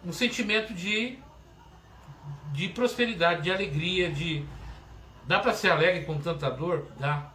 um 0.05 0.11
sentimento 0.11 0.73
de, 0.73 1.17
de 2.51 2.69
prosperidade, 2.69 3.41
de 3.41 3.51
alegria, 3.51 4.11
de. 4.11 4.45
Dá 5.25 5.39
para 5.39 5.53
ser 5.53 5.71
alegre 5.71 6.05
com 6.05 6.19
tanta 6.19 6.49
dor? 6.49 6.87
Dá. 6.99 7.32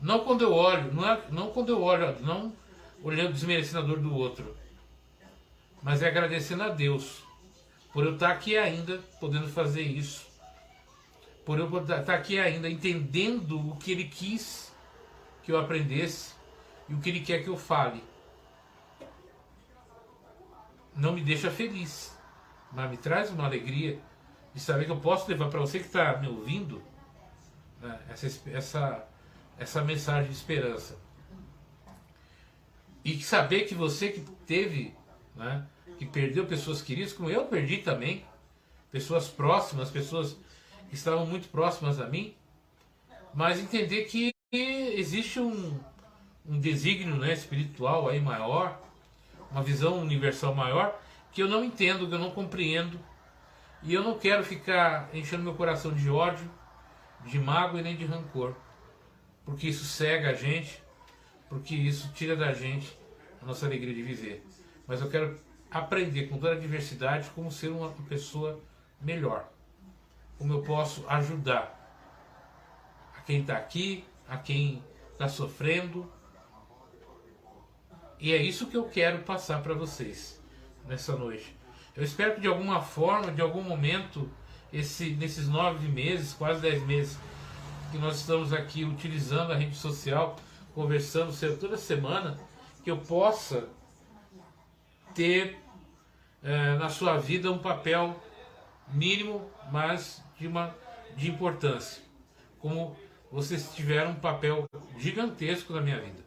Não 0.00 0.20
quando 0.20 0.42
eu 0.42 0.52
olho, 0.52 0.92
não, 0.94 1.08
é, 1.08 1.22
não 1.30 1.50
quando 1.50 1.70
eu 1.70 1.82
olho, 1.82 2.18
não 2.20 2.52
olhando 3.02 3.32
desmerecendo 3.32 3.78
a 3.78 3.82
dor 3.82 3.98
do 3.98 4.14
outro, 4.14 4.56
mas 5.82 6.02
é 6.02 6.08
agradecendo 6.08 6.62
a 6.62 6.68
Deus 6.68 7.22
por 7.92 8.04
eu 8.04 8.14
estar 8.14 8.30
aqui 8.30 8.56
ainda 8.56 8.98
podendo 9.20 9.48
fazer 9.48 9.82
isso, 9.82 10.26
por 11.44 11.58
eu 11.58 11.78
estar 11.80 12.14
aqui 12.14 12.38
ainda 12.38 12.68
entendendo 12.68 13.70
o 13.70 13.76
que 13.76 13.92
Ele 13.92 14.04
quis 14.04 14.72
que 15.42 15.50
eu 15.50 15.58
aprendesse 15.58 16.34
e 16.88 16.94
o 16.94 17.00
que 17.00 17.08
Ele 17.08 17.20
quer 17.20 17.42
que 17.42 17.48
eu 17.48 17.56
fale. 17.56 18.02
Não 20.94 21.12
me 21.12 21.22
deixa 21.22 21.50
feliz, 21.50 22.16
mas 22.72 22.90
me 22.90 22.96
traz 22.96 23.30
uma 23.30 23.46
alegria 23.46 23.98
de 24.54 24.60
saber 24.60 24.84
que 24.84 24.90
eu 24.90 25.00
posso 25.00 25.28
levar 25.28 25.48
para 25.48 25.60
você 25.60 25.78
que 25.78 25.86
está 25.86 26.16
me 26.18 26.28
ouvindo 26.28 26.82
né, 27.80 27.98
essa, 28.10 28.50
essa, 28.50 29.07
essa 29.58 29.82
mensagem 29.82 30.30
de 30.30 30.36
esperança. 30.36 30.96
E 33.04 33.20
saber 33.22 33.62
que 33.62 33.74
você 33.74 34.10
que 34.10 34.20
teve, 34.46 34.94
né, 35.34 35.66
que 35.98 36.06
perdeu 36.06 36.46
pessoas 36.46 36.82
queridas, 36.82 37.12
como 37.12 37.30
eu 37.30 37.46
perdi 37.46 37.78
também, 37.78 38.24
pessoas 38.90 39.28
próximas, 39.28 39.90
pessoas 39.90 40.36
que 40.88 40.94
estavam 40.94 41.26
muito 41.26 41.48
próximas 41.48 42.00
a 42.00 42.06
mim, 42.06 42.34
mas 43.34 43.58
entender 43.58 44.04
que 44.04 44.32
existe 44.52 45.38
um, 45.40 45.78
um 46.46 46.58
desígnio 46.58 47.16
né, 47.16 47.32
espiritual 47.32 48.08
aí 48.08 48.20
maior, 48.20 48.80
uma 49.50 49.62
visão 49.62 49.98
universal 50.00 50.54
maior 50.54 50.98
que 51.32 51.42
eu 51.42 51.48
não 51.48 51.64
entendo, 51.64 52.06
que 52.08 52.14
eu 52.14 52.18
não 52.18 52.30
compreendo. 52.30 52.98
E 53.82 53.94
eu 53.94 54.02
não 54.02 54.18
quero 54.18 54.42
ficar 54.42 55.08
enchendo 55.14 55.44
meu 55.44 55.54
coração 55.54 55.92
de 55.92 56.10
ódio, 56.10 56.50
de 57.24 57.38
mágoa 57.38 57.80
e 57.80 57.82
nem 57.82 57.96
de 57.96 58.04
rancor. 58.04 58.54
Porque 59.48 59.66
isso 59.66 59.86
cega 59.86 60.28
a 60.28 60.34
gente, 60.34 60.82
porque 61.48 61.74
isso 61.74 62.12
tira 62.12 62.36
da 62.36 62.52
gente 62.52 62.94
a 63.40 63.46
nossa 63.46 63.64
alegria 63.64 63.94
de 63.94 64.02
viver. 64.02 64.44
Mas 64.86 65.00
eu 65.00 65.08
quero 65.08 65.40
aprender 65.70 66.26
com 66.26 66.36
toda 66.36 66.52
a 66.52 66.58
diversidade 66.58 67.30
como 67.30 67.50
ser 67.50 67.68
uma 67.68 67.88
pessoa 68.10 68.60
melhor. 69.00 69.48
Como 70.36 70.52
eu 70.52 70.60
posso 70.60 71.02
ajudar 71.08 71.74
a 73.16 73.22
quem 73.22 73.40
está 73.40 73.56
aqui, 73.56 74.04
a 74.28 74.36
quem 74.36 74.84
está 75.12 75.30
sofrendo, 75.30 76.12
e 78.20 78.34
é 78.34 78.36
isso 78.36 78.66
que 78.66 78.76
eu 78.76 78.84
quero 78.84 79.20
passar 79.20 79.62
para 79.62 79.72
vocês 79.72 80.38
nessa 80.86 81.16
noite. 81.16 81.56
Eu 81.96 82.04
espero 82.04 82.34
que 82.34 82.42
de 82.42 82.48
alguma 82.48 82.82
forma, 82.82 83.32
de 83.32 83.40
algum 83.40 83.62
momento, 83.62 84.30
esse, 84.70 85.12
nesses 85.12 85.48
nove 85.48 85.88
meses, 85.88 86.34
quase 86.34 86.60
dez 86.60 86.82
meses, 86.86 87.18
que 87.90 87.98
nós 87.98 88.16
estamos 88.16 88.52
aqui 88.52 88.84
utilizando 88.84 89.52
a 89.52 89.56
rede 89.56 89.76
social, 89.76 90.36
conversando 90.74 91.32
toda 91.58 91.76
semana, 91.76 92.38
que 92.84 92.90
eu 92.90 92.98
possa 92.98 93.68
ter 95.14 95.58
é, 96.42 96.76
na 96.76 96.88
sua 96.88 97.18
vida 97.18 97.50
um 97.50 97.58
papel 97.58 98.20
mínimo, 98.88 99.50
mas 99.70 100.22
de 100.38 100.46
uma 100.46 100.74
de 101.16 101.30
importância. 101.30 102.02
Como 102.60 102.96
vocês 103.30 103.74
tiveram 103.74 104.12
um 104.12 104.20
papel 104.20 104.68
gigantesco 104.96 105.72
na 105.72 105.80
minha 105.80 106.00
vida. 106.00 106.24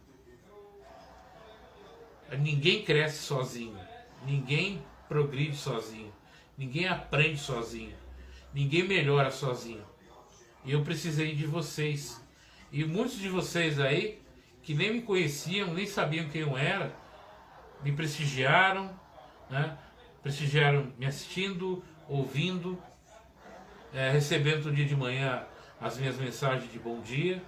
Ninguém 2.40 2.84
cresce 2.84 3.24
sozinho, 3.24 3.78
ninguém 4.26 4.82
progride 5.10 5.56
sozinho, 5.56 6.14
ninguém 6.58 6.88
aprende 6.88 7.38
sozinho, 7.38 7.94
ninguém 8.54 8.88
melhora 8.88 9.32
sozinho. 9.32 9.84
E 10.64 10.72
eu 10.72 10.84
precisei 10.84 11.36
de 11.36 11.46
vocês. 11.46 12.22
E 12.72 12.86
muitos 12.86 13.18
de 13.18 13.30
vocês 13.30 13.80
aí, 13.80 14.22
que 14.62 14.74
nem 14.74 14.94
me 14.94 15.02
conheciam, 15.02 15.74
nem 15.74 15.86
sabiam 15.86 16.30
quem 16.30 16.42
eu 16.42 16.58
era, 16.58 16.96
me 17.84 17.92
prestigiaram, 17.92 18.90
né? 19.50 19.78
prestigiaram 20.22 20.92
me 20.98 21.06
assistindo, 21.06 21.84
ouvindo, 22.08 22.82
é, 23.94 24.12
recebendo 24.12 24.64
todo 24.64 24.76
dia 24.76 24.86
de 24.86 24.96
manhã 24.96 25.44
as 25.80 25.98
minhas 25.98 26.18
mensagens 26.18 26.72
de 26.72 26.78
bom 26.78 27.02
dia. 27.02 27.42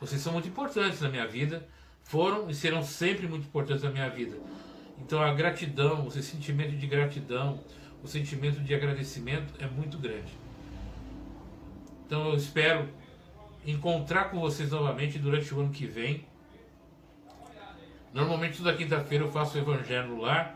Vocês 0.00 0.20
são 0.20 0.32
muito 0.32 0.48
importantes 0.48 1.00
na 1.00 1.08
minha 1.08 1.26
vida 1.26 1.66
foram 2.04 2.48
e 2.48 2.54
serão 2.54 2.82
sempre 2.82 3.26
muito 3.26 3.46
importantes 3.46 3.82
na 3.82 3.90
minha 3.90 4.08
vida. 4.08 4.36
Então 4.98 5.20
a 5.20 5.32
gratidão, 5.34 6.06
o 6.06 6.10
sentimento 6.10 6.76
de 6.76 6.86
gratidão, 6.86 7.64
o 8.02 8.06
sentimento 8.06 8.60
de 8.60 8.74
agradecimento 8.74 9.54
é 9.58 9.66
muito 9.66 9.98
grande. 9.98 10.43
Então 12.06 12.28
eu 12.28 12.36
espero 12.36 12.88
encontrar 13.66 14.30
com 14.30 14.40
vocês 14.40 14.70
novamente 14.70 15.18
durante 15.18 15.54
o 15.54 15.60
ano 15.60 15.70
que 15.70 15.86
vem. 15.86 16.26
Normalmente 18.12 18.58
toda 18.58 18.74
quinta-feira 18.74 19.24
eu 19.24 19.32
faço 19.32 19.56
o 19.56 19.60
evangelho 19.60 20.20
lá. 20.20 20.54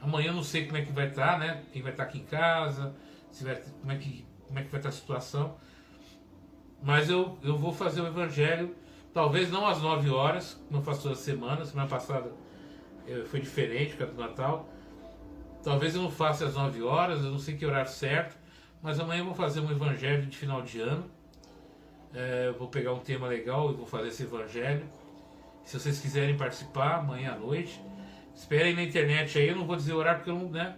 Amanhã 0.00 0.28
eu 0.28 0.34
não 0.34 0.42
sei 0.42 0.66
como 0.66 0.78
é 0.78 0.82
que 0.82 0.92
vai 0.92 1.08
estar, 1.08 1.38
né? 1.38 1.62
Quem 1.72 1.82
vai 1.82 1.92
estar 1.92 2.04
aqui 2.04 2.18
em 2.18 2.24
casa, 2.24 2.94
se 3.30 3.44
vai, 3.44 3.56
como, 3.56 3.92
é 3.92 3.96
que, 3.96 4.24
como 4.46 4.58
é 4.58 4.62
que 4.62 4.70
vai 4.70 4.78
estar 4.78 4.88
a 4.88 4.92
situação. 4.92 5.56
Mas 6.82 7.08
eu, 7.08 7.38
eu 7.42 7.56
vou 7.56 7.72
fazer 7.72 8.00
o 8.00 8.06
evangelho 8.06 8.74
Talvez 9.16 9.50
não 9.50 9.66
às 9.66 9.80
9 9.80 10.10
horas, 10.10 10.62
não 10.70 10.82
faço 10.82 11.04
toda 11.04 11.14
semana. 11.14 11.64
Semana 11.64 11.88
passada 11.88 12.30
eh, 13.08 13.24
foi 13.24 13.40
diferente 13.40 13.92
por 13.92 14.00
causa 14.00 14.12
do 14.12 14.20
Natal. 14.20 14.68
Talvez 15.64 15.94
eu 15.94 16.02
não 16.02 16.10
faça 16.10 16.44
às 16.44 16.52
9 16.52 16.82
horas, 16.82 17.24
eu 17.24 17.30
não 17.30 17.38
sei 17.38 17.56
que 17.56 17.64
horário 17.64 17.90
certo. 17.90 18.36
Mas 18.82 19.00
amanhã 19.00 19.20
eu 19.20 19.24
vou 19.26 19.34
fazer 19.34 19.60
um 19.60 19.70
evangelho 19.70 20.26
de 20.26 20.36
final 20.36 20.62
de 20.62 20.80
ano. 20.80 21.10
É, 22.14 22.52
vou 22.52 22.68
pegar 22.68 22.92
um 22.92 23.00
tema 23.00 23.26
legal 23.26 23.70
e 23.70 23.74
vou 23.74 23.86
fazer 23.86 24.08
esse 24.08 24.22
evangelho. 24.22 24.86
Se 25.64 25.78
vocês 25.78 26.00
quiserem 26.00 26.36
participar, 26.36 26.98
amanhã 26.98 27.32
à 27.32 27.38
noite, 27.38 27.80
esperem 28.34 28.74
na 28.74 28.82
internet 28.82 29.38
aí. 29.38 29.48
Eu 29.48 29.56
não 29.56 29.66
vou 29.66 29.76
dizer 29.76 29.92
horário 29.92 30.20
porque 30.20 30.30
eu 30.30 30.38
não, 30.38 30.50
né? 30.50 30.76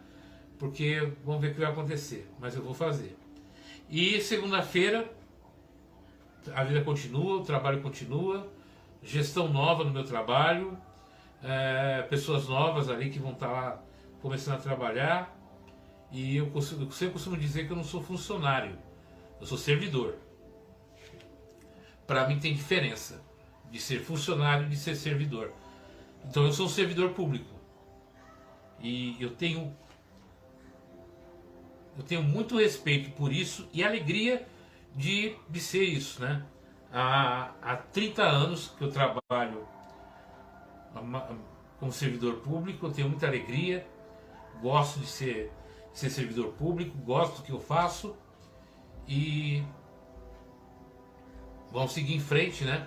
Porque 0.59 1.13
vamos 1.25 1.41
ver 1.41 1.49
o 1.49 1.55
que 1.55 1.61
vai 1.61 1.71
acontecer. 1.71 2.29
Mas 2.41 2.57
eu 2.57 2.63
vou 2.63 2.75
fazer. 2.75 3.17
E 3.89 4.21
segunda-feira 4.21 5.19
a 6.55 6.65
vida 6.65 6.83
continua, 6.83 7.37
o 7.37 7.45
trabalho 7.45 7.81
continua, 7.81 8.49
gestão 9.03 9.49
nova 9.49 9.85
no 9.85 9.91
meu 9.91 10.05
trabalho, 10.05 10.77
é, 11.43 12.03
pessoas 12.03 12.49
novas 12.49 12.89
ali 12.89 13.11
que 13.11 13.19
vão 13.19 13.33
estar 13.33 13.49
tá 13.49 13.53
lá 13.53 13.83
começando 14.21 14.57
a 14.57 14.61
trabalhar 14.61 15.38
E 16.11 16.37
eu, 16.37 16.51
eu 16.55 16.63
sempre 16.63 17.13
costumo 17.13 17.37
dizer 17.37 17.67
que 17.67 17.73
eu 17.73 17.77
não 17.77 17.85
sou 17.85 18.03
funcionário, 18.03 18.79
eu 19.41 19.47
sou 19.47 19.59
servidor. 19.59 20.17
Para 22.07 22.27
mim 22.27 22.39
tem 22.39 22.55
diferença 22.55 23.23
de 23.71 23.79
ser 23.81 24.01
funcionário 24.01 24.67
e 24.67 24.71
de 24.71 24.77
ser 24.77 24.95
servidor. 24.95 25.53
Então 26.25 26.45
eu 26.45 26.53
sou 26.53 26.67
um 26.67 26.71
servidor 26.71 27.11
público. 27.11 27.55
E 28.81 29.17
eu 29.21 29.31
tenho 29.31 29.75
eu 31.97 32.05
tenho 32.05 32.23
muito 32.23 32.57
respeito 32.57 33.11
por 33.11 33.33
isso 33.33 33.69
e 33.73 33.83
alegria 33.83 34.47
de, 34.95 35.37
de 35.51 35.61
ser 35.61 35.83
isso, 35.83 36.23
né? 36.23 36.47
Há, 36.93 37.53
há 37.61 37.77
30 37.77 38.23
anos 38.23 38.73
que 38.79 38.85
eu 38.85 38.91
trabalho 38.91 39.67
como 41.79 41.93
servidor 41.93 42.37
público, 42.37 42.87
eu 42.87 42.93
tenho 42.93 43.09
muita 43.09 43.27
alegria, 43.27 43.87
gosto 44.63 45.01
de 45.01 45.07
ser, 45.07 45.53
ser 45.99 46.11
servidor 46.11 46.53
público, 46.53 46.97
gosto 46.99 47.39
do 47.39 47.43
que 47.43 47.51
eu 47.51 47.59
faço 47.59 48.15
e 49.09 49.65
vamos 51.73 51.93
seguir 51.93 52.15
em 52.15 52.21
frente, 52.21 52.63
né? 52.63 52.87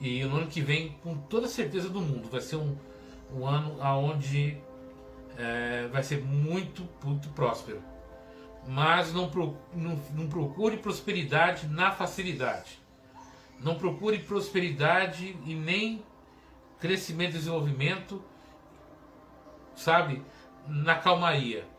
E 0.00 0.24
no 0.24 0.38
ano 0.38 0.48
que 0.48 0.60
vem, 0.60 0.98
com 1.04 1.16
toda 1.16 1.46
certeza 1.46 1.88
do 1.88 2.00
mundo, 2.00 2.28
vai 2.28 2.40
ser 2.40 2.56
um, 2.56 2.76
um 3.32 3.46
ano 3.46 3.78
onde 3.80 4.58
é, 5.38 5.86
vai 5.92 6.02
ser 6.02 6.20
muito, 6.24 6.88
muito 7.04 7.28
próspero. 7.28 7.80
Mas 8.66 9.12
não, 9.12 9.30
pro, 9.30 9.56
não, 9.72 9.94
não 10.12 10.28
procure 10.28 10.78
prosperidade 10.78 11.68
na 11.68 11.92
facilidade. 11.92 12.80
Não 13.60 13.76
procure 13.76 14.18
prosperidade 14.18 15.36
e 15.46 15.54
nem 15.54 16.02
crescimento 16.80 17.36
e 17.36 17.38
desenvolvimento, 17.38 18.20
sabe, 19.76 20.20
na 20.66 20.96
calmaria. 20.96 21.70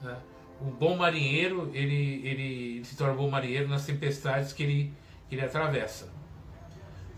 Né? 0.00 0.16
O 0.60 0.64
bom 0.64 0.96
marinheiro, 0.96 1.70
ele, 1.74 2.26
ele, 2.26 2.84
se 2.84 2.96
torna 2.96 3.14
bom 3.14 3.28
marinheiro 3.28 3.68
nas 3.68 3.84
tempestades 3.84 4.52
que 4.52 4.62
ele, 4.62 4.92
que 5.28 5.34
ele 5.34 5.44
atravessa 5.44 6.16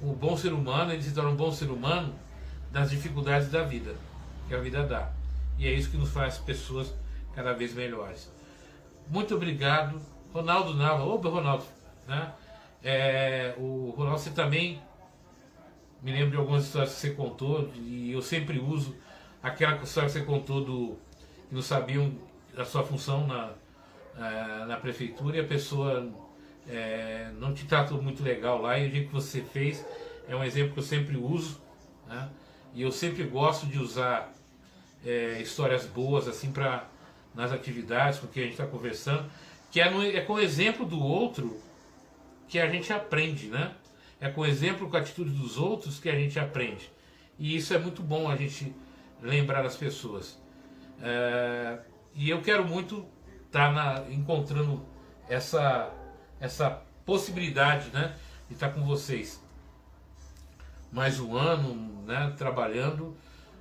o 0.01 0.12
bom 0.12 0.37
ser 0.37 0.53
humano 0.53 0.93
ele 0.93 1.03
se 1.03 1.12
torna 1.12 1.31
um 1.31 1.37
bom 1.37 1.51
ser 1.51 1.70
humano 1.70 2.14
das 2.70 2.91
dificuldades 2.91 3.51
da 3.51 3.62
vida, 3.62 3.95
que 4.47 4.55
a 4.55 4.59
vida 4.59 4.83
dá. 4.85 5.11
E 5.59 5.66
é 5.66 5.72
isso 5.72 5.91
que 5.91 5.97
nos 5.97 6.11
faz 6.11 6.39
pessoas 6.39 6.95
cada 7.35 7.53
vez 7.53 7.74
melhores. 7.74 8.31
Muito 9.09 9.35
obrigado, 9.35 10.01
Ronaldo 10.33 10.74
Nava. 10.74 11.05
Opa, 11.05 11.29
Ronaldo. 11.29 11.64
Né? 12.07 12.33
É, 12.83 13.55
o 13.59 13.93
Ronaldo, 13.97 14.20
você 14.20 14.31
também 14.31 14.81
me 16.03 16.12
lembra 16.12 16.31
de 16.31 16.37
algumas 16.37 16.64
histórias 16.64 16.95
que 16.95 17.01
você 17.01 17.11
contou, 17.11 17.70
e 17.74 18.12
eu 18.12 18.22
sempre 18.22 18.61
uso 18.61 18.95
aquela 19.43 19.83
história 19.83 20.09
que 20.09 20.18
você 20.18 20.24
contou 20.24 20.64
do 20.64 20.99
que 21.49 21.55
não 21.55 21.62
sabiam 21.62 22.12
a 22.59 22.64
sua 22.64 22.82
função 22.82 23.26
na, 23.26 23.52
é, 24.16 24.64
na 24.66 24.76
prefeitura 24.76 25.36
e 25.36 25.40
a 25.40 25.44
pessoa 25.44 26.11
é, 26.68 27.30
não 27.38 27.54
te 27.54 27.64
tratou 27.66 28.02
muito 28.02 28.22
legal 28.22 28.61
lá 28.61 28.78
e 28.78 28.88
o 28.88 28.90
jeito 28.90 29.09
que 29.09 29.14
você 29.14 29.40
fez 29.40 29.84
é 30.28 30.36
um 30.36 30.44
exemplo 30.44 30.72
que 30.74 30.78
eu 30.80 30.84
sempre 30.84 31.16
uso, 31.16 31.61
né? 32.06 32.28
E 32.74 32.82
eu 32.82 32.92
sempre 32.92 33.24
gosto 33.24 33.66
de 33.66 33.78
usar 33.78 34.32
é, 35.04 35.40
histórias 35.40 35.86
boas 35.86 36.28
assim 36.28 36.52
para 36.52 36.86
nas 37.34 37.52
atividades 37.52 38.18
com 38.18 38.26
que 38.26 38.40
a 38.40 38.42
gente 38.42 38.52
está 38.52 38.66
conversando, 38.66 39.30
que 39.70 39.80
é, 39.80 39.88
no, 39.88 40.02
é 40.02 40.20
com 40.22 40.34
o 40.34 40.40
exemplo 40.40 40.84
do 40.84 41.00
outro 41.00 41.61
que 42.48 42.59
a 42.59 42.68
gente 42.68 42.92
aprende, 42.92 43.46
né? 43.46 43.72
É 44.20 44.28
com 44.28 44.40
o 44.40 44.46
exemplo, 44.46 44.90
com 44.90 44.96
a 44.96 45.00
atitude 45.00 45.30
dos 45.30 45.56
outros 45.56 46.00
que 46.00 46.09
a 46.09 46.14
gente 46.14 46.38
aprende. 46.38 46.90
E 47.38 47.54
isso 47.56 47.72
é 47.72 47.78
muito 47.78 48.02
bom 48.02 48.28
a 48.28 48.34
gente 48.34 48.74
lembrar 49.22 49.64
as 49.64 49.76
pessoas. 49.76 50.36
É, 51.00 51.78
e 52.14 52.30
eu 52.30 52.42
quero 52.42 52.64
muito 52.64 53.06
estar 53.46 53.74
tá 53.74 54.04
encontrando 54.11 54.84
essa 55.28 55.92
essa 56.40 56.82
possibilidade 57.04 57.90
né, 57.90 58.14
de 58.48 58.54
estar 58.54 58.70
com 58.70 58.84
vocês 58.84 59.42
mais 60.90 61.20
um 61.20 61.36
ano 61.36 62.04
né, 62.06 62.32
trabalhando 62.36 63.16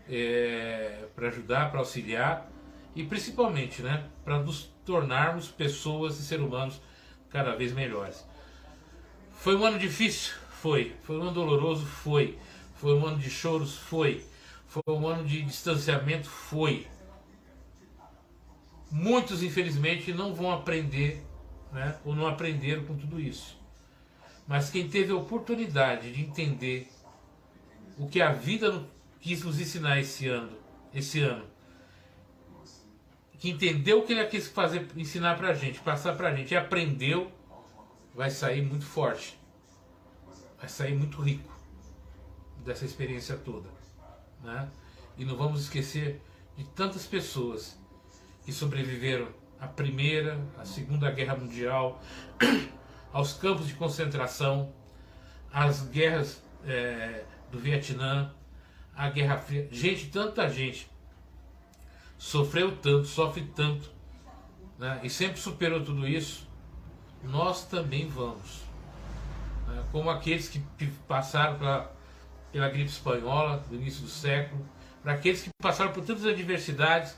é, 0.10 1.06
para 1.16 1.28
ajudar, 1.28 1.70
para 1.70 1.80
auxiliar 1.80 2.50
e 2.96 3.04
principalmente 3.04 3.82
né, 3.82 4.06
para 4.24 4.40
nos 4.40 4.72
tornarmos 4.86 5.50
pessoas 5.50 6.20
e 6.20 6.24
seres 6.24 6.46
humanos 6.46 6.82
cada 7.30 7.56
vez 7.56 7.74
melhores. 7.74 8.26
Foi 9.34 9.56
um 9.56 9.66
ano 9.66 9.78
difícil? 9.78 10.34
Foi. 10.62 10.96
Foi 11.04 11.18
um 11.18 11.24
ano 11.24 11.32
doloroso? 11.32 11.86
Foi. 11.86 12.38
Foi 12.76 12.94
um 12.94 13.06
ano 13.06 13.18
de 13.18 13.30
choros? 13.30 13.76
Foi. 13.76 14.26
Foi 14.68 14.82
um 14.88 15.08
ano 15.08 15.26
de 15.26 15.42
distanciamento? 15.44 16.30
Foi. 16.30 16.88
Muitos, 18.90 19.44
infelizmente, 19.44 20.14
não 20.14 20.34
vão 20.34 20.52
aprender 20.52 21.24
né, 21.72 21.98
ou 22.06 22.16
não 22.16 22.28
aprenderam 22.28 22.86
com 22.86 22.96
tudo 22.96 23.20
isso. 23.20 23.58
Mas 24.48 24.70
quem 24.70 24.88
teve 24.88 25.12
a 25.12 25.16
oportunidade 25.16 26.12
de 26.12 26.22
entender 26.22 26.90
o 27.98 28.08
que 28.08 28.22
a 28.22 28.32
vida 28.32 28.86
quis 29.20 29.44
nos 29.44 29.60
ensinar 29.60 30.00
esse 30.00 30.28
ano, 30.28 30.58
esse 30.94 31.20
ano, 31.20 31.46
que 33.40 33.50
entendeu 33.50 34.00
o 34.00 34.06
que 34.06 34.14
ele 34.14 34.26
quis 34.26 34.48
fazer, 34.48 34.88
ensinar 34.96 35.38
para 35.38 35.50
a 35.50 35.54
gente, 35.54 35.80
passar 35.80 36.16
para 36.16 36.30
a 36.30 36.36
gente, 36.36 36.54
e 36.54 36.58
aprendeu, 36.58 37.32
vai 38.16 38.32
sair 38.32 38.62
muito 38.62 38.86
forte, 38.86 39.38
vai 40.58 40.70
sair 40.70 40.96
muito 40.96 41.22
rico 41.22 41.56
dessa 42.66 42.86
experiência 42.86 43.36
toda, 43.38 43.70
né? 44.44 44.70
E 45.18 45.26
não 45.26 45.36
vamos 45.36 45.62
esquecer 45.62 46.22
de 46.56 46.64
tantas 46.64 47.06
pessoas 47.06 47.78
que 48.48 48.54
sobreviveram 48.54 49.28
a 49.60 49.68
Primeira, 49.68 50.40
a 50.58 50.64
Segunda 50.64 51.12
Guerra 51.12 51.36
Mundial, 51.36 52.02
aos 53.12 53.34
campos 53.34 53.68
de 53.68 53.74
concentração, 53.74 54.72
às 55.52 55.82
guerras 55.82 56.42
é, 56.66 57.26
do 57.52 57.60
Vietnã, 57.60 58.34
a 58.96 59.10
Guerra 59.10 59.38
Fria. 59.38 59.68
Gente, 59.70 60.08
tanta 60.08 60.48
gente 60.48 60.90
sofreu 62.18 62.74
tanto, 62.78 63.06
sofre 63.06 63.44
tanto, 63.54 63.92
né, 64.80 65.02
e 65.04 65.10
sempre 65.10 65.42
superou 65.42 65.84
tudo 65.84 66.08
isso. 66.08 66.48
Nós 67.22 67.66
também 67.66 68.08
vamos. 68.08 68.62
Né, 69.68 69.84
como 69.92 70.10
aqueles 70.10 70.48
que 70.48 70.88
passaram 71.06 71.60
pela, 71.60 71.94
pela 72.54 72.70
gripe 72.70 72.92
espanhola 72.92 73.58
do 73.70 73.76
início 73.76 74.04
do 74.04 74.10
século, 74.10 74.66
para 75.04 75.16
aqueles 75.16 75.42
que 75.42 75.50
passaram 75.62 75.92
por 75.92 76.06
tantas 76.06 76.26
adversidades, 76.26 77.14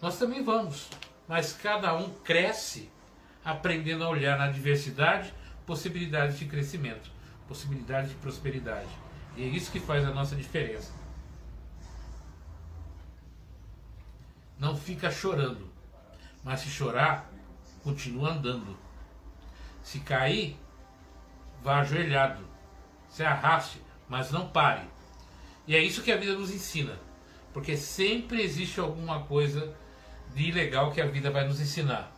nós 0.00 0.18
também 0.18 0.42
vamos 0.42 0.88
mas 1.28 1.52
cada 1.52 1.94
um 1.94 2.10
cresce 2.10 2.90
aprendendo 3.44 4.04
a 4.04 4.08
olhar 4.08 4.38
na 4.38 4.48
diversidade 4.48 5.32
possibilidades 5.66 6.38
de 6.38 6.46
crescimento, 6.46 7.10
possibilidades 7.48 8.10
de 8.10 8.16
prosperidade. 8.16 8.88
E 9.36 9.42
é 9.42 9.46
isso 9.46 9.72
que 9.72 9.80
faz 9.80 10.04
a 10.04 10.12
nossa 10.12 10.36
diferença. 10.36 10.92
Não 14.58 14.76
fica 14.76 15.10
chorando, 15.10 15.70
mas 16.42 16.60
se 16.60 16.68
chorar, 16.68 17.30
continua 17.82 18.30
andando. 18.30 18.76
Se 19.82 20.00
cair, 20.00 20.56
vá 21.62 21.80
ajoelhado. 21.80 22.44
Se 23.08 23.22
arraste, 23.22 23.82
mas 24.08 24.30
não 24.30 24.48
pare. 24.48 24.88
E 25.66 25.74
é 25.74 25.80
isso 25.80 26.02
que 26.02 26.12
a 26.12 26.16
vida 26.16 26.34
nos 26.34 26.50
ensina, 26.50 26.98
porque 27.52 27.76
sempre 27.76 28.40
existe 28.42 28.80
alguma 28.80 29.24
coisa 29.24 29.74
de 30.34 30.50
legal 30.52 30.92
que 30.92 31.00
a 31.00 31.06
vida 31.06 31.30
vai 31.30 31.46
nos 31.46 31.60
ensinar. 31.60 32.12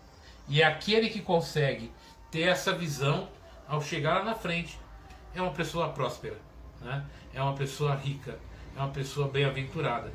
E 0.48 0.62
é 0.62 0.64
aquele 0.64 1.08
que 1.08 1.20
consegue 1.20 1.92
ter 2.30 2.42
essa 2.42 2.72
visão 2.72 3.28
ao 3.66 3.82
chegar 3.82 4.18
lá 4.18 4.24
na 4.24 4.34
frente 4.34 4.78
é 5.34 5.42
uma 5.42 5.52
pessoa 5.52 5.90
próspera, 5.90 6.38
né? 6.80 7.04
é 7.34 7.42
uma 7.42 7.54
pessoa 7.54 7.94
rica, 7.94 8.38
é 8.76 8.80
uma 8.80 8.88
pessoa 8.88 9.28
bem-aventurada. 9.28 10.12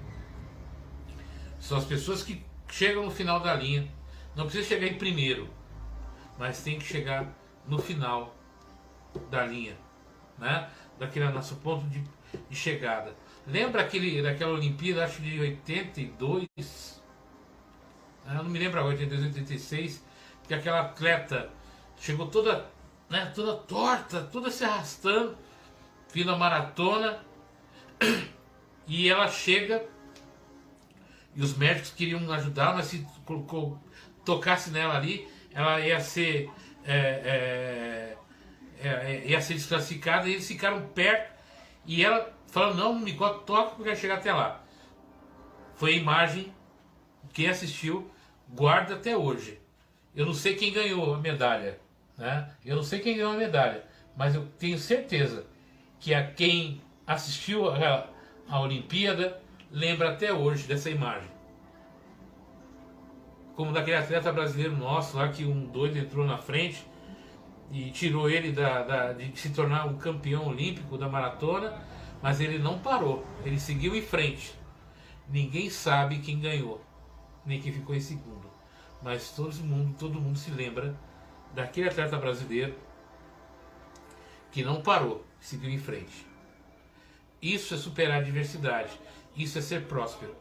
São 1.59 1.77
as 1.77 1.85
pessoas 1.85 2.23
que 2.23 2.43
chegam 2.69 3.05
no 3.05 3.11
final 3.11 3.39
da 3.39 3.53
linha, 3.53 3.87
não 4.35 4.45
precisa 4.45 4.67
chegar 4.67 4.87
em 4.87 4.95
primeiro, 4.95 5.49
mas 6.37 6.63
tem 6.63 6.79
que 6.79 6.85
chegar 6.85 7.31
no 7.67 7.77
final 7.77 8.35
da 9.29 9.45
linha, 9.45 9.77
né? 10.37 10.69
daquele 10.99 11.29
nosso 11.29 11.55
ponto 11.57 11.85
de, 11.87 12.03
de 12.49 12.55
chegada. 12.55 13.15
Lembra 13.45 13.81
aquele, 13.81 14.21
daquela 14.21 14.53
Olimpíada, 14.53 15.05
acho 15.05 15.21
de 15.21 15.39
82, 15.39 17.02
eu 18.27 18.33
não 18.35 18.45
me 18.45 18.59
lembro 18.59 18.79
agora, 18.79 18.95
82, 18.95 19.25
86, 19.35 20.03
que 20.47 20.53
aquela 20.53 20.81
atleta 20.81 21.49
chegou 21.99 22.27
toda, 22.27 22.65
né, 23.09 23.31
toda 23.33 23.55
torta, 23.55 24.21
toda 24.21 24.49
se 24.49 24.63
arrastando, 24.63 25.37
vindo 26.13 26.31
a 26.31 26.37
maratona, 26.37 27.19
e 28.87 29.09
ela 29.09 29.27
chega, 29.27 29.85
e 31.35 31.41
os 31.41 31.55
médicos 31.57 31.91
queriam 31.91 32.31
ajudar, 32.31 32.75
mas 32.75 32.85
se 32.85 33.05
colocou, 33.25 33.77
tocasse 34.23 34.69
nela 34.69 34.95
ali, 34.95 35.27
ela 35.51 35.79
ia 35.79 35.99
ser, 35.99 36.49
é, 36.85 38.17
é, 38.81 38.87
é, 38.87 39.23
ia 39.25 39.41
ser 39.41 39.55
desclassificada, 39.55 40.27
e 40.27 40.33
eles 40.33 40.47
ficaram 40.47 40.87
perto, 40.89 41.33
e 41.85 42.03
ela 42.03 42.33
falou, 42.47 42.73
não, 42.73 42.93
não 42.93 42.99
me 43.01 43.13
toca 43.13 43.71
porque 43.71 43.83
vai 43.83 43.95
chegar 43.95 44.15
até 44.15 44.31
lá. 44.31 44.61
Foi 45.75 45.93
a 45.93 45.97
imagem, 45.97 46.53
quem 47.33 47.49
assistiu 47.49 48.12
guarda 48.53 48.95
até 48.95 49.17
hoje. 49.17 49.59
Eu 50.15 50.25
não 50.25 50.33
sei 50.33 50.55
quem 50.55 50.71
ganhou 50.71 51.13
a 51.13 51.19
medalha, 51.19 51.79
né? 52.17 52.49
Eu 52.63 52.75
não 52.75 52.83
sei 52.83 52.99
quem 52.99 53.17
ganhou 53.17 53.33
a 53.33 53.37
medalha, 53.37 53.83
mas 54.15 54.35
eu 54.35 54.45
tenho 54.59 54.77
certeza 54.77 55.45
que 55.99 56.13
a 56.13 56.25
quem 56.25 56.81
assistiu 57.05 57.69
a, 57.69 58.07
a 58.47 58.59
Olimpíada 58.59 59.41
lembra 59.71 60.11
até 60.11 60.31
hoje 60.31 60.67
dessa 60.67 60.89
imagem. 60.89 61.29
Como 63.55 63.71
daquele 63.71 63.97
atleta 63.97 64.31
brasileiro 64.31 64.75
nosso 64.75 65.17
lá 65.17 65.29
que 65.29 65.45
um 65.45 65.65
doido 65.65 65.97
entrou 65.97 66.25
na 66.25 66.37
frente 66.37 66.85
e 67.71 67.91
tirou 67.91 68.29
ele 68.29 68.51
da, 68.51 68.83
da, 68.83 69.13
de 69.13 69.37
se 69.37 69.49
tornar 69.49 69.85
um 69.85 69.97
campeão 69.97 70.47
olímpico 70.47 70.97
da 70.97 71.07
maratona, 71.07 71.73
mas 72.21 72.39
ele 72.39 72.57
não 72.57 72.79
parou, 72.79 73.25
ele 73.43 73.59
seguiu 73.59 73.95
em 73.95 74.01
frente. 74.01 74.53
Ninguém 75.27 75.69
sabe 75.69 76.19
quem 76.19 76.39
ganhou, 76.39 76.83
nem 77.45 77.59
quem 77.59 77.71
ficou 77.71 77.95
em 77.95 77.99
segundo, 77.99 78.32
mas 79.03 79.31
todo 79.31 79.53
mundo, 79.55 79.95
todo 79.97 80.21
mundo 80.21 80.37
se 80.37 80.49
lembra 80.51 80.97
daquele 81.53 81.89
atleta 81.89 82.17
brasileiro 82.17 82.75
que 84.51 84.63
não 84.63 84.81
parou, 84.81 85.25
seguiu 85.39 85.69
em 85.69 85.77
frente. 85.77 86.25
Isso 87.41 87.73
é 87.73 87.77
superar 87.77 88.21
a 88.21 88.23
diversidade, 88.23 88.91
isso 89.35 89.57
é 89.57 89.61
ser 89.61 89.85
próspero. 89.85 90.35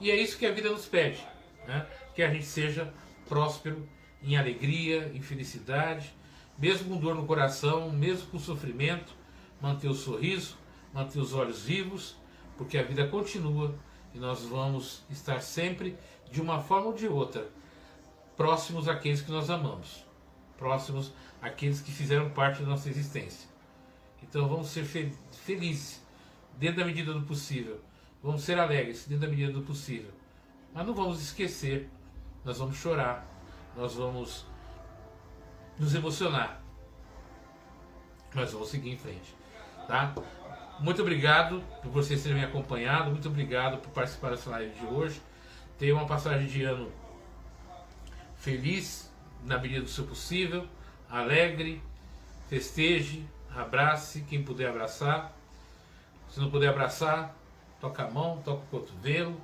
E 0.00 0.10
é 0.10 0.16
isso 0.16 0.38
que 0.38 0.46
a 0.46 0.52
vida 0.52 0.70
nos 0.70 0.86
pede, 0.86 1.24
né? 1.66 1.86
que 2.14 2.22
a 2.22 2.30
gente 2.30 2.46
seja 2.46 2.92
próspero 3.28 3.86
em 4.22 4.36
alegria, 4.36 5.10
em 5.14 5.20
felicidade, 5.20 6.14
mesmo 6.58 6.88
com 6.88 6.96
dor 7.00 7.14
no 7.14 7.26
coração, 7.26 7.90
mesmo 7.90 8.28
com 8.28 8.38
sofrimento, 8.38 9.12
manter 9.60 9.88
o 9.88 9.94
sorriso, 9.94 10.56
manter 10.92 11.18
os 11.18 11.34
olhos 11.34 11.62
vivos, 11.62 12.16
porque 12.56 12.78
a 12.78 12.82
vida 12.82 13.06
continua 13.08 13.74
e 14.14 14.18
nós 14.18 14.42
vamos 14.42 15.04
estar 15.10 15.40
sempre, 15.40 15.98
de 16.30 16.40
uma 16.40 16.60
forma 16.60 16.86
ou 16.86 16.92
de 16.92 17.08
outra, 17.08 17.48
próximos 18.36 18.88
àqueles 18.88 19.20
que 19.20 19.30
nós 19.30 19.50
amamos, 19.50 20.04
próximos 20.56 21.12
àqueles 21.40 21.80
que 21.80 21.92
fizeram 21.92 22.30
parte 22.30 22.62
da 22.62 22.68
nossa 22.68 22.88
existência. 22.88 23.48
Então 24.22 24.48
vamos 24.48 24.68
ser 24.68 24.84
felizes, 25.32 26.02
dentro 26.56 26.80
da 26.80 26.84
medida 26.84 27.12
do 27.12 27.22
possível. 27.22 27.80
Vamos 28.22 28.42
ser 28.42 28.58
alegres, 28.58 29.06
dentro 29.06 29.26
da 29.26 29.30
medida 29.30 29.52
do 29.52 29.62
possível. 29.62 30.10
Mas 30.72 30.86
não 30.86 30.94
vamos 30.94 31.20
esquecer, 31.20 31.90
nós 32.44 32.58
vamos 32.58 32.76
chorar, 32.76 33.26
nós 33.76 33.94
vamos 33.94 34.46
nos 35.78 35.94
emocionar. 35.94 36.62
Mas 38.34 38.52
vamos 38.52 38.68
seguir 38.68 38.90
em 38.90 38.96
frente, 38.96 39.36
tá? 39.86 40.14
Muito 40.80 41.02
obrigado 41.02 41.62
por 41.82 41.90
vocês 41.92 42.22
terem 42.22 42.38
me 42.38 42.44
acompanhado, 42.44 43.10
muito 43.10 43.28
obrigado 43.28 43.78
por 43.78 43.90
participar 43.90 44.30
dessa 44.30 44.50
live 44.50 44.74
de 44.74 44.86
hoje. 44.86 45.22
Tenha 45.78 45.94
uma 45.94 46.06
passagem 46.06 46.48
de 46.48 46.64
ano 46.64 46.90
feliz, 48.44 49.10
na 49.42 49.58
medida 49.58 49.80
do 49.80 49.88
seu 49.88 50.06
possível, 50.06 50.68
alegre, 51.10 51.82
festeje, 52.48 53.26
abrace 53.54 54.20
quem 54.28 54.44
puder 54.44 54.68
abraçar. 54.68 55.32
Se 56.28 56.38
não 56.38 56.50
puder 56.50 56.68
abraçar, 56.68 57.34
toca 57.80 58.04
a 58.04 58.10
mão, 58.10 58.42
toca 58.44 58.62
o 58.62 58.66
cotovelo, 58.66 59.40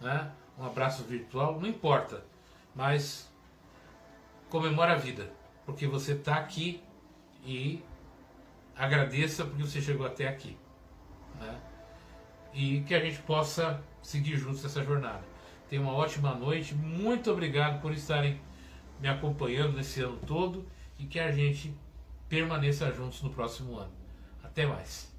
né? 0.00 0.30
um 0.58 0.66
abraço 0.66 1.04
virtual, 1.04 1.58
não 1.58 1.68
importa, 1.68 2.22
mas 2.74 3.32
comemora 4.50 4.92
a 4.92 4.96
vida 4.96 5.38
porque 5.68 5.86
você 5.86 6.12
está 6.12 6.36
aqui 6.36 6.82
e 7.44 7.84
agradeça 8.74 9.44
porque 9.44 9.62
você 9.62 9.82
chegou 9.82 10.06
até 10.06 10.26
aqui. 10.26 10.56
Né? 11.38 11.60
E 12.54 12.80
que 12.80 12.94
a 12.94 13.00
gente 13.00 13.18
possa 13.20 13.78
seguir 14.02 14.38
juntos 14.38 14.64
essa 14.64 14.82
jornada. 14.82 15.22
Tenha 15.68 15.82
uma 15.82 15.92
ótima 15.92 16.34
noite, 16.34 16.74
muito 16.74 17.30
obrigado 17.30 17.80
por 17.80 17.92
estarem 17.92 18.40
me 19.00 19.08
acompanhando 19.08 19.76
nesse 19.76 20.00
ano 20.00 20.18
todo 20.26 20.66
e 20.98 21.04
que 21.04 21.18
a 21.18 21.30
gente 21.30 21.74
permaneça 22.28 22.90
juntos 22.92 23.22
no 23.22 23.30
próximo 23.30 23.76
ano. 23.76 23.92
Até 24.42 24.66
mais. 24.66 25.14